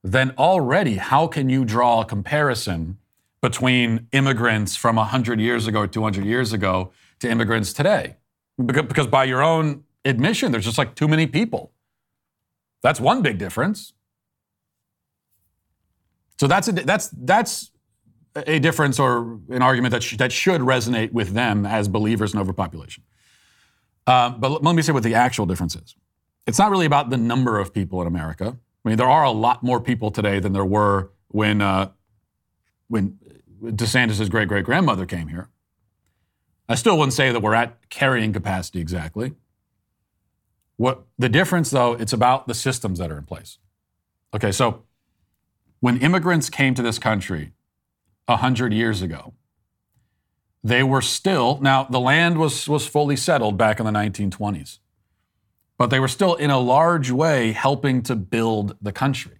then 0.03 0.31
already 0.37 0.95
how 0.95 1.27
can 1.27 1.49
you 1.49 1.63
draw 1.63 2.01
a 2.01 2.05
comparison 2.05 2.97
between 3.41 4.07
immigrants 4.11 4.75
from 4.75 4.97
100 4.97 5.39
years 5.39 5.67
ago 5.67 5.81
or 5.81 5.87
200 5.87 6.25
years 6.25 6.51
ago 6.53 6.91
to 7.19 7.29
immigrants 7.29 7.71
today? 7.71 8.17
Because 8.63 9.07
by 9.07 9.23
your 9.23 9.41
own 9.41 9.83
admission. 10.07 10.51
There's 10.51 10.65
just 10.65 10.77
like 10.77 10.95
too 10.95 11.07
many 11.07 11.27
people. 11.27 11.71
That's 12.81 12.99
one 12.99 13.21
big 13.21 13.37
difference. 13.37 13.93
So 16.39 16.47
that's 16.47 16.67
a, 16.67 16.71
that's 16.71 17.09
that's 17.09 17.71
a 18.35 18.59
difference 18.59 18.99
or 18.99 19.39
an 19.49 19.61
argument 19.61 19.91
that 19.93 20.03
sh- 20.03 20.17
that 20.17 20.31
should 20.31 20.61
resonate 20.61 21.11
with 21.11 21.29
them 21.33 21.65
as 21.65 21.87
believers 21.87 22.33
in 22.33 22.39
overpopulation. 22.39 23.03
Uh, 24.05 24.29
but 24.29 24.63
let 24.63 24.75
me 24.75 24.81
say 24.81 24.93
what 24.93 25.03
the 25.03 25.15
actual 25.15 25.45
difference 25.45 25.75
is. 25.75 25.95
It's 26.45 26.59
not 26.59 26.71
really 26.71 26.85
about 26.85 27.09
the 27.09 27.17
number 27.17 27.59
of 27.59 27.73
people 27.73 27.99
in 28.01 28.07
America. 28.07 28.57
I 28.85 28.89
mean, 28.89 28.97
there 28.97 29.09
are 29.09 29.23
a 29.23 29.31
lot 29.31 29.63
more 29.63 29.81
people 29.81 30.11
today 30.11 30.39
than 30.39 30.53
there 30.53 30.63
were 30.63 31.11
when 31.29 31.61
uh, 31.61 31.89
when 32.87 33.17
DeSantis' 33.61 34.29
great 34.29 34.47
great 34.47 34.63
grandmother 34.63 35.05
came 35.05 35.27
here. 35.27 35.49
I 36.69 36.75
still 36.75 36.97
wouldn't 36.97 37.13
say 37.13 37.31
that 37.31 37.41
we're 37.41 37.55
at 37.55 37.89
carrying 37.89 38.33
capacity 38.33 38.79
exactly. 38.79 39.33
What 40.78 41.03
the 41.17 41.30
difference 41.30 41.69
though, 41.71 41.93
it's 41.93 42.13
about 42.13 42.47
the 42.47 42.53
systems 42.53 42.99
that 42.99 43.11
are 43.11 43.17
in 43.17 43.25
place. 43.25 43.57
Okay, 44.34 44.51
so 44.51 44.84
when 45.80 45.97
immigrants 45.97 46.49
came 46.49 46.73
to 46.75 46.82
this 46.82 46.99
country 46.99 47.53
a 48.28 48.38
hundred 48.38 48.73
years 48.73 49.01
ago, 49.01 49.34
they 50.63 50.84
were 50.84 51.01
still 51.01 51.59
now 51.61 51.84
the 51.84 51.99
land 51.99 52.38
was 52.38 52.67
was 52.67 52.88
fully 52.88 53.15
settled 53.15 53.57
back 53.57 53.80
in 53.80 53.86
the 53.86 53.91
1920s, 53.91 54.80
but 55.78 55.89
they 55.89 55.99
were 55.99 56.07
still 56.07 56.36
in 56.36 56.49
a 56.49 56.59
large 56.59 57.09
way 57.11 57.51
helping 57.51 58.01
to 58.03 58.15
build 58.15 58.75
the 58.82 58.91
country. 58.91 59.39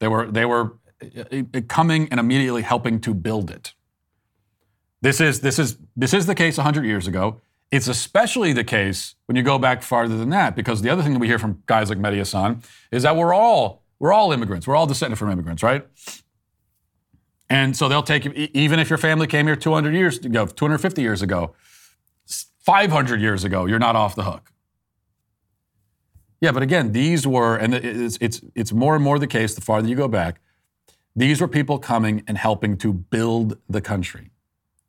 They 0.00 0.08
were 0.08 0.30
they 0.30 0.44
were 0.44 0.78
uh, 1.02 1.42
uh, 1.54 1.60
coming 1.68 2.08
and 2.10 2.18
immediately 2.18 2.62
helping 2.62 3.00
to 3.02 3.14
build 3.14 3.50
it. 3.50 3.74
This 5.00 5.20
is 5.20 5.40
this 5.40 5.58
is 5.58 5.76
this 5.96 6.12
is 6.12 6.26
the 6.26 6.34
case 6.34 6.56
100 6.56 6.84
years 6.84 7.06
ago. 7.06 7.40
It's 7.70 7.88
especially 7.88 8.52
the 8.52 8.64
case 8.64 9.14
when 9.26 9.36
you 9.36 9.42
go 9.42 9.58
back 9.58 9.82
farther 9.82 10.16
than 10.16 10.30
that, 10.30 10.56
because 10.56 10.80
the 10.80 10.88
other 10.88 11.02
thing 11.02 11.12
that 11.12 11.18
we 11.18 11.26
hear 11.26 11.38
from 11.38 11.62
guys 11.66 11.90
like 11.90 11.98
Mehdi 11.98 12.16
Hasan 12.16 12.62
is 12.90 13.02
that 13.02 13.16
we're 13.16 13.34
all 13.34 13.82
we're 13.98 14.12
all 14.12 14.32
immigrants. 14.32 14.66
We're 14.66 14.76
all 14.76 14.86
descended 14.86 15.18
from 15.18 15.30
immigrants, 15.30 15.62
right? 15.62 15.86
And 17.50 17.76
so 17.76 17.88
they'll 17.88 18.02
take 18.02 18.26
even 18.26 18.78
if 18.78 18.88
your 18.88 18.98
family 18.98 19.26
came 19.26 19.46
here 19.46 19.56
200 19.56 19.94
years 19.94 20.18
ago, 20.18 20.46
250 20.46 21.02
years 21.02 21.22
ago, 21.22 21.54
500 22.60 23.20
years 23.20 23.44
ago, 23.44 23.66
you're 23.66 23.78
not 23.78 23.96
off 23.96 24.14
the 24.14 24.24
hook. 24.24 24.52
Yeah, 26.40 26.52
but 26.52 26.62
again, 26.62 26.92
these 26.92 27.26
were, 27.26 27.56
and 27.56 27.74
it's, 27.74 28.18
it's, 28.20 28.42
it's 28.54 28.72
more 28.72 28.94
and 28.94 29.02
more 29.02 29.18
the 29.18 29.26
case 29.26 29.54
the 29.54 29.60
farther 29.60 29.88
you 29.88 29.96
go 29.96 30.06
back, 30.06 30.40
these 31.16 31.40
were 31.40 31.48
people 31.48 31.78
coming 31.78 32.22
and 32.28 32.38
helping 32.38 32.76
to 32.78 32.92
build 32.92 33.58
the 33.68 33.80
country. 33.80 34.30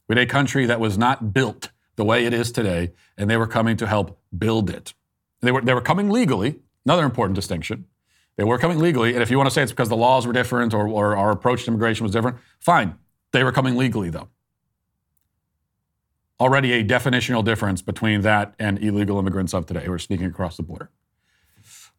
We 0.08 0.16
had 0.16 0.28
a 0.28 0.30
country 0.30 0.66
that 0.66 0.80
was 0.80 0.98
not 0.98 1.34
built 1.34 1.70
the 2.00 2.06
way 2.06 2.26
it 2.26 2.34
is 2.34 2.50
today, 2.54 2.94
and 3.18 3.30
they 3.30 3.36
were 3.36 3.46
coming 3.46 3.76
to 3.76 3.86
help 3.86 4.18
build 4.36 4.70
it. 4.70 4.94
They 5.42 5.52
were, 5.52 5.60
they 5.60 5.74
were 5.74 5.82
coming 5.82 6.10
legally, 6.10 6.62
another 6.86 7.04
important 7.04 7.36
distinction. 7.36 7.88
They 8.38 8.46
were 8.46 8.58
coming 8.58 8.80
legally, 8.80 9.16
and 9.16 9.22
if 9.22 9.30
you 9.30 9.36
want 9.36 9.50
to 9.50 9.54
say 9.54 9.62
it's 9.62 9.74
because 9.74 9.90
the 9.90 9.98
laws 9.98 10.26
were 10.26 10.32
different 10.32 10.74
or, 10.74 10.88
or 10.88 11.18
our 11.18 11.30
approach 11.30 11.66
to 11.66 11.72
immigration 11.72 12.06
was 12.06 12.14
different, 12.14 12.38
fine. 12.62 12.96
They 13.34 13.44
were 13.44 13.52
coming 13.52 13.76
legally, 13.76 14.10
though. 14.10 14.30
Already 16.40 16.72
a 16.72 16.86
definitional 16.86 17.44
difference 17.44 17.82
between 17.82 18.22
that 18.22 18.56
and 18.58 18.82
illegal 18.82 19.20
immigrants 19.20 19.54
of 19.54 19.66
today 19.66 19.84
who 19.84 19.92
are 19.92 20.00
sneaking 20.00 20.28
across 20.28 20.56
the 20.56 20.64
border. 20.64 20.90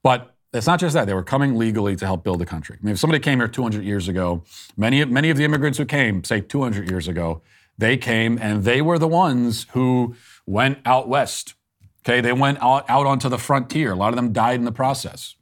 But 0.03 0.35
it's 0.55 0.67
not 0.67 0.81
just 0.81 0.95
that. 0.95 1.07
They 1.07 1.13
were 1.13 1.23
coming 1.23 1.59
legally 1.59 1.95
to 1.97 2.07
help 2.07 2.25
build 2.25 2.39
the 2.39 2.47
country. 2.47 2.79
I 2.81 2.87
mean, 2.87 2.95
if 2.95 2.99
somebody 2.99 3.21
came 3.21 3.39
here 3.39 3.49
200 3.49 3.85
years 3.85 4.09
ago, 4.09 4.45
many, 4.79 5.05
many 5.05 5.29
of 5.29 5.37
the 5.37 5.45
immigrants 5.45 5.77
who 5.77 5.85
came, 5.85 6.25
say 6.25 6.41
200 6.41 6.89
years 6.89 7.07
ago, 7.07 7.43
they 7.81 7.97
came 7.97 8.39
and 8.41 8.65
they 8.65 8.81
were 8.81 8.99
the 8.99 9.09
ones 9.09 9.67
who 9.73 10.15
went 10.47 10.79
out 10.85 11.09
west. 11.09 11.55
Okay, 12.03 12.21
they 12.21 12.33
went 12.33 12.59
out, 12.63 12.89
out 12.89 13.07
onto 13.07 13.29
the 13.29 13.39
frontier. 13.39 13.93
A 13.93 13.97
lot 13.97 14.11
of 14.11 14.17
them 14.17 14.33
died 14.33 14.59
in 14.59 14.65
the 14.65 14.73
process. 14.73 15.35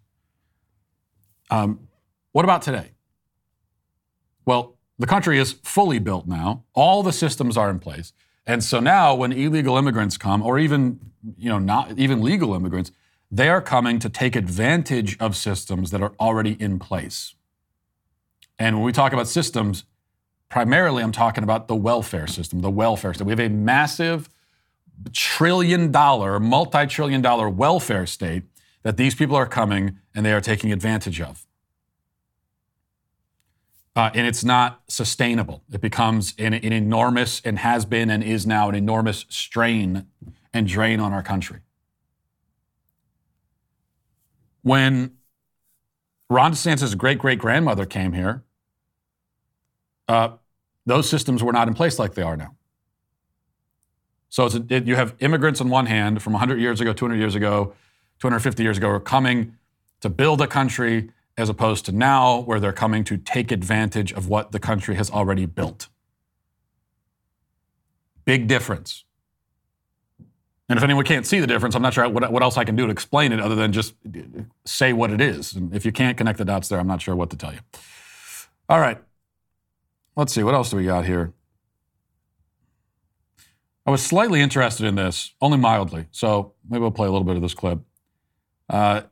Um, 1.51 1.89
what 2.33 2.45
about 2.45 2.63
today? 2.63 2.93
Well, 4.45 4.77
the 4.99 5.07
country 5.07 5.39
is 5.39 5.53
fully 5.63 5.99
built 5.99 6.27
now. 6.27 6.65
All 6.75 7.03
the 7.03 7.13
systems 7.13 7.57
are 7.57 7.71
in 7.71 7.79
place. 7.79 8.13
And 8.47 8.65
so 8.65 8.81
now 8.81 9.15
when 9.15 9.33
illegal 9.33 9.77
immigrants 9.77 10.17
come, 10.17 10.43
or 10.43 10.59
even, 10.59 10.99
you 11.37 11.49
know, 11.49 11.59
not 11.59 11.99
even 11.99 12.23
legal 12.23 12.55
immigrants, 12.55 12.91
they 13.31 13.49
are 13.49 13.61
coming 13.61 13.99
to 13.99 14.09
take 14.09 14.35
advantage 14.35 15.19
of 15.19 15.37
systems 15.37 15.91
that 15.91 16.03
are 16.03 16.15
already 16.19 16.53
in 16.59 16.79
place. 16.79 17.35
And 18.59 18.77
when 18.77 18.85
we 18.85 18.93
talk 18.93 19.13
about 19.13 19.29
systems, 19.29 19.85
primarily 20.49 21.03
I'm 21.03 21.13
talking 21.13 21.45
about 21.45 21.69
the 21.69 21.77
welfare 21.77 22.27
system, 22.27 22.61
the 22.61 22.71
welfare 22.71 23.15
state. 23.15 23.25
We 23.25 23.33
have 23.33 23.41
a 23.41 23.49
massive 23.49 24.29
trillion 25.13 25.93
dollar, 25.93 26.41
multi 26.41 26.87
trillion 26.87 27.23
dollar 27.23 27.49
welfare 27.49 28.07
state 28.07 28.45
that 28.83 28.97
these 28.97 29.15
people 29.15 29.37
are 29.37 29.47
coming 29.47 29.99
and 30.15 30.25
they 30.25 30.33
are 30.33 30.41
taking 30.41 30.73
advantage 30.73 31.21
of. 31.21 31.47
Uh, 33.95 34.11
and 34.15 34.27
it's 34.27 34.45
not 34.45 34.83
sustainable. 34.87 35.65
It 35.73 35.81
becomes 35.81 36.33
an, 36.39 36.55
an 36.55 36.73
enormous, 36.73 37.43
and 37.45 37.59
has 37.59 37.85
been 37.85 38.11
and 38.11 38.23
is 38.23 38.47
now 38.47 38.69
an 38.69 38.77
enormous 38.77 39.27
strain 39.29 40.07
and 40.55 40.69
drain 40.69 41.01
on 41.01 41.13
our 41.13 41.23
country. 41.23 41.61
When 44.63 45.17
Ron 46.31 46.53
DeSantis' 46.53 46.97
great 46.97 47.19
great 47.19 47.39
grandmother 47.39 47.87
came 47.87 48.13
here, 48.13 48.45
uh, 50.09 50.31
those 50.87 51.09
systems 51.09 51.43
were 51.43 51.53
not 51.53 51.69
in 51.69 51.75
place 51.75 51.99
like 51.99 52.15
they 52.15 52.23
are 52.23 52.37
now. 52.37 52.55
So 54.29 54.47
a, 54.47 54.65
it, 54.69 54.87
you 54.87 54.97
have 54.97 55.15
immigrants 55.21 55.61
on 55.61 55.69
one 55.69 55.87
hand 55.87 56.23
from 56.23 56.33
100 56.33 56.61
years 56.61 56.81
ago, 56.81 56.93
200 56.93 57.17
years 57.17 57.35
ago, 57.35 57.75
250 58.21 58.63
years 58.63 58.79
ago, 58.79 58.89
are 58.89 59.01
coming 59.01 59.57
to 60.01 60.09
build 60.09 60.41
a 60.41 60.47
country 60.47 61.11
as 61.37 61.49
opposed 61.49 61.85
to 61.87 61.93
now 61.93 62.41
where 62.41 62.59
they're 62.59 62.73
coming 62.73 63.05
to 63.05 63.17
take 63.17 63.53
advantage 63.53 64.13
of 64.13 64.29
what 64.29 64.53
the 64.53 64.59
country 64.59 64.97
has 64.97 65.11
already 65.11 65.47
built. 65.47 65.89
Big 68.25 68.49
difference. 68.49 69.05
And 70.69 70.77
if 70.77 70.85
anyone 70.85 71.05
can't 71.05 71.27
see 71.27 71.41
the 71.41 71.47
difference, 71.47 71.75
I'm 71.75 71.81
not 71.81 71.95
sure 71.95 72.07
what, 72.09 72.31
what 72.31 72.43
else 72.43 72.59
I 72.59 72.65
can 72.65 72.77
do 72.77 72.85
to 72.87 72.93
explain 72.93 73.33
it 73.33 73.41
other 73.41 73.55
than 73.55 73.73
just 73.73 73.95
say 74.67 74.93
what 74.93 75.11
it 75.11 75.21
is. 75.21 75.55
And 75.55 75.75
if 75.75 75.87
you 75.87 75.93
can't 75.93 76.19
connect 76.19 76.39
the 76.39 76.45
dots 76.45 76.69
there, 76.69 76.79
I'm 76.79 76.87
not 76.87 77.01
sure 77.01 77.17
what 77.17 77.31
to 77.31 77.37
tell 77.37 77.55
you. 77.55 77.61
All 78.69 78.81
right. 78.81 78.99
Let's 80.19 80.33
see, 80.33 80.43
what 80.43 80.53
else 80.53 80.71
do 80.71 80.77
we 80.77 80.85
got 80.85 81.07
here? 81.07 81.33
I 83.87 83.93
was 83.93 84.05
slightly 84.05 84.41
interested 84.41 84.85
in 84.85 84.97
this, 84.97 85.33
only 85.41 85.59
mildly. 85.59 86.07
So 86.11 86.55
maybe 86.69 86.81
we'll 86.81 86.91
play 86.91 87.07
a 87.07 87.11
little 87.13 87.25
bit 87.25 87.37
of 87.37 87.43
this 87.43 87.55
clip. 87.55 87.79
Uh, 88.69 89.03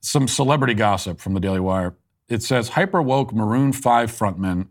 some 0.00 0.26
celebrity 0.26 0.72
gossip 0.72 1.20
from 1.20 1.34
the 1.34 1.40
Daily 1.40 1.60
Wire. 1.60 1.94
It 2.30 2.42
says 2.42 2.70
hyper 2.70 3.02
woke 3.02 3.34
Maroon 3.34 3.70
5 3.74 4.10
frontman 4.10 4.68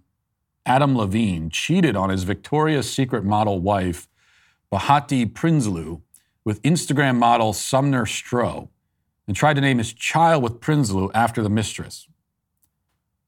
Adam 0.65 0.97
Levine 0.97 1.51
cheated 1.51 1.95
on 1.95 2.09
his 2.09 2.23
Victoria's 2.23 2.91
Secret 2.91 3.23
model 3.23 3.59
wife, 3.59 4.07
Behati 4.71 5.31
Prinsloo, 5.31 6.01
with 6.43 6.63
Instagram 6.63 7.17
model 7.17 7.53
Sumner 7.53 8.05
Stroh 8.05 8.69
and 9.27 9.38
tried 9.38 9.53
to 9.53 9.61
name 9.61 9.77
his 9.77 9.93
child 9.93 10.41
with 10.41 10.59
Prinsloo 10.59 11.11
after 11.13 11.43
the 11.43 11.49
mistress. 11.49 12.07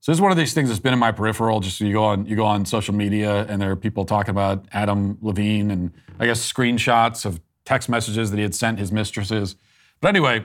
So 0.00 0.12
this 0.12 0.16
is 0.16 0.22
one 0.22 0.30
of 0.30 0.38
these 0.38 0.54
things 0.54 0.68
that's 0.68 0.80
been 0.80 0.92
in 0.92 0.98
my 0.98 1.12
peripheral. 1.12 1.60
Just 1.60 1.80
you 1.80 1.92
go 1.92 2.04
on 2.04 2.26
you 2.26 2.36
go 2.36 2.44
on 2.44 2.64
social 2.64 2.94
media 2.94 3.46
and 3.48 3.60
there 3.60 3.70
are 3.70 3.76
people 3.76 4.04
talking 4.04 4.30
about 4.30 4.66
Adam 4.72 5.18
Levine 5.20 5.70
and 5.70 5.92
I 6.18 6.26
guess 6.26 6.52
screenshots 6.52 7.24
of 7.24 7.40
text 7.64 7.88
messages 7.88 8.30
that 8.30 8.36
he 8.36 8.42
had 8.42 8.54
sent 8.54 8.78
his 8.78 8.92
mistresses. 8.92 9.56
But 10.00 10.08
anyway, 10.08 10.44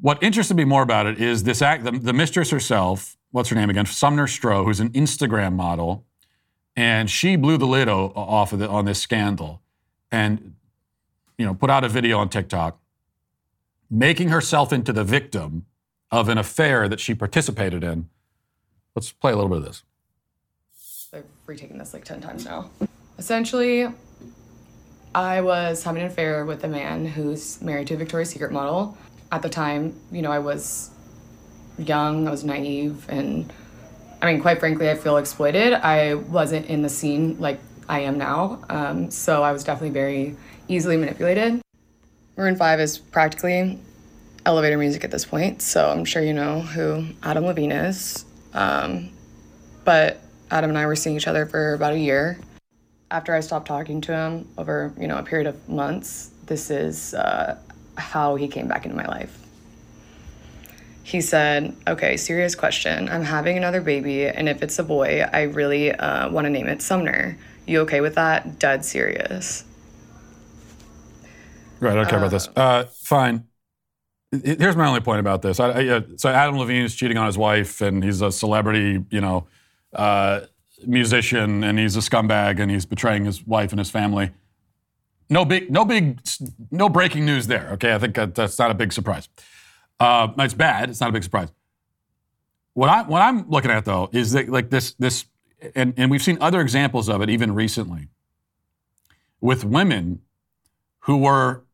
what 0.00 0.22
interested 0.22 0.56
me 0.56 0.64
more 0.64 0.82
about 0.82 1.06
it 1.06 1.20
is 1.20 1.44
this 1.44 1.60
act 1.60 1.84
the, 1.84 1.92
the 1.92 2.12
mistress 2.12 2.50
herself, 2.50 3.16
what's 3.32 3.50
her 3.50 3.56
name 3.56 3.70
again? 3.70 3.86
Sumner 3.86 4.26
Stroh, 4.26 4.64
who's 4.64 4.80
an 4.80 4.90
Instagram 4.90 5.54
model, 5.54 6.04
and 6.74 7.10
she 7.10 7.36
blew 7.36 7.58
the 7.58 7.66
lid 7.66 7.88
o- 7.88 8.12
off 8.14 8.52
of 8.52 8.62
it 8.62 8.70
on 8.70 8.86
this 8.86 9.00
scandal. 9.00 9.60
And 10.10 10.54
you 11.36 11.44
know, 11.44 11.54
put 11.54 11.70
out 11.70 11.84
a 11.84 11.88
video 11.88 12.18
on 12.18 12.28
TikTok 12.28 12.80
making 13.90 14.28
herself 14.28 14.72
into 14.72 14.92
the 14.92 15.04
victim 15.04 15.66
of 16.10 16.28
an 16.28 16.38
affair 16.38 16.88
that 16.88 17.00
she 17.00 17.14
participated 17.14 17.82
in. 17.82 18.08
Let's 18.98 19.12
play 19.12 19.30
a 19.30 19.36
little 19.36 19.48
bit 19.48 19.58
of 19.58 19.64
this. 19.64 19.84
I've 21.14 21.24
retaken 21.46 21.78
this 21.78 21.94
like 21.94 22.04
10 22.04 22.20
times 22.20 22.44
now. 22.44 22.68
Essentially, 23.16 23.86
I 25.14 25.40
was 25.40 25.84
having 25.84 26.02
an 26.02 26.08
affair 26.08 26.44
with 26.44 26.64
a 26.64 26.68
man 26.68 27.06
who's 27.06 27.62
married 27.62 27.86
to 27.86 27.94
a 27.94 27.96
Victoria's 27.96 28.30
Secret 28.30 28.50
model. 28.50 28.98
At 29.30 29.42
the 29.42 29.48
time, 29.48 29.94
you 30.10 30.20
know, 30.20 30.32
I 30.32 30.40
was 30.40 30.90
young, 31.78 32.26
I 32.26 32.32
was 32.32 32.42
naive, 32.42 33.06
and 33.08 33.52
I 34.20 34.32
mean, 34.32 34.42
quite 34.42 34.58
frankly, 34.58 34.90
I 34.90 34.96
feel 34.96 35.16
exploited. 35.16 35.74
I 35.74 36.14
wasn't 36.14 36.66
in 36.66 36.82
the 36.82 36.88
scene 36.88 37.38
like 37.38 37.60
I 37.88 38.00
am 38.00 38.18
now, 38.18 38.64
um, 38.68 39.12
so 39.12 39.44
I 39.44 39.52
was 39.52 39.62
definitely 39.62 39.90
very 39.90 40.34
easily 40.66 40.96
manipulated. 40.96 41.62
Maroon 42.36 42.56
5 42.56 42.80
is 42.80 42.98
practically 42.98 43.78
elevator 44.44 44.76
music 44.76 45.04
at 45.04 45.12
this 45.12 45.24
point, 45.24 45.62
so 45.62 45.88
I'm 45.88 46.04
sure 46.04 46.20
you 46.20 46.32
know 46.32 46.62
who 46.62 47.04
Adam 47.22 47.44
Levine 47.44 47.70
is. 47.70 48.24
Um, 48.58 49.10
but 49.84 50.20
Adam 50.50 50.70
and 50.70 50.78
I 50.78 50.86
were 50.86 50.96
seeing 50.96 51.16
each 51.16 51.28
other 51.28 51.46
for 51.46 51.74
about 51.74 51.92
a 51.92 51.98
year. 51.98 52.38
After 53.10 53.32
I 53.32 53.40
stopped 53.40 53.68
talking 53.68 54.00
to 54.02 54.12
him 54.12 54.48
over, 54.58 54.92
you 54.98 55.06
know, 55.06 55.16
a 55.16 55.22
period 55.22 55.46
of 55.46 55.68
months, 55.68 56.30
this 56.46 56.70
is 56.70 57.14
uh, 57.14 57.56
how 57.96 58.34
he 58.34 58.48
came 58.48 58.66
back 58.66 58.84
into 58.84 58.96
my 58.96 59.06
life. 59.06 59.38
He 61.04 61.20
said, 61.20 61.74
Okay, 61.86 62.16
serious 62.16 62.54
question. 62.54 63.08
I'm 63.08 63.22
having 63.22 63.56
another 63.56 63.80
baby, 63.80 64.26
and 64.26 64.48
if 64.48 64.62
it's 64.62 64.78
a 64.78 64.82
boy, 64.82 65.24
I 65.32 65.42
really 65.42 65.92
uh, 65.92 66.28
want 66.28 66.44
to 66.44 66.50
name 66.50 66.66
it 66.66 66.82
Sumner. 66.82 67.38
You 67.66 67.80
okay 67.82 68.00
with 68.00 68.16
that? 68.16 68.58
Dead 68.58 68.84
serious. 68.84 69.64
Right, 71.80 71.92
I 71.92 71.94
don't 71.94 72.08
care 72.08 72.18
about 72.18 72.32
this. 72.32 72.48
Uh, 72.56 72.84
fine. 72.92 73.47
Here's 74.30 74.76
my 74.76 74.86
only 74.86 75.00
point 75.00 75.20
about 75.20 75.40
this. 75.40 75.58
I, 75.58 75.70
I, 75.70 76.02
so 76.16 76.28
Adam 76.28 76.58
Levine 76.58 76.82
is 76.84 76.94
cheating 76.94 77.16
on 77.16 77.26
his 77.26 77.38
wife, 77.38 77.80
and 77.80 78.04
he's 78.04 78.20
a 78.20 78.30
celebrity, 78.30 79.02
you 79.10 79.20
know, 79.22 79.46
uh, 79.94 80.40
musician, 80.86 81.64
and 81.64 81.78
he's 81.78 81.96
a 81.96 82.00
scumbag, 82.00 82.60
and 82.60 82.70
he's 82.70 82.84
betraying 82.84 83.24
his 83.24 83.46
wife 83.46 83.72
and 83.72 83.78
his 83.78 83.90
family. 83.90 84.30
no 85.30 85.44
big, 85.44 85.70
no 85.70 85.84
big, 85.84 86.20
no 86.70 86.88
breaking 86.88 87.24
news 87.24 87.46
there. 87.46 87.70
Okay, 87.72 87.94
I 87.94 87.98
think 87.98 88.14
that, 88.16 88.34
that's 88.34 88.58
not 88.58 88.70
a 88.70 88.74
big 88.74 88.92
surprise. 88.92 89.28
Uh, 89.98 90.28
it's 90.38 90.54
bad. 90.54 90.90
It's 90.90 91.00
not 91.00 91.08
a 91.08 91.12
big 91.12 91.24
surprise. 91.24 91.48
What 92.74 92.88
I 92.88 93.02
what 93.02 93.22
I'm 93.22 93.48
looking 93.50 93.70
at 93.70 93.84
though 93.84 94.08
is 94.12 94.32
that 94.32 94.48
like 94.48 94.70
this 94.70 94.92
this, 94.94 95.24
and 95.74 95.92
and 95.96 96.10
we've 96.10 96.22
seen 96.22 96.38
other 96.40 96.60
examples 96.60 97.08
of 97.08 97.20
it 97.22 97.30
even 97.30 97.54
recently. 97.54 98.08
With 99.40 99.64
women 99.64 100.20
who 101.00 101.16
were 101.18 101.64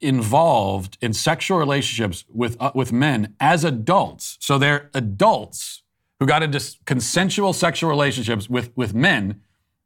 involved 0.00 0.96
in 1.00 1.12
sexual 1.12 1.58
relationships 1.58 2.24
with 2.32 2.56
uh, 2.60 2.70
with 2.74 2.92
men 2.92 3.34
as 3.40 3.64
adults. 3.64 4.36
So 4.40 4.58
they're 4.58 4.90
adults 4.94 5.82
who 6.20 6.26
got 6.26 6.42
into 6.42 6.60
consensual 6.84 7.52
sexual 7.52 7.90
relationships 7.90 8.48
with 8.48 8.70
with 8.76 8.94
men, 8.94 9.40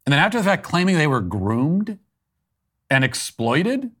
and 0.05 0.13
then 0.13 0.19
after 0.19 0.37
the 0.37 0.43
fact 0.43 0.63
claiming 0.63 0.97
they 0.97 1.07
were 1.07 1.21
groomed 1.21 1.99
and 2.89 3.03
exploited. 3.03 3.91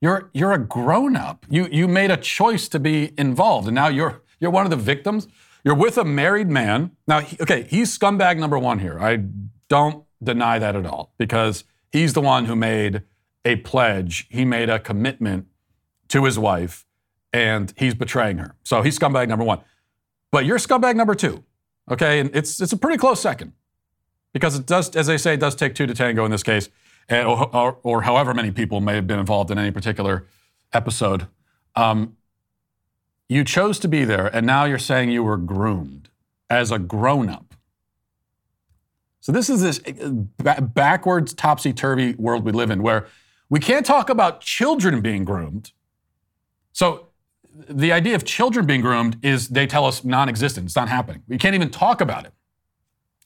You're 0.00 0.30
you're 0.34 0.52
a 0.52 0.58
grown 0.58 1.16
up. 1.16 1.46
You 1.48 1.68
you 1.72 1.88
made 1.88 2.10
a 2.10 2.18
choice 2.18 2.68
to 2.68 2.78
be 2.78 3.12
involved, 3.18 3.66
and 3.66 3.74
now 3.74 3.88
you're 3.88 4.22
you're 4.38 4.50
one 4.50 4.64
of 4.64 4.70
the 4.70 4.76
victims. 4.76 5.26
You're 5.64 5.74
with 5.74 5.98
a 5.98 6.04
married 6.04 6.48
man. 6.48 6.92
Now, 7.08 7.20
he, 7.20 7.36
okay, 7.40 7.66
he's 7.68 7.98
scumbag 7.98 8.38
number 8.38 8.56
one 8.56 8.78
here. 8.78 9.00
I 9.00 9.24
don't 9.68 10.04
deny 10.22 10.60
that 10.60 10.76
at 10.76 10.86
all 10.86 11.12
because 11.18 11.64
he's 11.90 12.12
the 12.12 12.20
one 12.20 12.44
who 12.44 12.54
made 12.54 13.02
a 13.46 13.56
pledge. 13.56 14.26
He 14.28 14.44
made 14.44 14.68
a 14.68 14.78
commitment 14.78 15.46
to 16.08 16.24
his 16.24 16.38
wife, 16.38 16.84
and 17.32 17.72
he's 17.76 17.94
betraying 17.94 18.38
her. 18.38 18.56
So 18.64 18.82
he's 18.82 18.98
scumbag 18.98 19.28
number 19.28 19.44
one. 19.44 19.60
But 20.30 20.44
you're 20.44 20.58
scumbag 20.58 20.96
number 20.96 21.14
two. 21.14 21.44
Okay, 21.90 22.20
and 22.20 22.34
it's 22.34 22.60
it's 22.60 22.72
a 22.72 22.76
pretty 22.76 22.98
close 22.98 23.20
second 23.20 23.52
because 24.32 24.58
it 24.58 24.66
does, 24.66 24.94
as 24.96 25.06
they 25.06 25.16
say, 25.16 25.34
it 25.34 25.40
does 25.40 25.54
take 25.54 25.74
two 25.74 25.86
to 25.86 25.94
tango 25.94 26.24
in 26.24 26.30
this 26.30 26.42
case 26.42 26.68
or, 27.10 27.54
or, 27.56 27.78
or, 27.82 28.02
however 28.02 28.34
many 28.34 28.50
people 28.50 28.80
may 28.80 28.94
have 28.94 29.06
been 29.06 29.18
involved 29.18 29.50
in 29.50 29.58
any 29.58 29.70
particular 29.70 30.26
episode. 30.72 31.28
Um, 31.74 32.16
you 33.28 33.44
chose 33.44 33.78
to 33.80 33.88
be 33.88 34.04
there, 34.04 34.26
and 34.26 34.46
now 34.46 34.64
you're 34.64 34.78
saying 34.78 35.10
you 35.10 35.22
were 35.22 35.36
groomed 35.36 36.08
as 36.50 36.70
a 36.70 36.78
grown 36.78 37.28
up. 37.28 37.54
So, 39.20 39.32
this 39.32 39.50
is 39.50 39.62
this 39.62 39.80
uh, 40.44 40.60
backwards, 40.60 41.34
topsy 41.34 41.72
turvy 41.72 42.14
world 42.14 42.44
we 42.44 42.52
live 42.52 42.70
in 42.70 42.82
where 42.82 43.06
we 43.48 43.60
can't 43.60 43.86
talk 43.86 44.08
about 44.08 44.40
children 44.40 45.00
being 45.00 45.24
groomed. 45.24 45.72
So, 46.72 47.08
the 47.70 47.90
idea 47.90 48.14
of 48.14 48.24
children 48.24 48.66
being 48.66 48.82
groomed 48.82 49.18
is 49.22 49.48
they 49.48 49.66
tell 49.66 49.86
us 49.86 50.04
non 50.04 50.28
existent. 50.28 50.66
It's 50.66 50.76
not 50.76 50.88
happening. 50.88 51.22
We 51.26 51.38
can't 51.38 51.54
even 51.54 51.70
talk 51.70 52.00
about 52.00 52.26
it. 52.26 52.32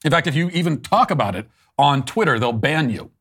In 0.05 0.11
fact, 0.11 0.27
if 0.27 0.35
you 0.35 0.49
even 0.49 0.81
talk 0.81 1.11
about 1.11 1.35
it 1.35 1.47
on 1.77 2.05
Twitter, 2.05 2.39
they'll 2.39 2.53
ban 2.53 2.89
you. 2.89 3.11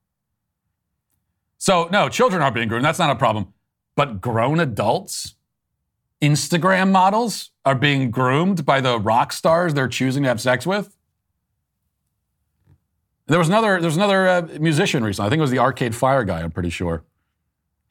So, 1.59 1.89
no, 1.91 2.09
children 2.09 2.41
are 2.41 2.47
not 2.47 2.55
being 2.55 2.69
groomed. 2.69 2.85
That's 2.85 2.99
not 2.99 3.11
a 3.11 3.17
problem. 3.17 3.53
But 3.97 4.21
grown 4.21 4.61
adults, 4.61 5.35
Instagram 6.23 6.91
models 6.91 7.51
are 7.65 7.75
being 7.75 8.11
groomed 8.11 8.65
by 8.65 8.81
the 8.81 8.99
rock 8.99 9.33
stars 9.33 9.75
they're 9.75 9.89
choosing 9.89 10.23
to 10.23 10.29
have 10.29 10.41
sex 10.41 10.67
with. 10.67 10.97
There 13.31 13.39
was 13.39 13.47
another, 13.47 13.81
there 13.81 13.87
was 13.87 13.97
another 13.97 14.27
uh, 14.27 14.49
musician 14.59 15.05
recently. 15.05 15.29
I 15.29 15.31
think 15.31 15.39
it 15.39 15.43
was 15.43 15.53
the 15.53 15.61
Arcade 15.61 15.95
Fire 15.95 16.25
guy, 16.25 16.41
I'm 16.41 16.51
pretty 16.51 16.69
sure. 16.69 17.05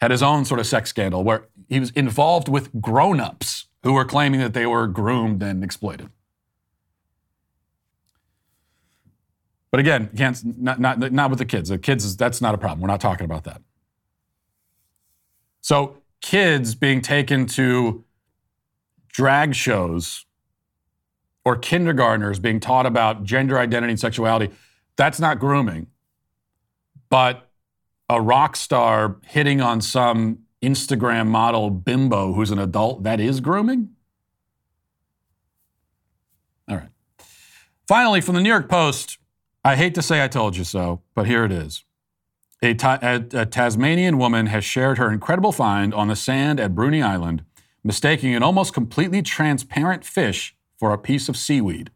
Had 0.02 0.12
his 0.12 0.22
own 0.22 0.44
sort 0.44 0.60
of 0.60 0.68
sex 0.68 0.90
scandal 0.90 1.24
where 1.24 1.48
he 1.70 1.80
was 1.80 1.92
involved 1.92 2.50
with 2.50 2.70
grown 2.82 3.22
ups 3.22 3.68
who 3.84 3.94
were 3.94 4.04
claiming 4.04 4.42
that 4.42 4.54
they 4.54 4.66
were 4.66 4.86
groomed 4.86 5.42
and 5.42 5.64
exploited. 5.64 6.10
But 9.72 9.80
again, 9.80 10.10
can't 10.18 10.44
not, 10.62 10.82
not, 10.82 11.00
not 11.00 11.30
with 11.30 11.40
the 11.40 11.46
kids. 11.46 11.70
The 11.70 11.78
kids, 11.78 12.18
that's 12.18 12.42
not 12.42 12.54
a 12.54 12.58
problem. 12.58 12.82
We're 12.82 12.88
not 12.88 13.00
talking 13.00 13.24
about 13.24 13.46
that. 13.46 13.62
So 15.62 16.02
kids 16.20 16.76
being 16.76 17.00
taken 17.00 17.46
to 17.46 18.04
drag 19.08 19.56
shows 19.56 20.26
or 21.46 21.56
kindergartners 21.56 22.40
being 22.40 22.60
taught 22.60 22.86
about 22.86 23.24
gender 23.24 23.58
identity 23.58 23.92
and 23.92 24.00
sexuality, 24.00 24.52
that's 25.00 25.20
not 25.20 25.40
grooming. 25.40 25.88
But 27.10 27.50
a 28.10 28.22
rock 28.22 28.58
star 28.58 29.16
hitting 29.24 29.62
on 29.62 29.80
some 29.80 30.40
Instagram 30.62 31.28
model 31.28 31.70
bimbo 31.70 32.34
who's 32.34 32.52
an 32.52 32.60
adult, 32.60 33.04
that 33.04 33.22
is 33.22 33.40
grooming? 33.40 33.92
All 36.68 36.76
right. 36.76 36.90
Finally, 37.88 38.20
from 38.20 38.36
the 38.36 38.42
New 38.42 38.50
York 38.50 38.68
Post, 38.68 39.20
I 39.64 39.78
hate 39.78 39.96
to 39.96 40.02
say 40.02 40.22
I 40.22 40.28
told 40.28 40.58
you 40.58 40.66
so, 40.66 41.02
but 41.16 41.28
here 41.28 41.46
it 41.46 41.52
is. 41.54 41.86
A, 42.62 42.74
ta- 42.74 43.00
a, 43.02 43.24
a, 43.34 43.46
Tasmanian 43.46 44.18
woman 44.18 44.48
has 44.48 44.66
shared 44.66 44.98
her 44.98 45.14
incredible 45.14 45.54
find 45.54 45.94
on 45.94 46.10
the 46.10 46.16
sand 46.18 46.60
at 46.60 46.76
Bruny 46.76 47.02
Island, 47.02 47.46
mistaking 47.86 48.36
an 48.36 48.44
almost 48.44 48.74
completely 48.74 49.22
transparent 49.22 50.04
fish 50.04 50.58
for 50.78 50.92
a 50.92 50.98
piece 50.98 51.30
of 51.30 51.38
seaweed. 51.38 51.90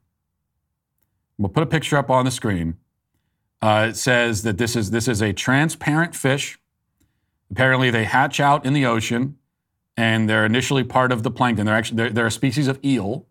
We'll 1.37 1.49
put 1.49 1.63
a 1.63 1.67
picture 1.67 1.97
up 1.97 2.09
on 2.09 2.23
the 2.23 2.31
screen. 2.31 2.77
Uh, 3.63 3.87
it 3.91 3.95
says 3.95 4.43
that 4.43 4.57
this 4.57 4.75
is 4.75 4.91
this 4.91 5.07
is 5.07 5.21
a 5.21 5.31
transparent 5.31 6.13
fish. 6.13 6.59
Apparently, 7.49 7.89
they 7.89 8.03
hatch 8.03 8.41
out 8.41 8.65
in 8.65 8.73
the 8.73 8.85
ocean, 8.85 9.37
and 9.95 10.29
they're 10.29 10.45
initially 10.45 10.83
part 10.83 11.13
of 11.13 11.23
the 11.23 11.31
plankton. 11.31 11.65
They're 11.65 11.75
actually 11.75 11.95
they're, 11.95 12.09
they're 12.09 12.27
a 12.27 12.31
species 12.31 12.67
of 12.67 12.77
eel, 12.83 13.25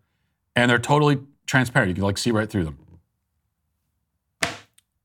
and 0.55 0.71
they're 0.71 0.79
totally 0.79 1.19
transparent. 1.45 1.89
You 1.89 1.93
can 1.93 2.03
like 2.03 2.17
see 2.17 2.31
right 2.31 2.49
through 2.49 2.63
them. 2.63 2.79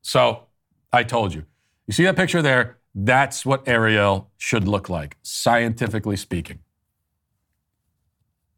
So 0.01 0.45
I 0.91 1.03
told 1.03 1.35
you. 1.35 1.45
You 1.85 1.93
see 1.93 2.05
that 2.05 2.15
picture 2.15 2.41
there? 2.41 2.79
That's 2.95 3.45
what 3.45 3.67
Ariel 3.67 4.31
should 4.35 4.67
look 4.67 4.89
like, 4.89 5.15
scientifically 5.21 6.17
speaking. 6.17 6.57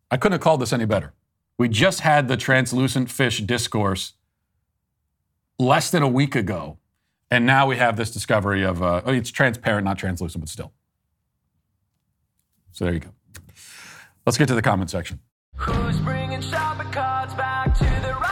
I 0.09 0.15
couldn't 0.15 0.35
have 0.35 0.41
called 0.41 0.61
this 0.61 0.71
any 0.71 0.85
better. 0.85 1.11
We 1.57 1.67
just 1.67 1.99
had 1.99 2.29
the 2.29 2.37
translucent 2.37 3.11
fish 3.11 3.41
discourse 3.41 4.13
less 5.61 5.91
than 5.91 6.03
a 6.03 6.07
week 6.07 6.35
ago, 6.35 6.79
and 7.29 7.45
now 7.45 7.67
we 7.67 7.77
have 7.77 7.95
this 7.95 8.11
discovery 8.11 8.63
of 8.63 8.81
uh, 8.81 9.01
oh, 9.05 9.13
it's 9.13 9.31
transparent, 9.31 9.85
not 9.85 9.97
translucent, 9.97 10.41
but 10.41 10.49
still. 10.49 10.73
So 12.71 12.85
there 12.85 12.93
you 12.93 12.99
go. 12.99 13.09
Let's 14.25 14.37
get 14.37 14.47
to 14.47 14.55
the 14.55 14.61
comment 14.61 14.89
section. 14.89 15.19
Who's 15.55 15.99
bringing 15.99 16.41
shopping 16.41 16.91
back 16.91 17.73
to 17.77 17.83
the 17.83 18.13
rightful 18.13 18.30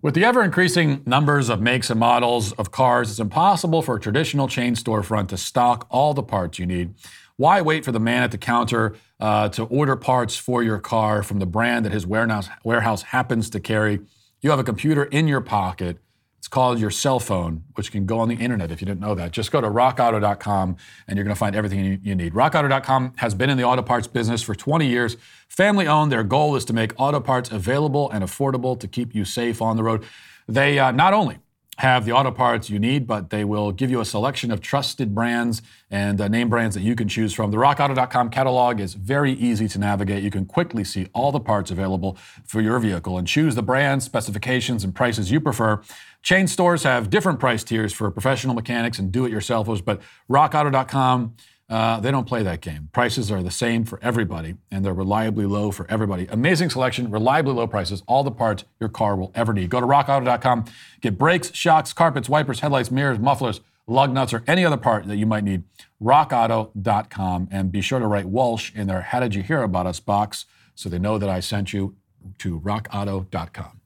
With 0.00 0.14
the 0.14 0.24
ever 0.24 0.44
increasing 0.44 1.02
numbers 1.06 1.48
of 1.48 1.60
makes 1.60 1.90
and 1.90 1.98
models 1.98 2.52
of 2.52 2.70
cars, 2.70 3.10
it's 3.10 3.18
impossible 3.18 3.82
for 3.82 3.96
a 3.96 4.00
traditional 4.00 4.46
chain 4.46 4.76
storefront 4.76 5.26
to 5.28 5.36
stock 5.36 5.88
all 5.90 6.14
the 6.14 6.22
parts 6.22 6.60
you 6.60 6.66
need. 6.66 6.94
Why 7.36 7.60
wait 7.62 7.84
for 7.84 7.90
the 7.90 7.98
man 7.98 8.22
at 8.22 8.30
the 8.30 8.38
counter 8.38 8.94
uh, 9.18 9.48
to 9.48 9.64
order 9.64 9.96
parts 9.96 10.36
for 10.36 10.62
your 10.62 10.78
car 10.78 11.24
from 11.24 11.40
the 11.40 11.46
brand 11.46 11.84
that 11.84 11.92
his 11.92 12.06
warehouse, 12.06 12.48
warehouse 12.62 13.02
happens 13.02 13.50
to 13.50 13.58
carry? 13.58 13.98
You 14.40 14.50
have 14.50 14.60
a 14.60 14.64
computer 14.64 15.02
in 15.02 15.26
your 15.26 15.40
pocket 15.40 15.98
it's 16.38 16.46
called 16.48 16.78
your 16.78 16.90
cell 16.90 17.18
phone, 17.18 17.64
which 17.74 17.90
can 17.90 18.06
go 18.06 18.20
on 18.20 18.28
the 18.28 18.36
internet 18.36 18.70
if 18.70 18.80
you 18.80 18.86
didn't 18.86 19.00
know 19.00 19.14
that. 19.16 19.32
Just 19.32 19.50
go 19.50 19.60
to 19.60 19.68
rockauto.com 19.68 20.76
and 21.08 21.16
you're 21.16 21.24
going 21.24 21.34
to 21.34 21.38
find 21.38 21.56
everything 21.56 22.00
you, 22.02 22.14
need. 22.14 22.32
Rockauto.com 22.32 23.14
has 23.16 23.34
been 23.34 23.50
in 23.50 23.58
the 23.58 23.64
auto 23.64 23.82
parts 23.82 24.06
business 24.06 24.40
for 24.40 24.54
20 24.54 24.86
years. 24.86 25.16
Family 25.48 25.88
owned, 25.88 26.12
their 26.12 26.22
goal 26.22 26.54
is 26.54 26.64
to 26.66 26.72
make 26.72 26.92
auto 26.96 27.18
parts 27.18 27.50
available 27.50 28.08
and 28.10 28.22
affordable 28.22 28.78
to 28.78 28.86
keep 28.86 29.14
you 29.14 29.24
safe 29.24 29.60
on 29.60 29.76
the 29.76 29.82
road. 29.82 30.04
They 30.46 30.78
uh, 30.78 30.92
not 30.92 31.12
only 31.12 31.38
have 31.78 32.04
the 32.04 32.12
auto 32.12 32.32
parts 32.32 32.68
you 32.68 32.78
need, 32.78 33.06
but 33.06 33.30
they 33.30 33.44
will 33.44 33.70
give 33.70 33.88
you 33.88 34.00
a 34.00 34.04
selection 34.04 34.50
of 34.50 34.60
trusted 34.60 35.14
brands 35.14 35.62
and 35.90 36.20
uh, 36.20 36.26
name 36.26 36.48
brands 36.48 36.74
that 36.74 36.82
you 36.82 36.96
can 36.96 37.08
choose 37.08 37.32
from. 37.32 37.52
The 37.52 37.56
rockauto.com 37.56 38.30
catalog 38.30 38.80
is 38.80 38.94
very 38.94 39.32
easy 39.32 39.68
to 39.68 39.78
navigate. 39.78 40.24
You 40.24 40.30
can 40.30 40.44
quickly 40.44 40.82
see 40.82 41.06
all 41.12 41.30
the 41.30 41.38
parts 41.38 41.70
available 41.70 42.18
for 42.44 42.60
your 42.60 42.80
vehicle 42.80 43.16
and 43.16 43.28
choose 43.28 43.54
the 43.54 43.62
brands, 43.62 44.04
specifications, 44.04 44.82
and 44.82 44.92
prices 44.92 45.30
you 45.30 45.40
prefer. 45.40 45.80
Chain 46.22 46.48
stores 46.48 46.82
have 46.82 47.10
different 47.10 47.38
price 47.38 47.62
tiers 47.62 47.92
for 47.92 48.10
professional 48.10 48.56
mechanics 48.56 48.98
and 48.98 49.12
do 49.12 49.24
it 49.24 49.32
yourselfers, 49.32 49.84
but 49.84 50.02
rockauto.com 50.28 51.36
uh, 51.68 52.00
they 52.00 52.10
don't 52.10 52.26
play 52.26 52.42
that 52.42 52.60
game. 52.62 52.88
Prices 52.92 53.30
are 53.30 53.42
the 53.42 53.50
same 53.50 53.84
for 53.84 53.98
everybody, 54.02 54.56
and 54.70 54.84
they're 54.84 54.94
reliably 54.94 55.44
low 55.44 55.70
for 55.70 55.86
everybody. 55.90 56.26
Amazing 56.30 56.70
selection, 56.70 57.10
reliably 57.10 57.52
low 57.52 57.66
prices, 57.66 58.02
all 58.06 58.24
the 58.24 58.30
parts 58.30 58.64
your 58.80 58.88
car 58.88 59.16
will 59.16 59.30
ever 59.34 59.52
need. 59.52 59.68
Go 59.68 59.80
to 59.80 59.86
rockauto.com, 59.86 60.64
get 61.02 61.18
brakes, 61.18 61.54
shocks, 61.54 61.92
carpets, 61.92 62.28
wipers, 62.28 62.60
headlights, 62.60 62.90
mirrors, 62.90 63.18
mufflers, 63.18 63.60
lug 63.86 64.12
nuts, 64.12 64.32
or 64.32 64.42
any 64.46 64.64
other 64.64 64.78
part 64.78 65.06
that 65.08 65.16
you 65.16 65.26
might 65.26 65.44
need. 65.44 65.64
Rockauto.com, 66.02 67.48
and 67.50 67.70
be 67.70 67.82
sure 67.82 67.98
to 67.98 68.06
write 68.06 68.26
Walsh 68.26 68.72
in 68.74 68.86
their 68.86 69.02
How 69.02 69.20
Did 69.20 69.34
You 69.34 69.42
Hear 69.42 69.62
About 69.62 69.86
Us 69.86 70.00
box 70.00 70.46
so 70.74 70.88
they 70.88 70.98
know 70.98 71.18
that 71.18 71.28
I 71.28 71.40
sent 71.40 71.74
you 71.74 71.96
to 72.38 72.60
rockauto.com. 72.60 73.80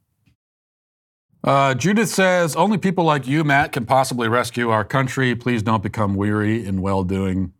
Uh, 1.44 1.74
Judith 1.74 2.08
says, 2.08 2.54
Only 2.54 2.78
people 2.78 3.02
like 3.02 3.26
you, 3.26 3.42
Matt, 3.42 3.72
can 3.72 3.86
possibly 3.86 4.28
rescue 4.28 4.70
our 4.70 4.84
country. 4.84 5.34
Please 5.34 5.62
don't 5.62 5.82
become 5.82 6.14
weary 6.14 6.64
in 6.64 6.80
well 6.80 7.02
doing. 7.02 7.52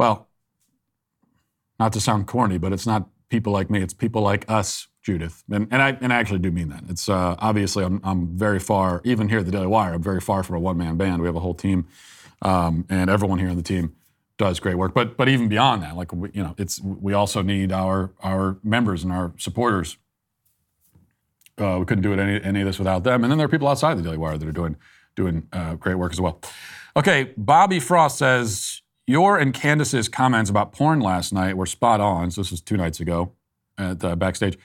Well, 0.00 0.30
not 1.78 1.92
to 1.92 2.00
sound 2.00 2.26
corny, 2.26 2.56
but 2.56 2.72
it's 2.72 2.86
not 2.86 3.10
people 3.28 3.52
like 3.52 3.68
me. 3.68 3.82
It's 3.82 3.92
people 3.92 4.22
like 4.22 4.46
us, 4.48 4.88
Judith. 5.02 5.44
And, 5.52 5.68
and 5.70 5.82
I 5.82 5.90
and 6.00 6.10
I 6.10 6.16
actually 6.16 6.38
do 6.38 6.50
mean 6.50 6.70
that. 6.70 6.84
It's 6.88 7.06
uh, 7.06 7.36
obviously 7.38 7.84
I'm, 7.84 8.00
I'm 8.02 8.28
very 8.34 8.60
far, 8.60 9.02
even 9.04 9.28
here 9.28 9.40
at 9.40 9.44
the 9.44 9.52
Daily 9.52 9.66
Wire, 9.66 9.92
I'm 9.92 10.02
very 10.02 10.22
far 10.22 10.42
from 10.42 10.56
a 10.56 10.58
one 10.58 10.78
man 10.78 10.96
band. 10.96 11.20
We 11.20 11.28
have 11.28 11.36
a 11.36 11.40
whole 11.40 11.52
team, 11.52 11.86
um, 12.40 12.86
and 12.88 13.10
everyone 13.10 13.40
here 13.40 13.50
on 13.50 13.56
the 13.56 13.62
team 13.62 13.94
does 14.38 14.58
great 14.58 14.76
work. 14.76 14.94
But 14.94 15.18
but 15.18 15.28
even 15.28 15.48
beyond 15.48 15.82
that, 15.82 15.94
like 15.96 16.14
we, 16.14 16.30
you 16.32 16.42
know, 16.42 16.54
it's 16.56 16.80
we 16.80 17.12
also 17.12 17.42
need 17.42 17.70
our 17.70 18.10
our 18.20 18.56
members 18.64 19.04
and 19.04 19.12
our 19.12 19.34
supporters. 19.36 19.98
Uh, 21.58 21.76
we 21.78 21.84
couldn't 21.84 22.04
do 22.04 22.14
it 22.14 22.18
any 22.18 22.42
any 22.42 22.60
of 22.62 22.66
this 22.66 22.78
without 22.78 23.04
them. 23.04 23.22
And 23.22 23.30
then 23.30 23.36
there 23.36 23.44
are 23.44 23.50
people 23.50 23.68
outside 23.68 23.98
the 23.98 24.02
Daily 24.02 24.16
Wire 24.16 24.38
that 24.38 24.48
are 24.48 24.52
doing 24.60 24.76
doing 25.14 25.46
uh, 25.52 25.74
great 25.74 25.96
work 25.96 26.12
as 26.12 26.22
well. 26.22 26.40
Okay, 26.96 27.34
Bobby 27.36 27.80
Frost 27.80 28.16
says 28.16 28.79
your 29.10 29.38
and 29.38 29.52
Candace's 29.52 30.08
comments 30.08 30.48
about 30.48 30.72
porn 30.72 31.00
last 31.00 31.32
night 31.32 31.56
were 31.56 31.66
spot 31.66 32.00
on. 32.00 32.30
So 32.30 32.40
this 32.40 32.50
was 32.50 32.60
two 32.60 32.76
nights 32.76 33.00
ago 33.00 33.32
at 33.76 33.98
backstage. 34.18 34.58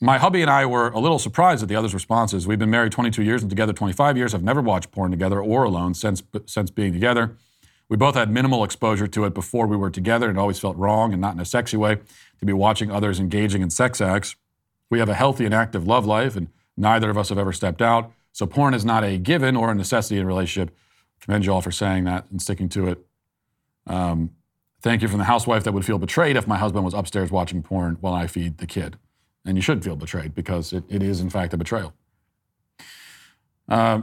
My 0.00 0.16
hubby 0.16 0.40
and 0.40 0.50
I 0.50 0.64
were 0.64 0.88
a 0.88 0.98
little 0.98 1.18
surprised 1.18 1.62
at 1.62 1.68
the 1.68 1.76
others' 1.76 1.92
responses. 1.92 2.46
We've 2.46 2.58
been 2.58 2.70
married 2.70 2.92
22 2.92 3.22
years 3.22 3.42
and 3.42 3.50
together 3.50 3.74
25 3.74 4.16
years. 4.16 4.34
I've 4.34 4.42
never 4.42 4.62
watched 4.62 4.90
porn 4.90 5.10
together 5.10 5.42
or 5.42 5.64
alone 5.64 5.92
since 5.92 6.22
since 6.46 6.70
being 6.70 6.92
together. 6.92 7.36
We 7.90 7.96
both 7.96 8.14
had 8.14 8.30
minimal 8.30 8.64
exposure 8.64 9.06
to 9.08 9.24
it 9.24 9.34
before 9.34 9.66
we 9.66 9.76
were 9.76 9.90
together, 9.90 10.28
and 10.28 10.38
it 10.38 10.40
always 10.40 10.58
felt 10.60 10.76
wrong 10.76 11.12
and 11.12 11.20
not 11.20 11.34
in 11.34 11.40
a 11.40 11.44
sexy 11.44 11.76
way 11.76 11.98
to 12.38 12.46
be 12.46 12.52
watching 12.52 12.90
others 12.90 13.20
engaging 13.20 13.62
in 13.62 13.68
sex 13.68 14.00
acts. 14.00 14.36
We 14.88 15.00
have 15.00 15.08
a 15.08 15.14
healthy 15.14 15.44
and 15.44 15.52
active 15.52 15.86
love 15.86 16.06
life, 16.06 16.36
and 16.36 16.48
neither 16.76 17.10
of 17.10 17.18
us 17.18 17.28
have 17.28 17.38
ever 17.38 17.52
stepped 17.52 17.82
out. 17.82 18.12
So 18.32 18.46
porn 18.46 18.74
is 18.74 18.84
not 18.84 19.04
a 19.04 19.18
given 19.18 19.56
or 19.56 19.72
a 19.72 19.74
necessity 19.74 20.16
in 20.18 20.22
a 20.22 20.26
relationship. 20.26 20.74
Commend 21.20 21.44
you 21.44 21.52
all 21.52 21.60
for 21.60 21.72
saying 21.72 22.04
that 22.04 22.26
and 22.30 22.40
sticking 22.40 22.68
to 22.70 22.86
it. 22.88 23.04
Um, 23.90 24.30
thank 24.80 25.02
you 25.02 25.08
from 25.08 25.18
the 25.18 25.24
housewife 25.24 25.64
that 25.64 25.72
would 25.72 25.84
feel 25.84 25.98
betrayed 25.98 26.36
if 26.36 26.46
my 26.46 26.56
husband 26.56 26.84
was 26.84 26.94
upstairs 26.94 27.30
watching 27.30 27.62
porn 27.62 27.98
while 28.00 28.14
I 28.14 28.26
feed 28.26 28.58
the 28.58 28.66
kid. 28.66 28.96
And 29.44 29.56
you 29.56 29.62
should 29.62 29.82
feel 29.82 29.96
betrayed 29.96 30.34
because 30.34 30.72
it, 30.72 30.84
it 30.88 31.02
is, 31.02 31.20
in 31.20 31.28
fact, 31.28 31.52
a 31.52 31.56
betrayal. 31.56 31.92
Uh, 33.68 34.02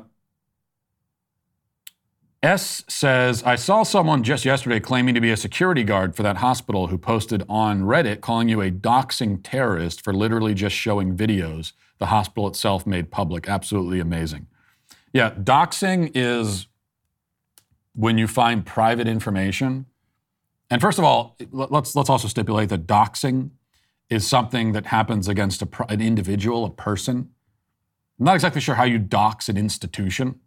S 2.43 2.83
says, 2.87 3.43
I 3.43 3.55
saw 3.55 3.83
someone 3.83 4.23
just 4.23 4.45
yesterday 4.45 4.79
claiming 4.79 5.15
to 5.15 5.21
be 5.21 5.31
a 5.31 5.37
security 5.37 5.83
guard 5.83 6.15
for 6.15 6.23
that 6.23 6.37
hospital 6.37 6.87
who 6.87 6.97
posted 6.97 7.43
on 7.49 7.83
Reddit 7.83 8.21
calling 8.21 8.47
you 8.47 8.61
a 8.61 8.69
doxing 8.69 9.39
terrorist 9.43 10.03
for 10.03 10.13
literally 10.13 10.53
just 10.53 10.75
showing 10.75 11.15
videos 11.17 11.71
the 11.97 12.07
hospital 12.07 12.47
itself 12.47 12.85
made 12.85 13.09
public. 13.09 13.49
Absolutely 13.49 13.99
amazing. 13.99 14.47
Yeah, 15.13 15.31
doxing 15.31 16.11
is 16.13 16.67
when 17.97 18.19
you 18.19 18.27
find 18.27 18.63
private 18.63 19.07
information. 19.07 19.87
And 20.69 20.79
first 20.79 20.99
of 20.99 21.03
all, 21.03 21.35
let's, 21.51 21.95
let's 21.95 22.09
also 22.11 22.27
stipulate 22.27 22.69
that 22.69 22.85
doxing 22.85 23.49
is 24.07 24.25
something 24.25 24.73
that 24.73 24.85
happens 24.85 25.27
against 25.27 25.63
a, 25.63 25.67
an 25.89 25.99
individual, 25.99 26.63
a 26.63 26.69
person. 26.69 27.31
I'm 28.19 28.25
not 28.25 28.35
exactly 28.35 28.61
sure 28.61 28.75
how 28.75 28.83
you 28.83 28.99
dox 28.99 29.49
an 29.49 29.57
institution. 29.57 30.39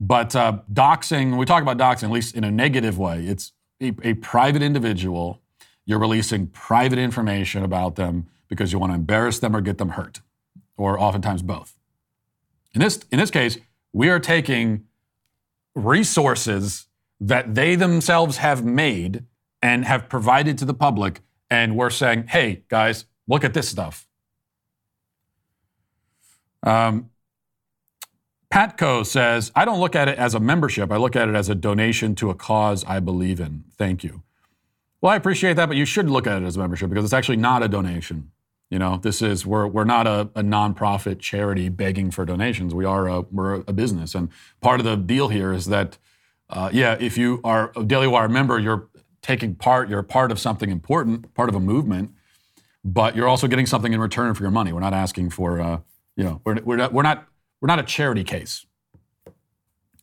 But 0.00 0.36
uh, 0.36 0.60
doxing, 0.72 1.30
when 1.30 1.38
we 1.38 1.46
talk 1.46 1.62
about 1.62 1.78
doxing, 1.78 2.04
at 2.04 2.10
least 2.12 2.36
in 2.36 2.44
a 2.44 2.50
negative 2.50 2.96
way, 2.96 3.24
it's 3.26 3.52
a, 3.80 3.92
a 4.04 4.14
private 4.14 4.62
individual. 4.62 5.40
You're 5.84 5.98
releasing 5.98 6.46
private 6.46 6.98
information 6.98 7.64
about 7.64 7.96
them 7.96 8.28
because 8.46 8.72
you 8.72 8.78
want 8.78 8.92
to 8.92 8.94
embarrass 8.94 9.40
them 9.40 9.56
or 9.56 9.60
get 9.60 9.78
them 9.78 9.90
hurt, 9.90 10.20
or 10.76 10.98
oftentimes 10.98 11.42
both. 11.42 11.76
In 12.72 12.80
this, 12.80 13.00
in 13.10 13.18
this 13.18 13.32
case, 13.32 13.58
we 13.92 14.08
are 14.10 14.20
taking 14.20 14.84
resources 15.74 16.86
that 17.20 17.54
they 17.54 17.74
themselves 17.74 18.38
have 18.38 18.64
made 18.64 19.24
and 19.62 19.84
have 19.84 20.08
provided 20.08 20.58
to 20.58 20.64
the 20.64 20.74
public, 20.74 21.20
and 21.50 21.76
we're 21.76 21.90
saying, 21.90 22.26
hey, 22.28 22.62
guys, 22.68 23.06
look 23.26 23.44
at 23.44 23.54
this 23.54 23.68
stuff. 23.68 24.06
Um, 26.62 27.10
Patco 28.52 29.04
says, 29.04 29.50
I 29.56 29.64
don't 29.64 29.80
look 29.80 29.96
at 29.96 30.08
it 30.08 30.18
as 30.18 30.34
a 30.34 30.40
membership. 30.40 30.92
I 30.92 30.96
look 30.96 31.16
at 31.16 31.28
it 31.28 31.34
as 31.34 31.48
a 31.48 31.54
donation 31.54 32.14
to 32.16 32.30
a 32.30 32.34
cause 32.34 32.84
I 32.84 33.00
believe 33.00 33.40
in. 33.40 33.64
Thank 33.76 34.04
you. 34.04 34.22
Well, 35.00 35.12
I 35.12 35.16
appreciate 35.16 35.54
that, 35.54 35.66
but 35.66 35.76
you 35.76 35.84
should 35.84 36.08
look 36.08 36.26
at 36.26 36.40
it 36.40 36.46
as 36.46 36.56
a 36.56 36.60
membership 36.60 36.88
because 36.88 37.04
it's 37.04 37.12
actually 37.12 37.36
not 37.36 37.62
a 37.62 37.68
donation. 37.68 38.30
You 38.74 38.80
know, 38.80 38.96
this 38.96 39.22
is 39.22 39.46
we're 39.46 39.68
we're 39.68 39.84
not 39.84 40.08
a, 40.08 40.22
a 40.34 40.42
nonprofit 40.42 41.20
charity 41.20 41.68
begging 41.68 42.10
for 42.10 42.24
donations. 42.24 42.74
We 42.74 42.84
are 42.84 43.06
a 43.06 43.20
we're 43.20 43.62
a 43.68 43.72
business, 43.72 44.16
and 44.16 44.30
part 44.60 44.80
of 44.80 44.84
the 44.84 44.96
deal 44.96 45.28
here 45.28 45.52
is 45.52 45.66
that, 45.66 45.96
uh, 46.50 46.70
yeah, 46.72 46.96
if 46.98 47.16
you 47.16 47.40
are 47.44 47.70
a 47.76 47.84
Daily 47.84 48.08
Wire 48.08 48.28
member, 48.28 48.58
you're 48.58 48.88
taking 49.22 49.54
part. 49.54 49.88
You're 49.88 50.02
part 50.02 50.32
of 50.32 50.40
something 50.40 50.72
important, 50.72 51.32
part 51.34 51.48
of 51.48 51.54
a 51.54 51.60
movement, 51.60 52.14
but 52.82 53.14
you're 53.14 53.28
also 53.28 53.46
getting 53.46 53.66
something 53.66 53.92
in 53.92 54.00
return 54.00 54.34
for 54.34 54.42
your 54.42 54.50
money. 54.50 54.72
We're 54.72 54.80
not 54.80 54.92
asking 54.92 55.30
for, 55.30 55.60
uh, 55.60 55.78
you 56.16 56.24
know, 56.24 56.40
we're 56.44 56.60
we're 56.64 56.76
not, 56.76 56.92
we're 56.92 57.02
not 57.02 57.28
we're 57.60 57.68
not 57.68 57.78
a 57.78 57.84
charity 57.84 58.24
case. 58.24 58.66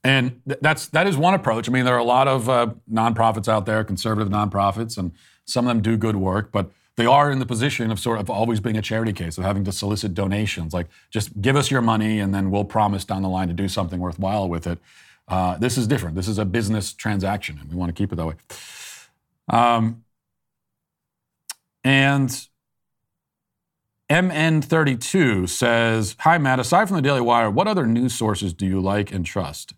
And 0.02 0.40
th- 0.48 0.60
that's 0.62 0.88
that 0.88 1.08
is 1.08 1.18
one 1.18 1.34
approach. 1.34 1.68
I 1.68 1.74
mean, 1.74 1.84
there 1.84 1.96
are 1.96 1.98
a 1.98 2.06
lot 2.06 2.30
of 2.30 2.48
uh, 2.48 2.74
nonprofits 2.90 3.50
out 3.50 3.66
there, 3.66 3.84
conservative 3.84 4.32
nonprofits, 4.32 4.98
and 4.98 5.12
some 5.44 5.68
of 5.68 5.72
them 5.72 5.82
do 5.82 5.98
good 5.98 6.16
work, 6.16 6.54
but 6.54 6.72
they 6.98 7.06
are 7.06 7.32
in 7.32 7.40
the 7.40 7.46
position 7.46 7.90
of 7.92 8.00
sort 8.00 8.20
of 8.20 8.30
always 8.30 8.60
being 8.60 8.78
a 8.78 8.82
charity 8.82 9.14
case, 9.14 9.38
of 9.38 9.44
having 9.44 9.64
to 9.64 9.72
solicit 9.72 10.14
donations. 10.14 10.74
Like, 10.74 10.88
just 11.10 11.42
give 11.42 11.56
us 11.56 11.72
your 11.72 11.82
money, 11.82 12.20
and 12.20 12.34
then 12.34 12.52
we'll 12.52 12.66
promise 12.66 13.06
down 13.06 13.22
the 13.22 13.30
line 13.30 13.48
to 13.48 13.54
do 13.54 13.68
something 13.68 14.00
worthwhile 14.00 14.50
with 14.50 14.68
it. 14.68 14.80
Uh, 15.28 15.58
this 15.58 15.78
is 15.78 15.88
different. 15.88 16.16
This 16.16 16.28
is 16.28 16.38
a 16.38 16.46
business 16.46 16.94
transaction, 16.94 17.58
and 17.62 17.70
we 17.70 17.76
want 17.76 17.90
to 17.90 17.94
keep 17.94 18.12
it 18.12 18.18
that 18.18 18.26
way. 18.26 18.36
Um, 19.50 20.04
and 21.84 22.48
MN32 24.10 25.48
says, 25.48 26.16
Hi, 26.20 26.38
Matt. 26.38 26.60
Aside 26.60 26.90
from 26.90 26.98
the 26.98 27.02
Daily 27.02 27.22
Wire, 27.22 27.50
what 27.50 27.68
other 27.68 27.88
news 27.88 28.14
sources 28.14 28.54
do 28.54 28.66
you 28.66 28.82
like 28.82 29.12
and 29.12 29.26
trust? 29.26 29.74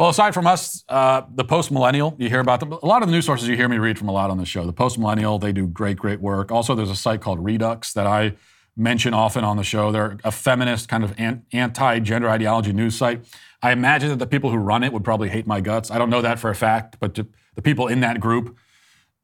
Well, 0.00 0.08
aside 0.08 0.32
from 0.32 0.46
us, 0.46 0.82
uh, 0.88 1.24
the 1.34 1.44
Post 1.44 1.70
Millennial, 1.70 2.16
you 2.18 2.30
hear 2.30 2.40
about 2.40 2.60
them. 2.60 2.72
A 2.72 2.86
lot 2.86 3.02
of 3.02 3.08
the 3.08 3.12
news 3.12 3.26
sources 3.26 3.46
you 3.46 3.54
hear 3.54 3.68
me 3.68 3.76
read 3.76 3.98
from 3.98 4.08
a 4.08 4.12
lot 4.12 4.30
on 4.30 4.38
the 4.38 4.46
show. 4.46 4.64
The 4.64 4.72
Post 4.72 4.98
Millennial, 4.98 5.38
they 5.38 5.52
do 5.52 5.66
great, 5.66 5.98
great 5.98 6.22
work. 6.22 6.50
Also, 6.50 6.74
there's 6.74 6.88
a 6.88 6.96
site 6.96 7.20
called 7.20 7.38
Reduxx 7.38 7.92
that 7.92 8.06
I 8.06 8.32
mention 8.74 9.12
often 9.12 9.44
on 9.44 9.58
the 9.58 9.62
show. 9.62 9.92
They're 9.92 10.16
a 10.24 10.32
feminist, 10.32 10.88
kind 10.88 11.04
of 11.04 11.14
anti 11.52 11.98
gender 11.98 12.30
ideology 12.30 12.72
news 12.72 12.94
site. 12.94 13.26
I 13.62 13.72
imagine 13.72 14.08
that 14.08 14.18
the 14.18 14.26
people 14.26 14.50
who 14.50 14.56
run 14.56 14.84
it 14.84 14.94
would 14.94 15.04
probably 15.04 15.28
hate 15.28 15.46
my 15.46 15.60
guts. 15.60 15.90
I 15.90 15.98
don't 15.98 16.08
know 16.08 16.22
that 16.22 16.38
for 16.38 16.48
a 16.48 16.54
fact, 16.54 16.96
but 16.98 17.14
the 17.14 17.60
people 17.62 17.86
in 17.86 18.00
that 18.00 18.20
group 18.20 18.56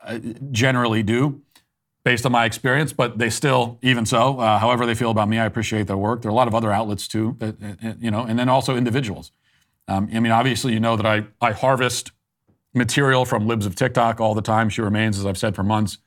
uh, 0.02 0.18
generally 0.50 1.02
do 1.02 1.40
based 2.04 2.26
on 2.26 2.32
my 2.32 2.44
experience, 2.44 2.92
but 2.92 3.16
they 3.16 3.30
still, 3.30 3.78
even 3.80 4.04
so, 4.04 4.40
uh, 4.40 4.58
however 4.58 4.84
they 4.84 4.94
feel 4.94 5.10
about 5.10 5.30
me, 5.30 5.38
I 5.38 5.46
appreciate 5.46 5.86
their 5.86 5.96
work. 5.96 6.20
There 6.20 6.28
are 6.28 6.32
a 6.32 6.36
lot 6.36 6.48
of 6.48 6.54
other 6.54 6.70
outlets 6.70 7.08
too, 7.08 7.34
uh, 7.40 7.52
uh, 7.64 7.94
you 7.98 8.10
know, 8.10 8.24
and 8.26 8.38
then 8.38 8.50
also 8.50 8.76
individuals. 8.76 9.32
Um, 9.88 10.08
I 10.12 10.20
mean, 10.20 10.32
obviously, 10.32 10.72
you 10.72 10.80
know 10.80 10.96
that 10.96 11.06
I, 11.06 11.26
I 11.40 11.52
harvest 11.52 12.10
material 12.74 13.24
from 13.24 13.46
Libs 13.46 13.66
of 13.66 13.74
TikTok 13.74 14.20
all 14.20 14.34
the 14.34 14.42
time. 14.42 14.68
She 14.68 14.82
remains, 14.82 15.18
as 15.18 15.26
I've 15.26 15.38
said 15.38 15.54
for 15.54 15.62
months, 15.62 15.98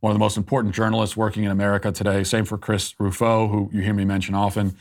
one 0.00 0.10
of 0.10 0.14
the 0.14 0.20
most 0.20 0.36
important 0.36 0.74
journalists 0.74 1.16
working 1.16 1.44
in 1.44 1.50
America 1.50 1.92
today. 1.92 2.24
Same 2.24 2.44
for 2.44 2.58
Chris 2.58 2.94
Rufo, 2.98 3.48
who 3.48 3.70
you 3.72 3.82
hear 3.82 3.94
me 3.94 4.04
mention 4.04 4.34
often. 4.34 4.76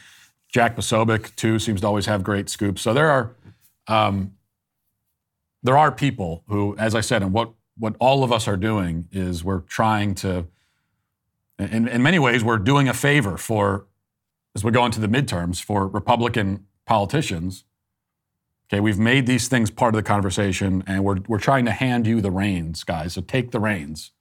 Jack 0.50 0.76
Posobiec, 0.76 1.36
too, 1.36 1.60
seems 1.60 1.82
to 1.82 1.88
always 1.88 2.06
have 2.06 2.24
great 2.24 2.50
scoops. 2.50 2.82
So 2.82 2.94
there 2.94 3.10
are, 3.10 3.36
um, 3.88 4.34
there 5.64 5.78
are 5.78 5.92
people 5.92 6.44
who, 6.48 6.76
as 6.78 6.96
I 6.96 7.02
said, 7.02 7.22
and 7.22 7.34
what 7.34 7.52
what 7.78 7.94
all 8.00 8.24
of 8.24 8.32
us 8.32 8.48
are 8.48 8.56
doing 8.56 9.10
is 9.12 9.44
we're 9.44 9.60
trying 9.60 10.16
to 10.16 10.48
in, 11.58 11.88
in 11.88 12.04
many 12.04 12.20
ways, 12.20 12.44
we're 12.44 12.58
doing 12.58 12.88
a 12.88 12.94
favor 12.94 13.38
for, 13.38 13.86
as 14.56 14.64
we 14.64 14.72
go 14.72 14.86
into 14.86 15.00
the 15.00 15.08
midterms, 15.08 15.64
for 15.64 15.88
Republican 15.88 16.66
politicians. 16.86 17.64
Okay, 18.68 18.80
we've 18.80 19.00
made 19.00 19.28
these 19.28 19.48
things 19.48 19.70
part 19.70 19.94
of 19.94 19.98
the 19.98 20.08
conversation, 20.08 20.84
and 20.88 21.04
we're, 21.04 21.18
we're 21.28 21.40
trying 21.40 21.66
to 21.66 21.72
hand 21.72 22.08
you 22.08 22.20
the 22.20 22.32
reins, 22.32 22.84
guys. 22.84 23.14
So 23.14 23.22
take 23.22 23.52
the 23.52 23.60
reins 23.60 24.12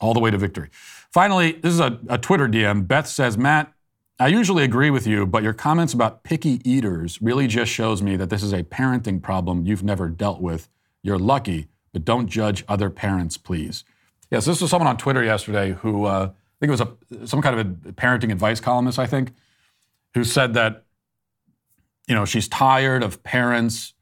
all 0.00 0.12
the 0.12 0.20
way 0.20 0.30
to 0.30 0.38
victory. 0.38 0.68
Finally, 1.10 1.52
this 1.52 1.72
is 1.72 1.80
a, 1.80 1.98
a 2.08 2.18
Twitter 2.18 2.48
DM. 2.48 2.86
Beth 2.86 3.06
says, 3.06 3.38
Matt, 3.38 3.72
I 4.18 4.28
usually 4.28 4.64
agree 4.64 4.90
with 4.90 5.06
you, 5.06 5.26
but 5.26 5.42
your 5.42 5.54
comments 5.54 5.94
about 5.94 6.22
picky 6.22 6.60
eaters 6.70 7.20
really 7.22 7.46
just 7.46 7.72
shows 7.72 8.02
me 8.02 8.16
that 8.16 8.28
this 8.28 8.42
is 8.42 8.52
a 8.52 8.62
parenting 8.62 9.22
problem 9.22 9.64
you've 9.64 9.82
never 9.82 10.08
dealt 10.10 10.42
with. 10.42 10.68
You're 11.02 11.18
lucky, 11.18 11.68
but 11.94 12.04
don't 12.04 12.28
judge 12.28 12.62
other 12.68 12.90
parents, 12.90 13.38
please. 13.38 13.84
Yes, 14.30 14.44
this 14.44 14.60
was 14.60 14.70
someone 14.70 14.88
on 14.88 14.98
Twitter 14.98 15.24
yesterday 15.24 15.72
who 15.72 16.04
uh, 16.04 16.30
I 16.30 16.66
think 16.66 16.68
it 16.68 16.70
was 16.70 16.80
a 16.82 17.26
some 17.26 17.40
kind 17.40 17.58
of 17.58 17.66
a 17.86 17.92
parenting 17.92 18.30
advice 18.30 18.60
columnist, 18.60 18.98
I 18.98 19.06
think, 19.06 19.32
who 20.12 20.22
said 20.22 20.52
that 20.54 20.84
you 22.08 22.14
know 22.14 22.24
she's 22.24 22.48
tired 22.48 23.02
of 23.02 23.22
parents 23.22 23.94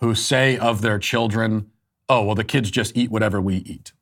who 0.00 0.14
say 0.14 0.58
of 0.58 0.82
their 0.82 0.98
children, 0.98 1.70
"Oh, 2.08 2.24
well, 2.24 2.34
the 2.34 2.44
kids 2.44 2.70
just 2.70 2.96
eat 2.96 3.10
whatever 3.10 3.40
we 3.40 3.56
eat." 3.56 3.92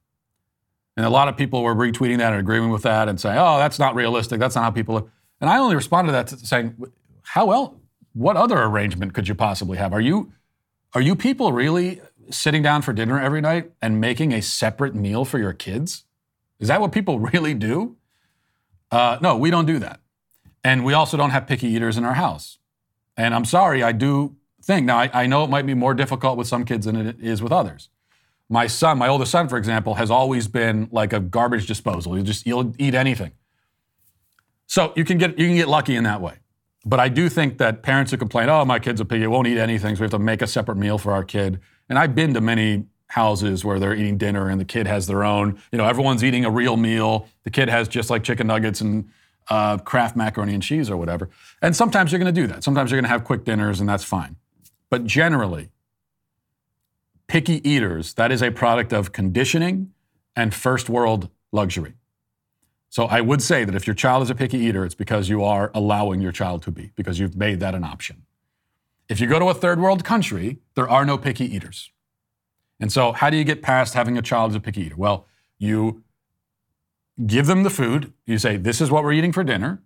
And 0.96 1.04
a 1.04 1.10
lot 1.10 1.28
of 1.28 1.36
people 1.36 1.62
were 1.62 1.74
retweeting 1.74 2.18
that 2.18 2.32
and 2.32 2.40
agreeing 2.40 2.70
with 2.70 2.82
that 2.82 3.08
and 3.08 3.20
saying, 3.20 3.38
"Oh, 3.38 3.58
that's 3.58 3.78
not 3.78 3.94
realistic. 3.94 4.40
That's 4.40 4.54
not 4.54 4.64
how 4.64 4.70
people." 4.70 4.96
Live. 4.96 5.10
And 5.40 5.50
I 5.50 5.58
only 5.58 5.76
responded 5.76 6.12
to 6.12 6.12
that 6.12 6.46
saying, 6.46 6.76
"How 7.22 7.46
well? 7.46 7.80
What 8.12 8.36
other 8.36 8.62
arrangement 8.62 9.12
could 9.12 9.26
you 9.26 9.34
possibly 9.34 9.76
have? 9.76 9.92
Are 9.92 10.00
you 10.00 10.32
are 10.94 11.00
you 11.00 11.16
people 11.16 11.52
really 11.52 12.00
sitting 12.30 12.62
down 12.62 12.82
for 12.82 12.92
dinner 12.92 13.20
every 13.20 13.40
night 13.40 13.72
and 13.82 14.00
making 14.00 14.32
a 14.32 14.40
separate 14.40 14.94
meal 14.94 15.24
for 15.24 15.38
your 15.38 15.52
kids? 15.52 16.04
Is 16.60 16.68
that 16.68 16.80
what 16.80 16.92
people 16.92 17.18
really 17.32 17.54
do? 17.54 17.96
Uh, 18.90 19.18
no, 19.20 19.36
we 19.36 19.50
don't 19.50 19.66
do 19.66 19.78
that. 19.80 20.00
And 20.62 20.84
we 20.84 20.94
also 20.94 21.16
don't 21.16 21.30
have 21.30 21.46
picky 21.46 21.68
eaters 21.68 21.98
in 21.98 22.04
our 22.04 22.14
house. 22.14 22.58
And 23.16 23.34
I'm 23.34 23.44
sorry, 23.44 23.82
I 23.82 23.92
do 23.92 24.36
think. 24.62 24.86
Now, 24.86 24.98
I, 24.98 25.10
I 25.12 25.26
know 25.26 25.44
it 25.44 25.50
might 25.50 25.66
be 25.66 25.74
more 25.74 25.94
difficult 25.94 26.36
with 26.36 26.46
some 26.46 26.64
kids 26.64 26.86
than 26.86 26.96
it 26.96 27.20
is 27.20 27.42
with 27.42 27.52
others. 27.52 27.88
My 28.48 28.66
son, 28.66 28.98
my 28.98 29.08
oldest 29.08 29.32
son, 29.32 29.48
for 29.48 29.56
example, 29.56 29.94
has 29.94 30.10
always 30.10 30.48
been 30.48 30.88
like 30.90 31.12
a 31.12 31.20
garbage 31.20 31.66
disposal. 31.66 32.14
He'll 32.14 32.24
just 32.24 32.44
he'll 32.44 32.74
eat 32.78 32.94
anything. 32.94 33.32
So 34.66 34.92
you 34.96 35.04
can 35.04 35.18
get 35.18 35.38
you 35.38 35.46
can 35.46 35.56
get 35.56 35.68
lucky 35.68 35.96
in 35.96 36.04
that 36.04 36.20
way. 36.20 36.38
But 36.84 37.00
I 37.00 37.08
do 37.08 37.28
think 37.28 37.58
that 37.58 37.82
parents 37.82 38.10
who 38.10 38.18
complain, 38.18 38.48
oh, 38.50 38.64
my 38.64 38.78
kid's 38.78 39.00
a 39.00 39.04
piggy, 39.04 39.26
won't 39.26 39.48
eat 39.48 39.58
anything, 39.58 39.96
so 39.96 40.00
we 40.00 40.04
have 40.04 40.10
to 40.10 40.18
make 40.18 40.42
a 40.42 40.46
separate 40.46 40.76
meal 40.76 40.98
for 40.98 41.12
our 41.12 41.24
kid. 41.24 41.60
And 41.88 41.98
I've 41.98 42.14
been 42.14 42.34
to 42.34 42.42
many 42.42 42.84
houses 43.08 43.64
where 43.64 43.78
they're 43.78 43.94
eating 43.94 44.18
dinner 44.18 44.48
and 44.48 44.60
the 44.60 44.64
kid 44.64 44.86
has 44.86 45.06
their 45.06 45.24
own, 45.24 45.58
you 45.70 45.78
know, 45.78 45.86
everyone's 45.86 46.24
eating 46.24 46.44
a 46.44 46.50
real 46.50 46.76
meal. 46.76 47.28
The 47.44 47.50
kid 47.50 47.68
has 47.68 47.88
just 47.88 48.10
like 48.10 48.24
chicken 48.24 48.46
nuggets 48.46 48.80
and 48.80 49.08
uh, 49.48 49.78
Kraft 49.78 50.16
macaroni 50.16 50.54
and 50.54 50.62
cheese 50.62 50.90
or 50.90 50.96
whatever. 50.96 51.30
And 51.60 51.74
sometimes 51.76 52.12
you're 52.12 52.18
going 52.18 52.34
to 52.34 52.40
do 52.40 52.46
that. 52.46 52.64
Sometimes 52.64 52.90
you're 52.90 52.98
going 52.98 53.04
to 53.04 53.10
have 53.10 53.24
quick 53.24 53.44
dinners 53.44 53.80
and 53.80 53.88
that's 53.88 54.04
fine. 54.04 54.36
But 54.90 55.04
generally, 55.06 55.70
picky 57.26 57.68
eaters, 57.68 58.14
that 58.14 58.30
is 58.30 58.42
a 58.42 58.50
product 58.50 58.92
of 58.92 59.12
conditioning 59.12 59.92
and 60.36 60.54
first 60.54 60.88
world 60.88 61.28
luxury. 61.52 61.94
So 62.88 63.06
I 63.06 63.20
would 63.22 63.42
say 63.42 63.64
that 63.64 63.74
if 63.74 63.88
your 63.88 63.94
child 63.94 64.22
is 64.22 64.30
a 64.30 64.36
picky 64.36 64.58
eater, 64.58 64.84
it's 64.84 64.94
because 64.94 65.28
you 65.28 65.42
are 65.42 65.72
allowing 65.74 66.20
your 66.20 66.30
child 66.30 66.62
to 66.62 66.70
be, 66.70 66.92
because 66.94 67.18
you've 67.18 67.36
made 67.36 67.58
that 67.58 67.74
an 67.74 67.82
option. 67.82 68.22
If 69.08 69.20
you 69.20 69.26
go 69.26 69.40
to 69.40 69.46
a 69.46 69.54
third 69.54 69.80
world 69.80 70.04
country, 70.04 70.58
there 70.76 70.88
are 70.88 71.04
no 71.04 71.18
picky 71.18 71.44
eaters. 71.44 71.90
And 72.78 72.92
so, 72.92 73.10
how 73.10 73.30
do 73.30 73.36
you 73.36 73.42
get 73.42 73.62
past 73.62 73.94
having 73.94 74.16
a 74.16 74.22
child 74.22 74.52
as 74.52 74.54
a 74.54 74.60
picky 74.60 74.82
eater? 74.82 74.94
Well, 74.96 75.26
you 75.58 76.03
give 77.26 77.46
them 77.46 77.62
the 77.62 77.70
food. 77.70 78.12
You 78.26 78.38
say, 78.38 78.56
This 78.56 78.80
is 78.80 78.90
what 78.90 79.04
we're 79.04 79.12
eating 79.12 79.32
for 79.32 79.44
dinner. 79.44 79.82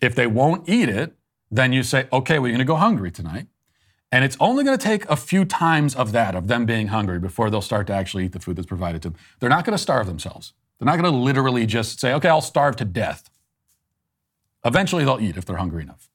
If 0.00 0.14
they 0.14 0.26
won't 0.26 0.68
eat 0.68 0.88
it, 0.88 1.16
then 1.50 1.72
you 1.72 1.82
say, 1.82 2.08
Okay, 2.12 2.34
you're 2.34 2.42
going 2.42 2.58
to 2.58 2.64
go 2.64 2.76
hungry 2.76 3.10
tonight. 3.10 3.46
And 4.10 4.24
it's 4.24 4.36
only 4.40 4.64
going 4.64 4.78
to 4.78 4.82
take 4.82 5.04
a 5.10 5.16
few 5.16 5.44
times 5.44 5.94
of 5.94 6.12
that, 6.12 6.34
of 6.34 6.48
them 6.48 6.64
being 6.64 6.88
hungry, 6.88 7.18
before 7.18 7.50
they'll 7.50 7.60
start 7.60 7.86
to 7.88 7.92
actually 7.92 8.24
eat 8.24 8.32
the 8.32 8.40
food 8.40 8.56
that's 8.56 8.66
provided 8.66 9.02
to 9.02 9.10
them. 9.10 9.18
They're 9.38 9.50
not 9.50 9.64
going 9.66 9.76
to 9.76 9.82
starve 9.82 10.06
themselves. 10.06 10.54
They're 10.78 10.86
not 10.86 10.98
going 10.98 11.12
to 11.12 11.18
literally 11.18 11.66
just 11.66 12.00
say, 12.00 12.14
okay, 12.14 12.28
I'll 12.28 12.40
starve 12.40 12.76
to 12.76 12.84
death. 12.86 13.28
Eventually, 14.64 15.04
they'll 15.04 15.20
eat 15.20 15.36
if 15.36 15.44
they're 15.44 15.56
hungry 15.56 15.82
enough. 15.82 16.08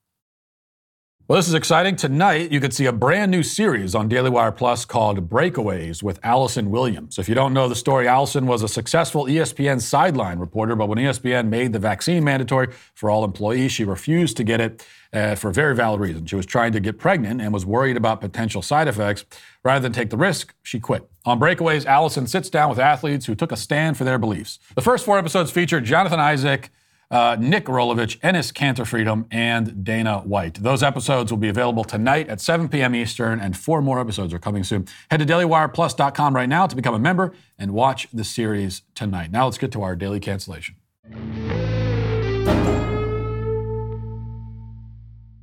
Well, 1.26 1.38
this 1.38 1.48
is 1.48 1.54
exciting. 1.54 1.96
Tonight, 1.96 2.52
you 2.52 2.60
could 2.60 2.74
see 2.74 2.86
a 2.86 2.92
brand 2.92 3.32
new 3.32 3.44
series 3.44 3.96
on 3.96 4.10
Daily 4.10 4.30
Wire 4.30 4.52
Plus 4.52 4.84
called 4.84 5.30
Breakaways 5.30 6.04
with 6.04 6.20
Allison 6.22 6.70
Williams. 6.70 7.18
If 7.18 7.30
you 7.30 7.34
don't 7.34 7.54
know 7.54 7.70
the 7.70 7.78
story, 7.78 8.10
Allison 8.10 8.46
was 8.46 8.62
a 8.62 8.68
successful 8.68 9.24
ESPN 9.24 9.80
sideline 9.80 10.38
reporter, 10.38 10.76
but 10.76 10.90
when 10.90 10.98
ESPN 10.98 11.48
made 11.48 11.72
the 11.72 11.80
vaccine 11.80 12.26
mandatory 12.26 12.74
for 12.94 13.10
all 13.10 13.24
employees, 13.24 13.72
she 13.72 13.86
refused 13.86 14.36
to 14.36 14.44
get 14.44 14.60
it 14.60 14.86
uh, 15.14 15.36
for 15.36 15.50
a 15.50 15.54
very 15.54 15.74
valid 15.74 16.02
reason. 16.02 16.26
She 16.26 16.36
was 16.36 16.46
trying 16.46 16.74
to 16.74 16.82
get 16.82 17.00
pregnant 17.00 17.40
and 17.40 17.54
was 17.54 17.66
worried 17.66 17.96
about 17.96 18.20
potential 18.20 18.62
side 18.62 18.90
effects. 18.90 19.24
Rather 19.64 19.80
than 19.80 19.94
take 19.94 20.10
the 20.10 20.18
risk, 20.18 20.54
she 20.62 20.78
quit. 20.78 21.10
On 21.24 21.40
Breakaways, 21.40 21.86
Allison 21.86 22.28
sits 22.28 22.50
down 22.50 22.70
with 22.70 22.80
athletes 22.80 23.28
who 23.28 23.34
took 23.34 23.54
a 23.54 23.58
stand 23.58 23.96
for 23.98 24.04
their 24.04 24.18
beliefs. 24.18 24.60
The 24.76 24.82
first 24.82 25.06
four 25.06 25.18
episodes 25.18 25.52
feature 25.52 25.80
Jonathan 25.80 26.20
Isaac 26.20 26.70
uh, 27.14 27.38
Nick 27.40 27.66
Rolovich, 27.66 28.18
Ennis 28.24 28.52
Kanter 28.52 28.88
Freedom, 28.88 29.28
and 29.30 29.86
Dana 29.86 30.20
White. 30.22 30.56
Those 30.56 30.82
episodes 30.82 31.32
will 31.32 31.38
be 31.38 31.48
available 31.48 31.84
tonight 31.84 32.28
at 32.28 32.42
7 32.42 32.68
p.m. 32.68 32.96
Eastern, 32.96 33.40
and 33.40 33.56
four 33.56 33.84
more 33.84 34.00
episodes 34.00 34.34
are 34.34 34.40
coming 34.40 34.64
soon. 34.64 34.88
Head 35.12 35.18
to 35.18 35.26
dailywireplus.com 35.26 36.36
right 36.36 36.50
now 36.50 36.66
to 36.66 36.76
become 36.76 36.96
a 36.96 37.00
member 37.00 37.34
and 37.60 37.72
watch 37.72 38.08
the 38.12 38.24
series 38.24 38.82
tonight. 38.96 39.32
Now 39.32 39.46
let's 39.46 39.60
get 39.60 39.72
to 39.74 39.84
our 39.84 39.96
daily 39.96 40.20
cancellation. 40.20 40.76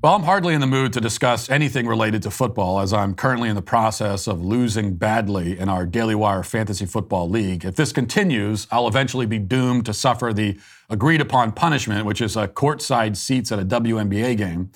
Well, 0.02 0.14
I'm 0.14 0.22
hardly 0.22 0.54
in 0.54 0.62
the 0.62 0.66
mood 0.66 0.94
to 0.94 1.00
discuss 1.02 1.50
anything 1.50 1.86
related 1.86 2.22
to 2.22 2.30
football 2.30 2.80
as 2.80 2.90
I'm 2.90 3.14
currently 3.14 3.50
in 3.50 3.54
the 3.54 3.60
process 3.60 4.26
of 4.26 4.42
losing 4.42 4.94
badly 4.94 5.58
in 5.58 5.68
our 5.68 5.84
Daily 5.84 6.14
Wire 6.14 6.42
Fantasy 6.42 6.86
Football 6.86 7.28
League. 7.28 7.66
If 7.66 7.76
this 7.76 7.92
continues, 7.92 8.66
I'll 8.70 8.88
eventually 8.88 9.26
be 9.26 9.38
doomed 9.38 9.84
to 9.84 9.92
suffer 9.92 10.32
the 10.32 10.58
agreed 10.88 11.20
upon 11.20 11.52
punishment, 11.52 12.06
which 12.06 12.22
is 12.22 12.34
a 12.34 12.48
courtside 12.48 13.14
seats 13.14 13.52
at 13.52 13.58
a 13.58 13.62
WNBA 13.62 14.38
game. 14.38 14.70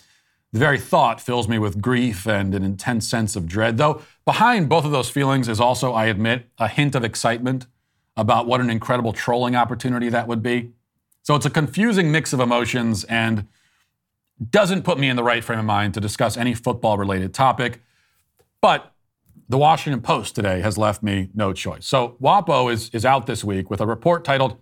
The 0.53 0.59
very 0.59 0.79
thought 0.79 1.23
fills 1.23 1.49
me 1.49 1.59
with 1.59 1.81
grief 1.81 2.27
and 2.27 2.55
an 2.55 2.63
intense 2.63 3.09
sense 3.09 3.35
of 3.35 3.47
dread, 3.47 3.79
though 3.79 4.03
behind 4.27 4.69
both 4.69 4.85
of 4.85 4.91
those 4.91 5.09
feelings 5.09 5.49
is 5.49 5.59
also, 5.59 5.95
I 5.95 6.05
admit, 6.05 6.51
a 6.59 6.69
hint 6.69 6.95
of 6.95 7.03
excitement 7.03 7.67
about 8.15 8.47
what 8.47 8.61
an 8.61 8.69
incredible 8.69 9.15
trolling 9.15 9.57
opportunity 9.57 10.11
that 10.11 10.29
would 10.29 10.43
be. 10.43 10.73
So 11.23 11.35
it's 11.35 11.47
a 11.47 11.51
confusing 11.51 12.13
mix 12.13 12.35
of 12.35 12.41
emotions 12.41 13.05
and 13.05 13.49
doesn't 14.51 14.83
put 14.83 14.99
me 14.99 15.09
in 15.09 15.17
the 15.17 15.23
right 15.23 15.45
frame 15.45 15.61
of 15.61 15.65
mind 15.65 15.95
to 15.95 16.01
discuss 16.01 16.37
any 16.37 16.55
football 16.55 16.99
related 16.99 17.33
topic. 17.33 17.83
But 18.61 18.93
the 19.49 19.59
Washington 19.59 20.01
Post 20.01 20.35
today 20.35 20.61
has 20.61 20.79
left 20.79 21.03
me 21.03 21.31
no 21.35 21.53
choice. 21.53 21.87
So 21.87 22.17
WAPO 22.21 22.73
is, 22.73 22.91
is 22.91 23.05
out 23.05 23.27
this 23.27 23.45
week 23.45 23.71
with 23.71 23.81
a 23.81 23.87
report 23.87 24.25
titled 24.25 24.57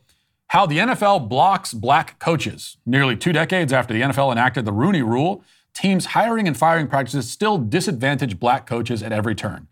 How 0.49 0.67
the 0.67 0.79
NFL 0.79 1.29
Blocks 1.29 1.73
Black 1.73 2.19
Coaches. 2.19 2.77
Nearly 2.85 3.17
two 3.17 3.33
decades 3.33 3.73
after 3.73 3.95
the 3.95 4.03
NFL 4.03 4.33
enacted 4.33 4.65
the 4.65 4.73
Rooney 4.73 5.03
Rule, 5.03 5.45
teams' 5.73 6.07
hiring 6.07 6.47
and 6.47 6.57
firing 6.57 6.89
practices 6.89 7.31
still 7.31 7.59
disadvantage 7.59 8.39
black 8.39 8.67
coaches 8.67 9.03
at 9.03 9.13
every 9.13 9.35
turn. 9.35 9.69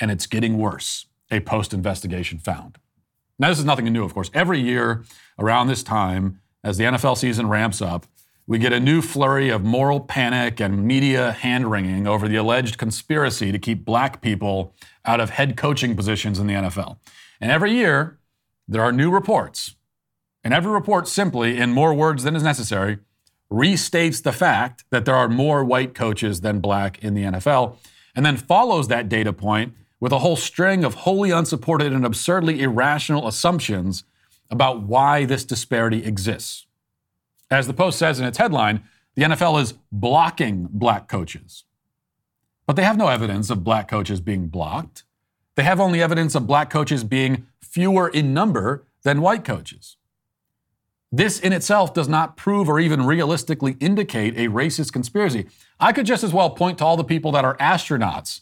And 0.00 0.10
it's 0.10 0.26
getting 0.26 0.58
worse, 0.58 1.06
a 1.30 1.40
post 1.40 1.72
investigation 1.72 2.38
found. 2.38 2.78
Now, 3.38 3.48
this 3.48 3.58
is 3.58 3.64
nothing 3.64 3.84
new, 3.92 4.04
of 4.04 4.14
course. 4.14 4.30
Every 4.32 4.60
year 4.60 5.04
around 5.38 5.66
this 5.66 5.82
time, 5.82 6.40
as 6.62 6.78
the 6.78 6.84
NFL 6.84 7.18
season 7.18 7.48
ramps 7.48 7.82
up, 7.82 8.06
we 8.46 8.58
get 8.58 8.72
a 8.72 8.80
new 8.80 9.00
flurry 9.00 9.48
of 9.48 9.64
moral 9.64 10.00
panic 10.00 10.60
and 10.60 10.84
media 10.84 11.32
hand 11.32 11.70
wringing 11.70 12.06
over 12.06 12.28
the 12.28 12.36
alleged 12.36 12.76
conspiracy 12.76 13.50
to 13.50 13.58
keep 13.58 13.84
black 13.84 14.20
people 14.20 14.74
out 15.04 15.20
of 15.20 15.30
head 15.30 15.56
coaching 15.56 15.96
positions 15.96 16.38
in 16.38 16.46
the 16.46 16.54
NFL. 16.54 16.98
And 17.40 17.50
every 17.50 17.72
year, 17.72 18.18
there 18.68 18.82
are 18.82 18.92
new 18.92 19.10
reports. 19.10 19.76
And 20.42 20.52
every 20.52 20.72
report 20.72 21.08
simply, 21.08 21.58
in 21.58 21.72
more 21.72 21.94
words 21.94 22.22
than 22.22 22.36
is 22.36 22.42
necessary, 22.42 22.98
restates 23.50 24.22
the 24.22 24.32
fact 24.32 24.84
that 24.90 25.06
there 25.06 25.14
are 25.14 25.28
more 25.28 25.64
white 25.64 25.94
coaches 25.94 26.42
than 26.42 26.60
black 26.60 27.02
in 27.02 27.14
the 27.14 27.22
NFL, 27.22 27.78
and 28.14 28.26
then 28.26 28.36
follows 28.36 28.88
that 28.88 29.08
data 29.08 29.32
point 29.32 29.74
with 30.00 30.12
a 30.12 30.18
whole 30.18 30.36
string 30.36 30.84
of 30.84 30.94
wholly 30.94 31.30
unsupported 31.30 31.92
and 31.92 32.04
absurdly 32.04 32.60
irrational 32.60 33.26
assumptions 33.26 34.04
about 34.50 34.82
why 34.82 35.24
this 35.24 35.44
disparity 35.44 36.04
exists. 36.04 36.63
As 37.54 37.68
the 37.68 37.72
Post 37.72 38.00
says 38.00 38.18
in 38.18 38.26
its 38.26 38.38
headline, 38.38 38.82
the 39.14 39.22
NFL 39.22 39.62
is 39.62 39.74
blocking 39.92 40.66
black 40.72 41.06
coaches. 41.06 41.62
But 42.66 42.74
they 42.74 42.82
have 42.82 42.96
no 42.96 43.06
evidence 43.06 43.48
of 43.48 43.62
black 43.62 43.86
coaches 43.86 44.20
being 44.20 44.48
blocked. 44.48 45.04
They 45.54 45.62
have 45.62 45.78
only 45.78 46.02
evidence 46.02 46.34
of 46.34 46.48
black 46.48 46.68
coaches 46.68 47.04
being 47.04 47.46
fewer 47.62 48.08
in 48.08 48.34
number 48.34 48.86
than 49.04 49.20
white 49.20 49.44
coaches. 49.44 49.96
This 51.12 51.38
in 51.38 51.52
itself 51.52 51.94
does 51.94 52.08
not 52.08 52.36
prove 52.36 52.68
or 52.68 52.80
even 52.80 53.06
realistically 53.06 53.76
indicate 53.78 54.36
a 54.36 54.48
racist 54.48 54.92
conspiracy. 54.92 55.46
I 55.78 55.92
could 55.92 56.06
just 56.06 56.24
as 56.24 56.32
well 56.32 56.50
point 56.50 56.78
to 56.78 56.84
all 56.84 56.96
the 56.96 57.04
people 57.04 57.30
that 57.32 57.44
are 57.44 57.56
astronauts 57.58 58.40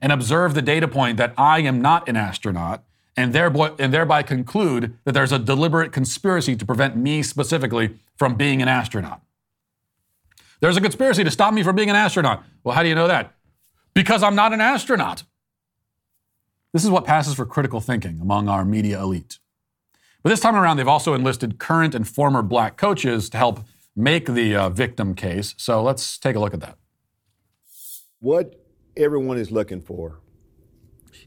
and 0.00 0.10
observe 0.10 0.54
the 0.54 0.62
data 0.62 0.88
point 0.88 1.18
that 1.18 1.34
I 1.36 1.60
am 1.60 1.82
not 1.82 2.08
an 2.08 2.16
astronaut 2.16 2.84
and 3.16 3.32
thereby, 3.32 3.72
and 3.78 3.92
thereby 3.92 4.22
conclude 4.22 4.96
that 5.04 5.12
there's 5.12 5.32
a 5.32 5.38
deliberate 5.38 5.92
conspiracy 5.92 6.54
to 6.56 6.66
prevent 6.66 6.96
me 6.96 7.22
specifically 7.22 7.98
from 8.16 8.34
being 8.34 8.60
an 8.60 8.68
astronaut. 8.68 9.22
There's 10.60 10.76
a 10.76 10.80
conspiracy 10.80 11.24
to 11.24 11.30
stop 11.30 11.54
me 11.54 11.62
from 11.62 11.76
being 11.76 11.90
an 11.90 11.96
astronaut. 11.96 12.44
Well, 12.64 12.74
how 12.74 12.82
do 12.82 12.88
you 12.88 12.94
know 12.94 13.08
that? 13.08 13.34
Because 13.94 14.22
I'm 14.22 14.34
not 14.34 14.52
an 14.52 14.60
astronaut. 14.60 15.24
This 16.72 16.84
is 16.84 16.90
what 16.90 17.04
passes 17.04 17.34
for 17.34 17.46
critical 17.46 17.80
thinking 17.80 18.20
among 18.20 18.48
our 18.48 18.64
media 18.64 19.00
elite. 19.00 19.38
But 20.22 20.30
this 20.30 20.40
time 20.40 20.56
around, 20.56 20.76
they've 20.76 20.88
also 20.88 21.14
enlisted 21.14 21.58
current 21.58 21.94
and 21.94 22.06
former 22.06 22.42
black 22.42 22.76
coaches 22.76 23.30
to 23.30 23.38
help 23.38 23.60
make 23.94 24.26
the 24.26 24.54
uh, 24.54 24.68
victim 24.68 25.14
case. 25.14 25.54
So 25.56 25.82
let's 25.82 26.18
take 26.18 26.36
a 26.36 26.40
look 26.40 26.52
at 26.52 26.60
that. 26.60 26.76
What 28.18 28.60
everyone 28.96 29.38
is 29.38 29.50
looking 29.50 29.80
for 29.80 30.20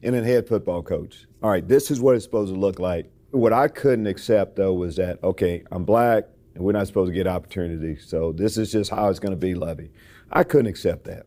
in 0.02 0.14
a 0.14 0.24
head 0.24 0.48
football 0.48 0.84
coach. 0.84 1.26
All 1.42 1.50
right, 1.50 1.66
this 1.66 1.90
is 1.90 2.02
what 2.02 2.16
it's 2.16 2.26
supposed 2.26 2.54
to 2.54 2.60
look 2.60 2.80
like. 2.80 3.10
What 3.32 3.54
I 3.54 3.70
couldn't 3.70 4.08
accept 4.08 4.58
though 4.58 4.74
was 4.74 4.98
that 4.98 5.24
okay, 5.24 5.64
I'm 5.72 5.86
black 5.86 6.26
and 6.54 6.66
we're 6.66 6.74
not 6.74 6.86
supposed 6.88 7.12
to 7.12 7.14
get 7.14 7.28
opportunities, 7.28 8.06
so 8.06 8.34
this 8.34 8.58
is 8.58 8.74
just 8.74 8.92
how 8.92 9.08
it's 9.08 9.20
going 9.20 9.32
to 9.32 9.38
be, 9.38 9.56
Lovie. 9.56 9.90
I 10.32 10.44
couldn't 10.44 10.68
accept 10.68 11.06
that. 11.06 11.24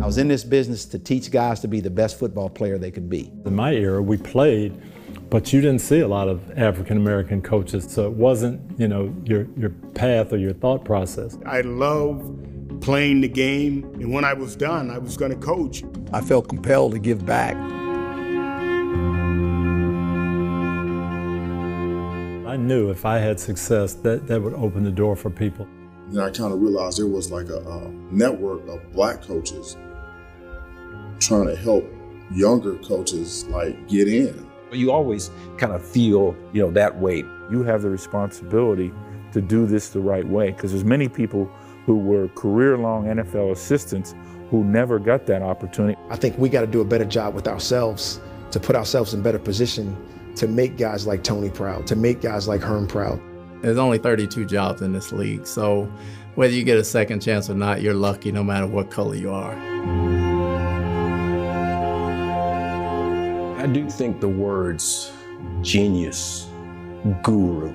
I 0.00 0.06
was 0.06 0.18
in 0.18 0.28
this 0.28 0.44
business 0.44 0.84
to 0.84 1.00
teach 1.00 1.32
guys 1.32 1.58
to 1.60 1.68
be 1.68 1.80
the 1.80 1.90
best 1.90 2.20
football 2.20 2.48
player 2.48 2.78
they 2.78 2.92
could 2.92 3.10
be. 3.10 3.32
In 3.44 3.56
my 3.56 3.72
era, 3.72 4.00
we 4.00 4.16
played, 4.16 4.80
but 5.28 5.52
you 5.52 5.60
didn't 5.60 5.80
see 5.80 6.00
a 6.00 6.08
lot 6.08 6.28
of 6.28 6.56
African 6.56 6.98
American 6.98 7.42
coaches, 7.42 7.84
so 7.90 8.06
it 8.06 8.12
wasn't, 8.12 8.78
you 8.78 8.86
know, 8.86 9.12
your 9.24 9.48
your 9.56 9.70
path 9.94 10.32
or 10.32 10.36
your 10.36 10.52
thought 10.52 10.84
process. 10.84 11.36
I 11.44 11.62
love 11.62 12.45
playing 12.80 13.20
the 13.20 13.28
game. 13.28 13.84
And 13.94 14.12
when 14.12 14.24
I 14.24 14.32
was 14.32 14.56
done, 14.56 14.90
I 14.90 14.98
was 14.98 15.16
going 15.16 15.32
to 15.32 15.38
coach. 15.38 15.84
I 16.12 16.20
felt 16.20 16.48
compelled 16.48 16.92
to 16.92 16.98
give 16.98 17.24
back. 17.26 17.56
I 22.46 22.56
knew 22.56 22.90
if 22.90 23.04
I 23.04 23.18
had 23.18 23.38
success, 23.38 23.94
that, 23.96 24.26
that 24.28 24.40
would 24.40 24.54
open 24.54 24.82
the 24.82 24.90
door 24.90 25.14
for 25.16 25.28
people. 25.28 25.68
Then 26.08 26.22
I 26.22 26.30
kind 26.30 26.52
of 26.52 26.60
realized 26.60 26.98
there 26.98 27.06
was 27.06 27.30
like 27.30 27.48
a, 27.48 27.58
a 27.58 27.90
network 28.10 28.66
of 28.68 28.92
black 28.92 29.22
coaches 29.22 29.76
trying 31.18 31.48
to 31.48 31.56
help 31.56 31.84
younger 32.32 32.76
coaches 32.76 33.44
like 33.48 33.88
get 33.88 34.08
in. 34.08 34.48
You 34.72 34.90
always 34.90 35.30
kind 35.58 35.72
of 35.72 35.84
feel, 35.84 36.36
you 36.52 36.62
know, 36.62 36.70
that 36.72 36.98
weight. 36.98 37.26
You 37.50 37.62
have 37.64 37.82
the 37.82 37.90
responsibility 37.90 38.92
to 39.32 39.40
do 39.40 39.66
this 39.66 39.90
the 39.90 40.00
right 40.00 40.26
way 40.26 40.50
because 40.50 40.72
there's 40.72 40.84
many 40.84 41.08
people 41.08 41.50
who 41.86 41.96
were 41.96 42.28
career-long 42.28 43.04
NFL 43.04 43.52
assistants 43.52 44.14
who 44.50 44.64
never 44.64 44.98
got 44.98 45.26
that 45.26 45.40
opportunity. 45.40 45.96
I 46.10 46.16
think 46.16 46.36
we 46.36 46.48
got 46.48 46.62
to 46.62 46.66
do 46.66 46.80
a 46.80 46.84
better 46.84 47.04
job 47.04 47.34
with 47.34 47.46
ourselves 47.46 48.20
to 48.50 48.60
put 48.60 48.76
ourselves 48.76 49.14
in 49.14 49.22
better 49.22 49.38
position 49.38 49.96
to 50.34 50.48
make 50.48 50.76
guys 50.76 51.06
like 51.06 51.22
Tony 51.22 51.48
proud, 51.48 51.86
to 51.86 51.96
make 51.96 52.20
guys 52.20 52.48
like 52.48 52.60
Herm 52.60 52.86
proud. 52.86 53.20
There's 53.62 53.78
only 53.78 53.98
32 53.98 54.44
jobs 54.46 54.82
in 54.82 54.92
this 54.92 55.12
league, 55.12 55.46
so 55.46 55.90
whether 56.34 56.52
you 56.52 56.64
get 56.64 56.76
a 56.76 56.84
second 56.84 57.20
chance 57.20 57.48
or 57.48 57.54
not, 57.54 57.82
you're 57.82 57.94
lucky 57.94 58.30
no 58.32 58.44
matter 58.44 58.66
what 58.66 58.90
color 58.90 59.14
you 59.14 59.30
are. 59.30 59.54
I 63.58 63.66
do 63.66 63.88
think 63.88 64.20
the 64.20 64.28
words 64.28 65.12
genius, 65.62 66.48
guru, 67.22 67.72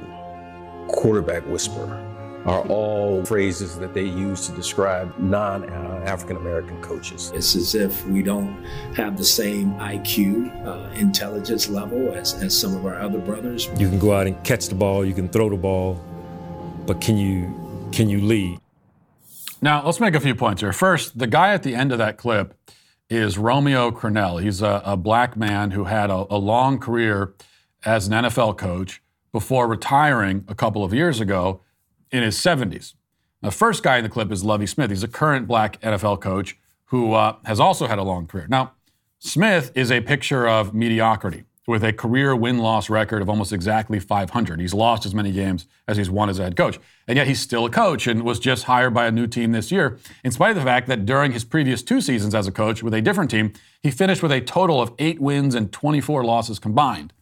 quarterback 0.87 1.45
whisperer 1.47 2.10
are 2.45 2.61
all 2.67 3.23
phrases 3.25 3.77
that 3.77 3.93
they 3.93 4.03
use 4.03 4.47
to 4.47 4.51
describe 4.53 5.17
non 5.19 5.69
African 6.03 6.37
American 6.37 6.81
coaches. 6.81 7.31
It's 7.35 7.55
as 7.55 7.75
if 7.75 8.05
we 8.07 8.23
don't 8.23 8.63
have 8.95 9.17
the 9.17 9.23
same 9.23 9.73
IQ, 9.75 10.65
uh, 10.65 10.91
intelligence 10.93 11.69
level 11.69 12.13
as, 12.13 12.33
as 12.35 12.57
some 12.57 12.75
of 12.75 12.85
our 12.85 12.99
other 12.99 13.19
brothers. 13.19 13.67
You 13.77 13.89
can 13.89 13.99
go 13.99 14.13
out 14.13 14.27
and 14.27 14.43
catch 14.43 14.67
the 14.67 14.75
ball, 14.75 15.05
you 15.05 15.13
can 15.13 15.29
throw 15.29 15.49
the 15.49 15.57
ball, 15.57 16.01
but 16.85 16.99
can 16.99 17.17
you 17.17 17.53
can 17.91 18.09
you 18.09 18.21
lead? 18.21 18.59
Now, 19.61 19.85
let's 19.85 19.99
make 19.99 20.15
a 20.15 20.19
few 20.19 20.33
points 20.33 20.61
here. 20.61 20.73
First, 20.73 21.19
the 21.19 21.27
guy 21.27 21.53
at 21.53 21.61
the 21.61 21.75
end 21.75 21.91
of 21.91 21.99
that 21.99 22.17
clip 22.17 22.57
is 23.09 23.37
Romeo 23.37 23.91
Crennel. 23.91 24.41
He's 24.41 24.61
a, 24.61 24.81
a 24.83 24.97
black 24.97 25.37
man 25.37 25.71
who 25.71 25.83
had 25.83 26.09
a, 26.09 26.25
a 26.29 26.37
long 26.37 26.79
career 26.79 27.35
as 27.85 28.07
an 28.07 28.13
NFL 28.13 28.57
coach 28.57 29.03
before 29.31 29.67
retiring 29.67 30.45
a 30.47 30.55
couple 30.55 30.83
of 30.83 30.93
years 30.93 31.19
ago 31.19 31.61
in 32.11 32.23
his 32.23 32.37
70s. 32.37 32.93
The 33.41 33.51
first 33.51 33.83
guy 33.83 33.97
in 33.97 34.03
the 34.03 34.09
clip 34.09 34.31
is 34.31 34.43
Lovie 34.43 34.67
Smith. 34.67 34.91
He's 34.91 35.03
a 35.03 35.07
current 35.07 35.47
black 35.47 35.81
NFL 35.81 36.21
coach 36.21 36.57
who 36.85 37.13
uh, 37.13 37.37
has 37.45 37.59
also 37.59 37.87
had 37.87 37.97
a 37.97 38.03
long 38.03 38.27
career. 38.27 38.47
Now, 38.49 38.73
Smith 39.19 39.71
is 39.75 39.91
a 39.91 40.01
picture 40.01 40.47
of 40.47 40.73
mediocrity 40.73 41.45
with 41.67 41.83
a 41.83 41.93
career 41.93 42.35
win 42.35 42.57
loss 42.57 42.89
record 42.89 43.21
of 43.21 43.29
almost 43.29 43.53
exactly 43.53 43.99
500. 43.99 44.59
He's 44.59 44.73
lost 44.73 45.05
as 45.05 45.13
many 45.13 45.31
games 45.31 45.67
as 45.87 45.95
he's 45.97 46.09
won 46.09 46.29
as 46.29 46.39
a 46.39 46.43
head 46.43 46.57
coach. 46.57 46.79
And 47.07 47.17
yet 47.17 47.27
he's 47.27 47.39
still 47.39 47.65
a 47.65 47.69
coach 47.69 48.07
and 48.07 48.23
was 48.23 48.39
just 48.39 48.65
hired 48.65 48.93
by 48.93 49.05
a 49.05 49.11
new 49.11 49.27
team 49.27 49.51
this 49.51 49.71
year, 49.71 49.99
in 50.23 50.31
spite 50.31 50.51
of 50.51 50.55
the 50.57 50.63
fact 50.63 50.87
that 50.87 51.05
during 51.05 51.31
his 51.31 51.43
previous 51.43 51.83
two 51.83 52.01
seasons 52.01 52.33
as 52.35 52.47
a 52.47 52.51
coach 52.51 52.83
with 52.83 52.93
a 52.93 53.01
different 53.01 53.31
team, 53.31 53.53
he 53.81 53.91
finished 53.91 54.23
with 54.23 54.31
a 54.31 54.41
total 54.41 54.81
of 54.81 54.93
eight 54.99 55.19
wins 55.19 55.55
and 55.55 55.71
24 55.71 56.23
losses 56.25 56.59
combined. 56.59 57.13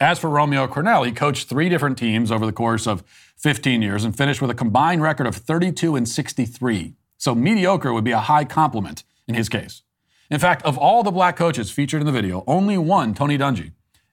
As 0.00 0.18
for 0.18 0.30
Romeo 0.30 0.66
Crennel, 0.66 1.04
he 1.04 1.12
coached 1.12 1.48
three 1.48 1.68
different 1.68 1.98
teams 1.98 2.30
over 2.30 2.46
the 2.46 2.52
course 2.52 2.86
of 2.86 3.02
15 3.38 3.82
years 3.82 4.04
and 4.04 4.16
finished 4.16 4.42
with 4.42 4.50
a 4.50 4.54
combined 4.54 5.02
record 5.02 5.26
of 5.26 5.36
32 5.36 5.96
and 5.96 6.08
63. 6.08 6.94
So 7.16 7.34
mediocre 7.34 7.92
would 7.92 8.04
be 8.04 8.12
a 8.12 8.18
high 8.18 8.44
compliment 8.44 9.04
in 9.26 9.34
his 9.34 9.48
case. 9.48 9.82
In 10.30 10.38
fact, 10.38 10.62
of 10.64 10.76
all 10.76 11.02
the 11.02 11.10
black 11.10 11.36
coaches 11.36 11.70
featured 11.70 12.00
in 12.00 12.06
the 12.06 12.12
video, 12.12 12.44
only 12.46 12.76
one, 12.76 13.14
Tony 13.14 13.38
Dungy, 13.38 13.72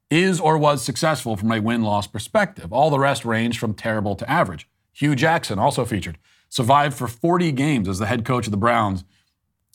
is 0.09 0.39
or 0.39 0.57
was 0.57 0.83
successful 0.83 1.35
from 1.35 1.51
a 1.51 1.59
win 1.59 1.81
loss 1.81 2.07
perspective. 2.07 2.71
All 2.71 2.89
the 2.89 2.99
rest 2.99 3.25
range 3.25 3.59
from 3.59 3.73
terrible 3.73 4.15
to 4.15 4.29
average. 4.29 4.69
Hue 4.93 5.15
Jackson, 5.15 5.59
also 5.59 5.83
featured, 5.83 6.17
survived 6.47 6.95
for 6.95 7.07
40 7.07 7.51
games 7.51 7.89
as 7.89 7.99
the 7.99 8.05
head 8.05 8.23
coach 8.23 8.47
of 8.47 8.51
the 8.51 8.57
Browns 8.57 9.03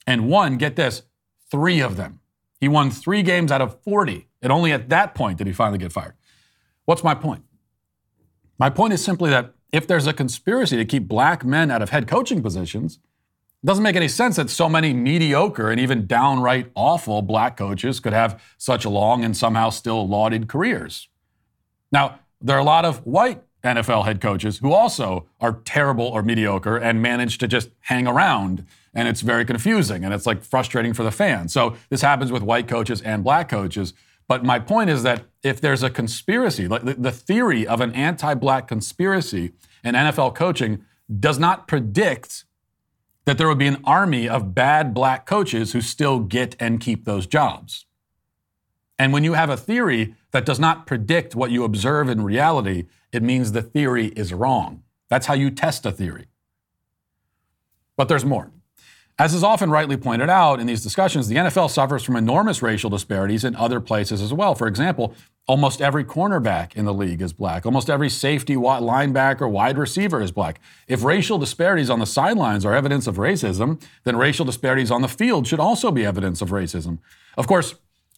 and 0.06 0.28
won, 0.28 0.56
get 0.56 0.76
this, 0.76 1.02
three 1.50 1.80
of 1.80 1.96
them. 1.96 2.20
He 2.58 2.68
won 2.68 2.90
three 2.90 3.22
games 3.22 3.52
out 3.52 3.60
of 3.60 3.82
40. 3.82 4.28
And 4.40 4.52
only 4.52 4.72
at 4.72 4.88
that 4.88 5.14
point 5.14 5.38
did 5.38 5.46
he 5.46 5.52
finally 5.52 5.78
get 5.78 5.92
fired. 5.92 6.14
What's 6.84 7.04
my 7.04 7.14
point? 7.14 7.44
My 8.60 8.68
point 8.68 8.92
is 8.92 9.02
simply 9.02 9.30
that 9.30 9.54
if 9.72 9.86
there's 9.86 10.06
a 10.06 10.12
conspiracy 10.12 10.76
to 10.76 10.84
keep 10.84 11.08
black 11.08 11.46
men 11.46 11.70
out 11.70 11.80
of 11.80 11.88
head 11.88 12.06
coaching 12.06 12.42
positions, 12.42 12.98
it 13.62 13.66
doesn't 13.66 13.82
make 13.82 13.96
any 13.96 14.06
sense 14.06 14.36
that 14.36 14.50
so 14.50 14.68
many 14.68 14.92
mediocre 14.92 15.70
and 15.70 15.80
even 15.80 16.06
downright 16.06 16.70
awful 16.74 17.22
black 17.22 17.56
coaches 17.56 18.00
could 18.00 18.12
have 18.12 18.38
such 18.58 18.84
long 18.84 19.24
and 19.24 19.34
somehow 19.34 19.70
still 19.70 20.06
lauded 20.06 20.46
careers. 20.46 21.08
Now, 21.90 22.20
there 22.38 22.54
are 22.54 22.60
a 22.60 22.64
lot 22.64 22.84
of 22.84 22.98
white 23.06 23.42
NFL 23.64 24.04
head 24.04 24.20
coaches 24.20 24.58
who 24.58 24.74
also 24.74 25.26
are 25.40 25.60
terrible 25.64 26.04
or 26.04 26.22
mediocre 26.22 26.76
and 26.76 27.00
manage 27.00 27.38
to 27.38 27.48
just 27.48 27.70
hang 27.80 28.06
around. 28.06 28.66
And 28.92 29.08
it's 29.08 29.22
very 29.22 29.46
confusing 29.46 30.04
and 30.04 30.12
it's 30.12 30.26
like 30.26 30.42
frustrating 30.42 30.92
for 30.92 31.02
the 31.02 31.10
fans. 31.10 31.54
So 31.54 31.76
this 31.88 32.02
happens 32.02 32.30
with 32.30 32.42
white 32.42 32.68
coaches 32.68 33.00
and 33.00 33.24
black 33.24 33.48
coaches. 33.48 33.94
But 34.30 34.44
my 34.44 34.60
point 34.60 34.90
is 34.90 35.02
that 35.02 35.24
if 35.42 35.60
there's 35.60 35.82
a 35.82 35.90
conspiracy, 35.90 36.68
like 36.68 36.84
the 36.84 37.10
theory 37.10 37.66
of 37.66 37.80
an 37.80 37.90
anti 37.94 38.32
black 38.34 38.68
conspiracy 38.68 39.54
in 39.82 39.96
NFL 39.96 40.36
coaching 40.36 40.84
does 41.18 41.36
not 41.40 41.66
predict 41.66 42.44
that 43.24 43.38
there 43.38 43.48
would 43.48 43.58
be 43.58 43.66
an 43.66 43.82
army 43.82 44.28
of 44.28 44.54
bad 44.54 44.94
black 44.94 45.26
coaches 45.26 45.72
who 45.72 45.80
still 45.80 46.20
get 46.20 46.54
and 46.60 46.78
keep 46.78 47.06
those 47.06 47.26
jobs. 47.26 47.86
And 49.00 49.12
when 49.12 49.24
you 49.24 49.32
have 49.32 49.50
a 49.50 49.56
theory 49.56 50.14
that 50.30 50.46
does 50.46 50.60
not 50.60 50.86
predict 50.86 51.34
what 51.34 51.50
you 51.50 51.64
observe 51.64 52.08
in 52.08 52.22
reality, 52.22 52.84
it 53.10 53.24
means 53.24 53.50
the 53.50 53.62
theory 53.62 54.12
is 54.14 54.32
wrong. 54.32 54.84
That's 55.08 55.26
how 55.26 55.34
you 55.34 55.50
test 55.50 55.84
a 55.84 55.90
theory. 55.90 56.26
But 57.96 58.06
there's 58.06 58.24
more. 58.24 58.52
As 59.20 59.34
is 59.34 59.44
often 59.44 59.68
rightly 59.68 59.98
pointed 59.98 60.30
out 60.30 60.60
in 60.60 60.66
these 60.66 60.82
discussions, 60.82 61.28
the 61.28 61.36
NFL 61.36 61.68
suffers 61.68 62.02
from 62.02 62.16
enormous 62.16 62.62
racial 62.62 62.88
disparities 62.88 63.44
in 63.44 63.54
other 63.54 63.78
places 63.78 64.22
as 64.22 64.32
well. 64.32 64.54
For 64.54 64.66
example, 64.66 65.14
almost 65.46 65.82
every 65.82 66.04
cornerback 66.04 66.74
in 66.74 66.86
the 66.86 66.94
league 66.94 67.20
is 67.20 67.34
black. 67.34 67.66
Almost 67.66 67.90
every 67.90 68.08
safety, 68.08 68.54
linebacker, 68.54 69.50
wide 69.50 69.76
receiver 69.76 70.22
is 70.22 70.32
black. 70.32 70.58
If 70.88 71.04
racial 71.04 71.36
disparities 71.36 71.90
on 71.90 71.98
the 71.98 72.06
sidelines 72.06 72.64
are 72.64 72.72
evidence 72.72 73.06
of 73.06 73.16
racism, 73.16 73.82
then 74.04 74.16
racial 74.16 74.46
disparities 74.46 74.90
on 74.90 75.02
the 75.02 75.06
field 75.06 75.46
should 75.46 75.60
also 75.60 75.90
be 75.90 76.06
evidence 76.06 76.40
of 76.40 76.48
racism. 76.48 76.96
Of 77.36 77.46
course, 77.46 77.74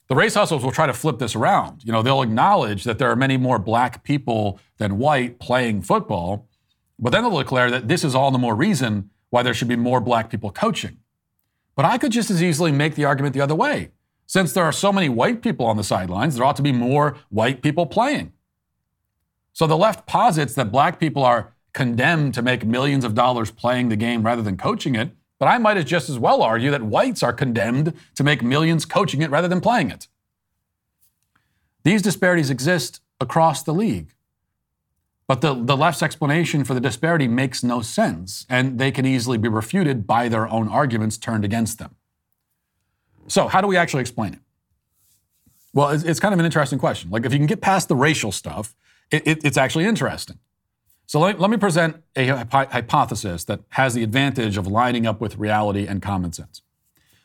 the 0.06 0.14
race 0.14 0.34
hustles 0.34 0.62
will 0.62 0.70
try 0.70 0.86
to 0.86 0.94
flip 0.94 1.18
this 1.18 1.34
around. 1.34 1.82
You 1.82 1.90
know, 1.90 2.02
they'll 2.02 2.22
acknowledge 2.22 2.84
that 2.84 2.98
there 2.98 3.10
are 3.10 3.16
many 3.16 3.36
more 3.36 3.58
black 3.58 4.04
people 4.04 4.60
than 4.78 4.98
white 4.98 5.40
playing 5.40 5.82
football, 5.82 6.46
but 6.96 7.10
then 7.10 7.24
they'll 7.24 7.38
declare 7.38 7.72
that 7.72 7.88
this 7.88 8.04
is 8.04 8.14
all 8.14 8.30
the 8.30 8.38
more 8.38 8.54
reason 8.54 9.10
why 9.32 9.42
there 9.42 9.54
should 9.54 9.66
be 9.66 9.76
more 9.76 9.98
black 9.98 10.28
people 10.28 10.50
coaching. 10.50 10.98
But 11.74 11.86
I 11.86 11.96
could 11.96 12.12
just 12.12 12.30
as 12.30 12.42
easily 12.42 12.70
make 12.70 12.96
the 12.96 13.06
argument 13.06 13.32
the 13.32 13.40
other 13.40 13.54
way. 13.54 13.90
Since 14.26 14.52
there 14.52 14.64
are 14.64 14.72
so 14.72 14.92
many 14.92 15.08
white 15.08 15.40
people 15.40 15.64
on 15.64 15.78
the 15.78 15.82
sidelines, 15.82 16.36
there 16.36 16.44
ought 16.44 16.56
to 16.56 16.62
be 16.62 16.70
more 16.70 17.16
white 17.30 17.62
people 17.62 17.86
playing. 17.86 18.34
So 19.54 19.66
the 19.66 19.76
left 19.76 20.06
posits 20.06 20.54
that 20.54 20.70
black 20.70 21.00
people 21.00 21.24
are 21.24 21.54
condemned 21.72 22.34
to 22.34 22.42
make 22.42 22.66
millions 22.66 23.04
of 23.04 23.14
dollars 23.14 23.50
playing 23.50 23.88
the 23.88 23.96
game 23.96 24.22
rather 24.22 24.42
than 24.42 24.58
coaching 24.58 24.94
it, 24.94 25.12
but 25.38 25.46
I 25.46 25.56
might 25.56 25.78
as 25.78 25.86
just 25.86 26.10
as 26.10 26.18
well 26.18 26.42
argue 26.42 26.70
that 26.70 26.82
whites 26.82 27.22
are 27.22 27.32
condemned 27.32 27.94
to 28.16 28.22
make 28.22 28.42
millions 28.42 28.84
coaching 28.84 29.22
it 29.22 29.30
rather 29.30 29.48
than 29.48 29.62
playing 29.62 29.90
it. 29.90 30.08
These 31.84 32.02
disparities 32.02 32.50
exist 32.50 33.00
across 33.18 33.62
the 33.62 33.72
league. 33.72 34.12
But 35.32 35.40
the, 35.40 35.54
the 35.54 35.78
left's 35.78 36.02
explanation 36.02 36.62
for 36.62 36.74
the 36.74 36.80
disparity 36.80 37.26
makes 37.26 37.64
no 37.64 37.80
sense, 37.80 38.44
and 38.50 38.78
they 38.78 38.90
can 38.90 39.06
easily 39.06 39.38
be 39.38 39.48
refuted 39.48 40.06
by 40.06 40.28
their 40.28 40.46
own 40.46 40.68
arguments 40.68 41.16
turned 41.16 41.42
against 41.42 41.78
them. 41.78 41.94
So, 43.28 43.48
how 43.48 43.62
do 43.62 43.66
we 43.66 43.78
actually 43.78 44.02
explain 44.02 44.34
it? 44.34 44.40
Well, 45.72 45.88
it's, 45.88 46.04
it's 46.04 46.20
kind 46.20 46.34
of 46.34 46.38
an 46.38 46.44
interesting 46.44 46.78
question. 46.78 47.08
Like, 47.08 47.24
if 47.24 47.32
you 47.32 47.38
can 47.38 47.46
get 47.46 47.62
past 47.62 47.88
the 47.88 47.96
racial 47.96 48.30
stuff, 48.30 48.74
it, 49.10 49.26
it, 49.26 49.42
it's 49.42 49.56
actually 49.56 49.86
interesting. 49.86 50.38
So, 51.06 51.18
let, 51.18 51.40
let 51.40 51.48
me 51.48 51.56
present 51.56 52.02
a 52.14 52.26
hypothesis 52.26 53.44
that 53.44 53.60
has 53.70 53.94
the 53.94 54.02
advantage 54.02 54.58
of 54.58 54.66
lining 54.66 55.06
up 55.06 55.18
with 55.22 55.38
reality 55.38 55.86
and 55.86 56.02
common 56.02 56.34
sense. 56.34 56.60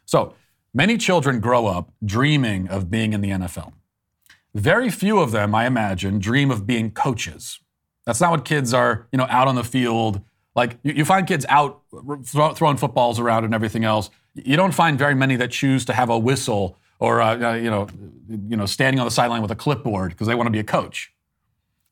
So, 0.06 0.34
many 0.74 0.98
children 0.98 1.42
grow 1.42 1.66
up 1.66 1.92
dreaming 2.06 2.70
of 2.70 2.90
being 2.90 3.12
in 3.12 3.20
the 3.20 3.32
NFL. 3.32 3.74
Very 4.56 4.90
few 4.90 5.20
of 5.20 5.32
them, 5.32 5.54
I 5.54 5.66
imagine, 5.66 6.20
dream 6.20 6.50
of 6.50 6.66
being 6.66 6.92
coaches 6.92 7.60
that's 8.08 8.22
not 8.22 8.32
what 8.32 8.46
kids 8.46 8.74
are, 8.74 9.06
you 9.12 9.18
know, 9.18 9.28
out 9.30 9.50
on 9.50 9.56
the 9.56 9.66
field. 9.66 10.22
Like 10.56 10.80
you, 10.82 10.94
you 10.94 11.06
find 11.06 11.28
kids 11.28 11.46
out 11.50 11.82
throw, 12.24 12.54
throwing 12.54 12.78
footballs 12.78 13.20
around 13.20 13.44
and 13.44 13.54
everything 13.54 13.84
else. 13.84 14.10
You 14.34 14.56
don't 14.56 14.74
find 14.74 14.98
very 14.98 15.14
many 15.14 15.36
that 15.36 15.52
choose 15.52 15.84
to 15.86 15.94
have 15.94 16.10
a 16.10 16.18
whistle 16.18 16.78
or 17.00 17.22
uh, 17.22 17.52
uh 17.52 17.54
you 17.56 17.70
know, 17.70 17.90
you 18.30 18.56
know, 18.56 18.66
standing 18.66 19.02
on 19.02 19.06
the 19.06 19.12
sideline 19.12 19.42
with 19.42 19.52
a 19.52 19.58
clipboard 19.58 20.12
because 20.12 20.26
they 20.26 20.36
want 20.36 20.48
to 20.48 20.52
be 20.52 20.60
a 20.60 20.64
coach. 20.64 21.12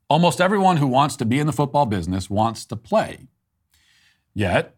Almost 0.09 0.39
everyone 0.39 0.78
who 0.78 0.88
wants 0.88 1.18
to 1.18 1.26
be 1.26 1.38
in 1.38 1.47
the 1.47 1.53
football 1.53 1.86
business 1.86 2.30
wants 2.30 2.63
to 2.68 2.78
play. 2.78 3.28
Yet, 4.34 4.74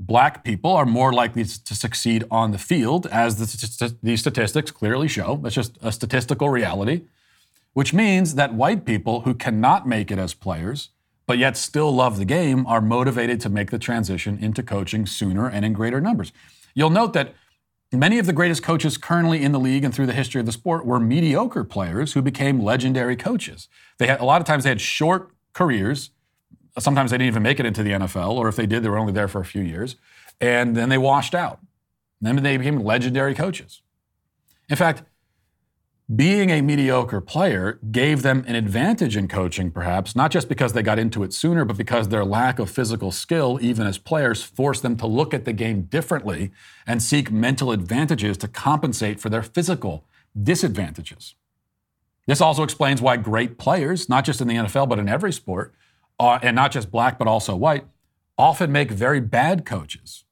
black 0.00 0.42
people 0.42 0.72
are 0.72 0.86
more 0.86 1.12
likely 1.12 1.44
to 1.44 1.74
succeed 1.74 2.24
on 2.32 2.50
the 2.50 2.58
field, 2.58 3.06
as 3.06 3.36
the, 3.36 3.96
the 4.02 4.16
statistics 4.16 4.72
clearly 4.72 5.06
show. 5.06 5.36
That's 5.36 5.54
just 5.54 5.78
a 5.82 5.92
statistical 5.92 6.48
reality, 6.48 7.02
which 7.72 7.92
means 7.94 8.34
that 8.34 8.54
white 8.54 8.84
people 8.84 9.22
who 9.22 9.34
cannot 9.34 9.86
make 9.86 10.10
it 10.10 10.18
as 10.18 10.34
players, 10.34 10.90
but 11.26 11.38
yet 11.38 11.56
still 11.56 11.92
love 11.92 12.18
the 12.18 12.24
game, 12.24 12.66
are 12.66 12.80
motivated 12.80 13.40
to 13.40 13.48
make 13.48 13.70
the 13.70 13.78
transition 13.78 14.38
into 14.38 14.62
coaching 14.62 15.06
sooner 15.06 15.48
and 15.48 15.64
in 15.64 15.72
greater 15.72 16.00
numbers. 16.00 16.32
You'll 16.74 16.90
note 16.90 17.12
that 17.12 17.34
many 17.92 18.18
of 18.18 18.26
the 18.26 18.32
greatest 18.32 18.62
coaches 18.62 18.96
currently 18.96 19.42
in 19.42 19.52
the 19.52 19.60
league 19.60 19.84
and 19.84 19.94
through 19.94 20.06
the 20.06 20.12
history 20.12 20.40
of 20.40 20.46
the 20.46 20.52
sport 20.52 20.84
were 20.84 21.00
mediocre 21.00 21.64
players 21.64 22.12
who 22.12 22.22
became 22.22 22.60
legendary 22.60 23.16
coaches. 23.16 23.68
They 23.98 24.06
had 24.06 24.20
a 24.20 24.24
lot 24.24 24.40
of 24.40 24.46
times 24.46 24.64
they 24.64 24.70
had 24.70 24.80
short 24.80 25.30
careers 25.52 26.10
sometimes 26.78 27.10
they 27.10 27.18
didn't 27.18 27.28
even 27.28 27.42
make 27.42 27.60
it 27.60 27.66
into 27.66 27.82
the 27.82 27.90
NFL, 27.90 28.32
or 28.34 28.48
if 28.48 28.56
they 28.56 28.66
did, 28.66 28.82
they 28.82 28.88
were 28.88 28.98
only 28.98 29.12
there 29.12 29.28
for 29.28 29.40
a 29.40 29.44
few 29.44 29.62
years. 29.62 29.96
And 30.40 30.76
then 30.76 30.88
they 30.88 30.98
washed 30.98 31.34
out. 31.34 31.60
And 32.22 32.36
then 32.38 32.42
they 32.42 32.56
became 32.56 32.80
legendary 32.80 33.34
coaches. 33.34 33.82
In 34.68 34.76
fact, 34.76 35.02
being 36.14 36.50
a 36.50 36.60
mediocre 36.60 37.20
player 37.20 37.78
gave 37.92 38.22
them 38.22 38.42
an 38.48 38.56
advantage 38.56 39.16
in 39.16 39.28
coaching, 39.28 39.70
perhaps, 39.70 40.16
not 40.16 40.32
just 40.32 40.48
because 40.48 40.72
they 40.72 40.82
got 40.82 40.98
into 40.98 41.22
it 41.22 41.32
sooner, 41.32 41.64
but 41.64 41.76
because 41.76 42.08
their 42.08 42.24
lack 42.24 42.58
of 42.58 42.68
physical 42.68 43.12
skill, 43.12 43.58
even 43.62 43.86
as 43.86 43.96
players, 43.96 44.42
forced 44.42 44.82
them 44.82 44.96
to 44.96 45.06
look 45.06 45.32
at 45.32 45.44
the 45.44 45.52
game 45.52 45.82
differently 45.82 46.50
and 46.84 47.00
seek 47.00 47.30
mental 47.30 47.70
advantages 47.70 48.36
to 48.38 48.48
compensate 48.48 49.20
for 49.20 49.28
their 49.28 49.42
physical 49.42 50.04
disadvantages. 50.40 51.36
This 52.26 52.40
also 52.40 52.64
explains 52.64 53.00
why 53.00 53.16
great 53.16 53.56
players, 53.56 54.08
not 54.08 54.24
just 54.24 54.40
in 54.40 54.48
the 54.48 54.56
NFL, 54.56 54.88
but 54.88 54.98
in 54.98 55.08
every 55.08 55.32
sport, 55.32 55.74
uh, 56.18 56.40
and 56.42 56.56
not 56.56 56.72
just 56.72 56.90
black, 56.90 57.18
but 57.18 57.28
also 57.28 57.54
white, 57.54 57.84
often 58.36 58.72
make 58.72 58.90
very 58.90 59.20
bad 59.20 59.64
coaches. 59.64 60.24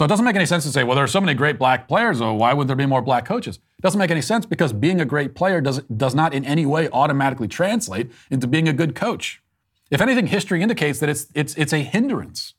So 0.00 0.04
it 0.04 0.08
doesn't 0.08 0.24
make 0.24 0.34
any 0.34 0.46
sense 0.46 0.64
to 0.64 0.70
say, 0.70 0.82
well, 0.82 0.94
there 0.94 1.04
are 1.04 1.06
so 1.06 1.20
many 1.20 1.34
great 1.34 1.58
black 1.58 1.86
players, 1.86 2.20
so 2.20 2.32
why 2.32 2.54
would 2.54 2.68
there 2.68 2.74
be 2.74 2.86
more 2.86 3.02
black 3.02 3.26
coaches? 3.26 3.56
It 3.56 3.82
doesn't 3.82 3.98
make 3.98 4.10
any 4.10 4.22
sense 4.22 4.46
because 4.46 4.72
being 4.72 4.98
a 4.98 5.04
great 5.04 5.34
player 5.34 5.60
does, 5.60 5.80
does 5.94 6.14
not 6.14 6.32
in 6.32 6.42
any 6.46 6.64
way 6.64 6.88
automatically 6.88 7.46
translate 7.46 8.10
into 8.30 8.46
being 8.46 8.66
a 8.66 8.72
good 8.72 8.94
coach. 8.94 9.42
If 9.90 10.00
anything, 10.00 10.28
history 10.28 10.62
indicates 10.62 11.00
that 11.00 11.10
it's, 11.10 11.26
it's, 11.34 11.54
it's 11.56 11.74
a 11.74 11.82
hindrance. 11.82 12.54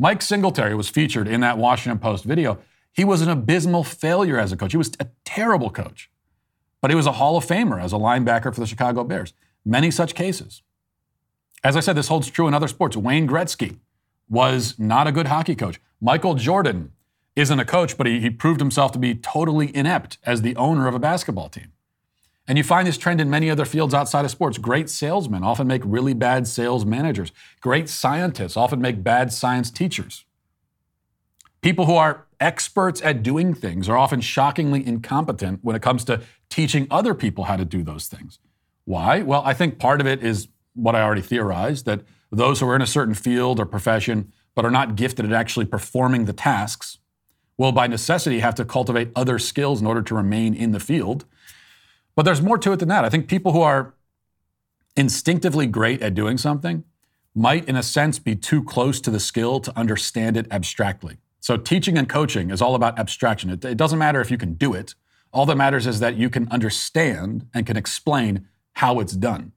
Mike 0.00 0.20
Singletary 0.20 0.74
was 0.74 0.88
featured 0.88 1.28
in 1.28 1.42
that 1.42 1.58
Washington 1.58 2.00
Post 2.00 2.24
video. 2.24 2.58
He 2.90 3.04
was 3.04 3.22
an 3.22 3.28
abysmal 3.28 3.84
failure 3.84 4.40
as 4.40 4.50
a 4.50 4.56
coach. 4.56 4.72
He 4.72 4.76
was 4.76 4.90
a 4.98 5.06
terrible 5.24 5.70
coach, 5.70 6.10
but 6.80 6.90
he 6.90 6.96
was 6.96 7.06
a 7.06 7.12
Hall 7.12 7.36
of 7.36 7.46
Famer 7.46 7.80
as 7.80 7.92
a 7.92 7.98
linebacker 7.98 8.52
for 8.52 8.58
the 8.58 8.66
Chicago 8.66 9.04
Bears. 9.04 9.32
Many 9.64 9.92
such 9.92 10.16
cases. 10.16 10.62
As 11.62 11.76
I 11.76 11.80
said, 11.80 11.94
this 11.94 12.08
holds 12.08 12.28
true 12.28 12.48
in 12.48 12.52
other 12.52 12.66
sports. 12.66 12.96
Wayne 12.96 13.28
Gretzky 13.28 13.78
was 14.28 14.76
not 14.76 15.06
a 15.06 15.12
good 15.12 15.28
hockey 15.28 15.54
coach. 15.54 15.78
Michael 16.04 16.34
Jordan 16.34 16.92
isn't 17.34 17.58
a 17.58 17.64
coach, 17.64 17.96
but 17.96 18.06
he, 18.06 18.20
he 18.20 18.28
proved 18.28 18.60
himself 18.60 18.92
to 18.92 18.98
be 18.98 19.14
totally 19.14 19.74
inept 19.74 20.18
as 20.26 20.42
the 20.42 20.54
owner 20.54 20.86
of 20.86 20.94
a 20.94 20.98
basketball 20.98 21.48
team. 21.48 21.72
And 22.46 22.58
you 22.58 22.62
find 22.62 22.86
this 22.86 22.98
trend 22.98 23.22
in 23.22 23.30
many 23.30 23.48
other 23.48 23.64
fields 23.64 23.94
outside 23.94 24.26
of 24.26 24.30
sports. 24.30 24.58
Great 24.58 24.90
salesmen 24.90 25.42
often 25.42 25.66
make 25.66 25.80
really 25.82 26.12
bad 26.12 26.46
sales 26.46 26.84
managers. 26.84 27.32
Great 27.62 27.88
scientists 27.88 28.54
often 28.54 28.82
make 28.82 29.02
bad 29.02 29.32
science 29.32 29.70
teachers. 29.70 30.26
People 31.62 31.86
who 31.86 31.94
are 31.94 32.26
experts 32.38 33.00
at 33.00 33.22
doing 33.22 33.54
things 33.54 33.88
are 33.88 33.96
often 33.96 34.20
shockingly 34.20 34.86
incompetent 34.86 35.60
when 35.62 35.74
it 35.74 35.80
comes 35.80 36.04
to 36.04 36.20
teaching 36.50 36.86
other 36.90 37.14
people 37.14 37.44
how 37.44 37.56
to 37.56 37.64
do 37.64 37.82
those 37.82 38.08
things. 38.08 38.38
Why? 38.84 39.22
Well, 39.22 39.40
I 39.46 39.54
think 39.54 39.78
part 39.78 40.02
of 40.02 40.06
it 40.06 40.22
is 40.22 40.48
what 40.74 40.94
I 40.94 41.00
already 41.00 41.22
theorized 41.22 41.86
that 41.86 42.02
those 42.30 42.60
who 42.60 42.68
are 42.68 42.76
in 42.76 42.82
a 42.82 42.86
certain 42.86 43.14
field 43.14 43.58
or 43.58 43.64
profession 43.64 44.33
but 44.54 44.64
are 44.64 44.70
not 44.70 44.96
gifted 44.96 45.24
at 45.24 45.32
actually 45.32 45.66
performing 45.66 46.24
the 46.24 46.32
tasks 46.32 46.98
will 47.56 47.72
by 47.72 47.86
necessity 47.86 48.40
have 48.40 48.54
to 48.56 48.64
cultivate 48.64 49.10
other 49.14 49.38
skills 49.38 49.80
in 49.80 49.86
order 49.86 50.02
to 50.02 50.14
remain 50.14 50.54
in 50.54 50.72
the 50.72 50.80
field. 50.80 51.24
But 52.16 52.24
there's 52.24 52.42
more 52.42 52.58
to 52.58 52.72
it 52.72 52.78
than 52.78 52.88
that. 52.88 53.04
I 53.04 53.08
think 53.08 53.28
people 53.28 53.52
who 53.52 53.62
are 53.62 53.94
instinctively 54.96 55.66
great 55.66 56.02
at 56.02 56.14
doing 56.14 56.38
something 56.38 56.84
might, 57.34 57.68
in 57.68 57.76
a 57.76 57.82
sense, 57.82 58.18
be 58.18 58.36
too 58.36 58.62
close 58.62 59.00
to 59.00 59.10
the 59.10 59.20
skill 59.20 59.60
to 59.60 59.76
understand 59.76 60.36
it 60.36 60.46
abstractly. 60.50 61.18
So, 61.40 61.56
teaching 61.56 61.98
and 61.98 62.08
coaching 62.08 62.50
is 62.50 62.62
all 62.62 62.74
about 62.74 62.98
abstraction. 62.98 63.50
It, 63.50 63.64
it 63.64 63.76
doesn't 63.76 63.98
matter 63.98 64.20
if 64.20 64.30
you 64.30 64.38
can 64.38 64.54
do 64.54 64.72
it, 64.72 64.94
all 65.32 65.46
that 65.46 65.56
matters 65.56 65.86
is 65.86 65.98
that 65.98 66.16
you 66.16 66.30
can 66.30 66.48
understand 66.50 67.48
and 67.52 67.66
can 67.66 67.76
explain 67.76 68.46
how 68.74 69.00
it's 69.00 69.12
done. 69.12 69.52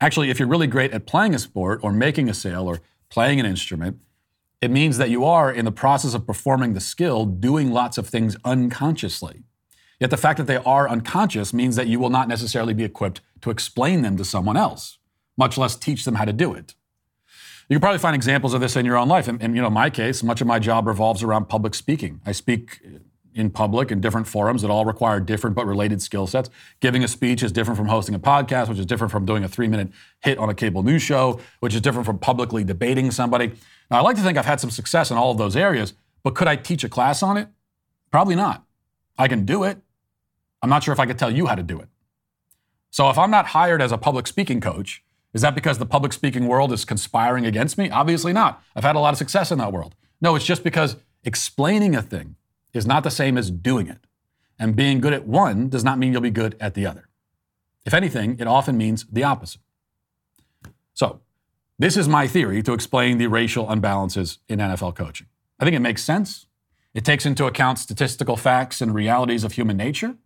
Actually, 0.00 0.30
if 0.30 0.38
you're 0.38 0.48
really 0.48 0.66
great 0.66 0.92
at 0.92 1.06
playing 1.06 1.34
a 1.34 1.38
sport 1.38 1.80
or 1.82 1.92
making 1.92 2.28
a 2.28 2.34
sale 2.34 2.66
or 2.66 2.80
playing 3.08 3.40
an 3.40 3.46
instrument, 3.46 3.98
it 4.60 4.70
means 4.70 4.98
that 4.98 5.10
you 5.10 5.24
are, 5.24 5.52
in 5.52 5.64
the 5.64 5.72
process 5.72 6.14
of 6.14 6.26
performing 6.26 6.74
the 6.74 6.80
skill, 6.80 7.26
doing 7.26 7.70
lots 7.70 7.98
of 7.98 8.08
things 8.08 8.36
unconsciously. 8.44 9.44
Yet 10.00 10.10
the 10.10 10.16
fact 10.16 10.38
that 10.38 10.46
they 10.46 10.56
are 10.56 10.88
unconscious 10.88 11.52
means 11.52 11.76
that 11.76 11.86
you 11.86 11.98
will 11.98 12.10
not 12.10 12.28
necessarily 12.28 12.74
be 12.74 12.84
equipped 12.84 13.20
to 13.42 13.50
explain 13.50 14.02
them 14.02 14.16
to 14.16 14.24
someone 14.24 14.56
else, 14.56 14.98
much 15.36 15.56
less 15.56 15.76
teach 15.76 16.04
them 16.04 16.16
how 16.16 16.24
to 16.24 16.32
do 16.32 16.52
it. 16.54 16.74
You 17.68 17.74
can 17.74 17.80
probably 17.80 17.98
find 17.98 18.14
examples 18.14 18.54
of 18.54 18.60
this 18.60 18.76
in 18.76 18.86
your 18.86 18.96
own 18.96 19.08
life. 19.08 19.28
In 19.28 19.40
you 19.54 19.62
know, 19.62 19.70
my 19.70 19.90
case, 19.90 20.22
much 20.22 20.40
of 20.40 20.46
my 20.46 20.58
job 20.58 20.86
revolves 20.86 21.22
around 21.22 21.48
public 21.48 21.74
speaking. 21.74 22.20
I 22.24 22.32
speak 22.32 22.80
in 23.36 23.50
public 23.50 23.92
in 23.92 24.00
different 24.00 24.26
forums 24.26 24.62
that 24.62 24.70
all 24.70 24.84
require 24.84 25.20
different 25.20 25.54
but 25.54 25.66
related 25.66 26.00
skill 26.00 26.26
sets. 26.26 26.48
Giving 26.80 27.04
a 27.04 27.08
speech 27.08 27.42
is 27.42 27.52
different 27.52 27.76
from 27.76 27.88
hosting 27.88 28.14
a 28.14 28.18
podcast, 28.18 28.68
which 28.68 28.78
is 28.78 28.86
different 28.86 29.12
from 29.12 29.26
doing 29.26 29.44
a 29.44 29.48
three 29.48 29.68
minute 29.68 29.90
hit 30.20 30.38
on 30.38 30.48
a 30.48 30.54
cable 30.54 30.82
news 30.82 31.02
show, 31.02 31.38
which 31.60 31.74
is 31.74 31.80
different 31.80 32.06
from 32.06 32.18
publicly 32.18 32.64
debating 32.64 33.10
somebody. 33.10 33.52
Now, 33.90 33.98
I 33.98 34.00
like 34.00 34.16
to 34.16 34.22
think 34.22 34.38
I've 34.38 34.46
had 34.46 34.58
some 34.58 34.70
success 34.70 35.10
in 35.10 35.16
all 35.16 35.30
of 35.30 35.38
those 35.38 35.54
areas, 35.54 35.92
but 36.22 36.34
could 36.34 36.48
I 36.48 36.56
teach 36.56 36.82
a 36.82 36.88
class 36.88 37.22
on 37.22 37.36
it? 37.36 37.48
Probably 38.10 38.34
not. 38.34 38.64
I 39.18 39.28
can 39.28 39.44
do 39.44 39.62
it. 39.64 39.78
I'm 40.62 40.70
not 40.70 40.82
sure 40.82 40.92
if 40.92 40.98
I 40.98 41.06
could 41.06 41.18
tell 41.18 41.30
you 41.30 41.46
how 41.46 41.54
to 41.54 41.62
do 41.62 41.78
it. 41.78 41.88
So 42.90 43.10
if 43.10 43.18
I'm 43.18 43.30
not 43.30 43.48
hired 43.48 43.82
as 43.82 43.92
a 43.92 43.98
public 43.98 44.26
speaking 44.26 44.60
coach, 44.60 45.04
is 45.34 45.42
that 45.42 45.54
because 45.54 45.76
the 45.76 45.86
public 45.86 46.14
speaking 46.14 46.46
world 46.46 46.72
is 46.72 46.86
conspiring 46.86 47.44
against 47.44 47.76
me? 47.76 47.90
Obviously 47.90 48.32
not. 48.32 48.62
I've 48.74 48.84
had 48.84 48.96
a 48.96 49.00
lot 49.00 49.12
of 49.12 49.18
success 49.18 49.52
in 49.52 49.58
that 49.58 49.72
world. 49.72 49.94
No, 50.20 50.34
it's 50.34 50.46
just 50.46 50.64
because 50.64 50.96
explaining 51.24 51.94
a 51.94 52.00
thing 52.00 52.36
is 52.76 52.86
not 52.86 53.04
the 53.04 53.10
same 53.10 53.36
as 53.36 53.50
doing 53.50 53.88
it. 53.88 53.98
And 54.58 54.76
being 54.76 55.00
good 55.00 55.12
at 55.12 55.26
one 55.26 55.68
does 55.68 55.84
not 55.84 55.98
mean 55.98 56.12
you'll 56.12 56.22
be 56.22 56.30
good 56.30 56.56
at 56.60 56.74
the 56.74 56.86
other. 56.86 57.08
If 57.84 57.94
anything, 57.94 58.36
it 58.38 58.46
often 58.46 58.76
means 58.76 59.06
the 59.10 59.24
opposite. 59.24 59.60
So, 60.94 61.20
this 61.78 61.96
is 61.96 62.08
my 62.08 62.26
theory 62.26 62.62
to 62.62 62.72
explain 62.72 63.18
the 63.18 63.26
racial 63.26 63.66
unbalances 63.66 64.38
in 64.48 64.60
NFL 64.60 64.96
coaching. 64.96 65.26
I 65.60 65.64
think 65.64 65.76
it 65.76 65.80
makes 65.80 66.02
sense. 66.02 66.46
It 66.94 67.04
takes 67.04 67.26
into 67.26 67.44
account 67.44 67.78
statistical 67.78 68.36
facts 68.36 68.80
and 68.80 68.94
realities 68.94 69.44
of 69.44 69.52
human 69.52 69.76
nature. 69.76 70.16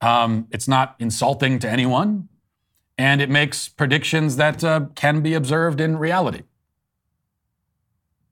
Um, 0.00 0.48
it's 0.50 0.66
not 0.66 0.96
insulting 0.98 1.58
to 1.60 1.68
anyone. 1.68 2.28
And 2.96 3.20
it 3.20 3.28
makes 3.28 3.68
predictions 3.68 4.36
that 4.36 4.62
uh, 4.62 4.86
can 4.94 5.20
be 5.20 5.34
observed 5.34 5.80
in 5.80 5.98
reality. 5.98 6.42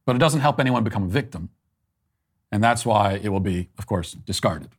But 0.05 0.16
it 0.16 0.20
doesn't 0.20 0.41
help 0.41 0.61
anyone 0.61 0.85
become 0.85 1.05
a 1.05 1.09
victim. 1.09 1.51
And 2.53 2.62
that's 2.62 2.84
why 2.84 3.14
it 3.14 3.30
will 3.30 3.40
be, 3.40 3.70
of 3.78 3.86
course, 3.86 4.12
discarded 4.12 4.76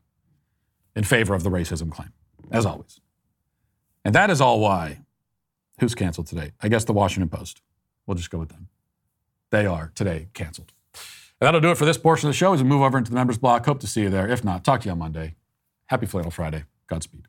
in 0.95 1.03
favor 1.03 1.34
of 1.34 1.43
the 1.43 1.49
racism 1.49 1.91
claim, 1.91 2.13
as 2.51 2.65
always. 2.65 3.01
And 4.05 4.13
that 4.13 4.30
is 4.30 4.39
all 4.39 4.59
why. 4.59 4.99
Who's 5.80 5.95
canceled 5.95 6.28
today? 6.28 6.51
I 6.61 6.67
guess 6.67 6.86
the 6.86 6.93
Washington 6.93 7.30
Post. 7.30 7.61
We'll 8.05 8.15
just 8.15 8.30
go 8.30 8.38
with 8.38 8.49
them. 8.49 8.67
They 9.49 9.65
are 9.65 9.91
today 9.95 10.28
canceled. 10.34 10.71
And 10.93 11.47
that'll 11.47 11.61
do 11.61 11.71
it 11.71 11.78
for 11.78 11.86
this 11.86 11.97
portion 11.97 12.30
of 12.30 12.34
the 12.34 12.38
show 12.38 12.53
as 12.53 12.61
we 12.61 12.69
move 12.69 12.84
over 12.84 12.97
into 12.97 13.09
the 13.09 13.15
members 13.15 13.39
block. 13.39 13.65
Hope 13.65 13.80
to 13.80 13.88
see 13.88 14.03
you 14.03 14.09
there. 14.09 14.30
If 14.30 14.43
not, 14.43 14.63
talk 14.63 14.82
to 14.82 14.86
you 14.86 14.91
on 14.91 14.99
Monday. 14.99 15.36
Happy 15.88 16.05
Flannel 16.05 16.32
Friday. 16.32 16.65
Godspeed. 16.88 17.28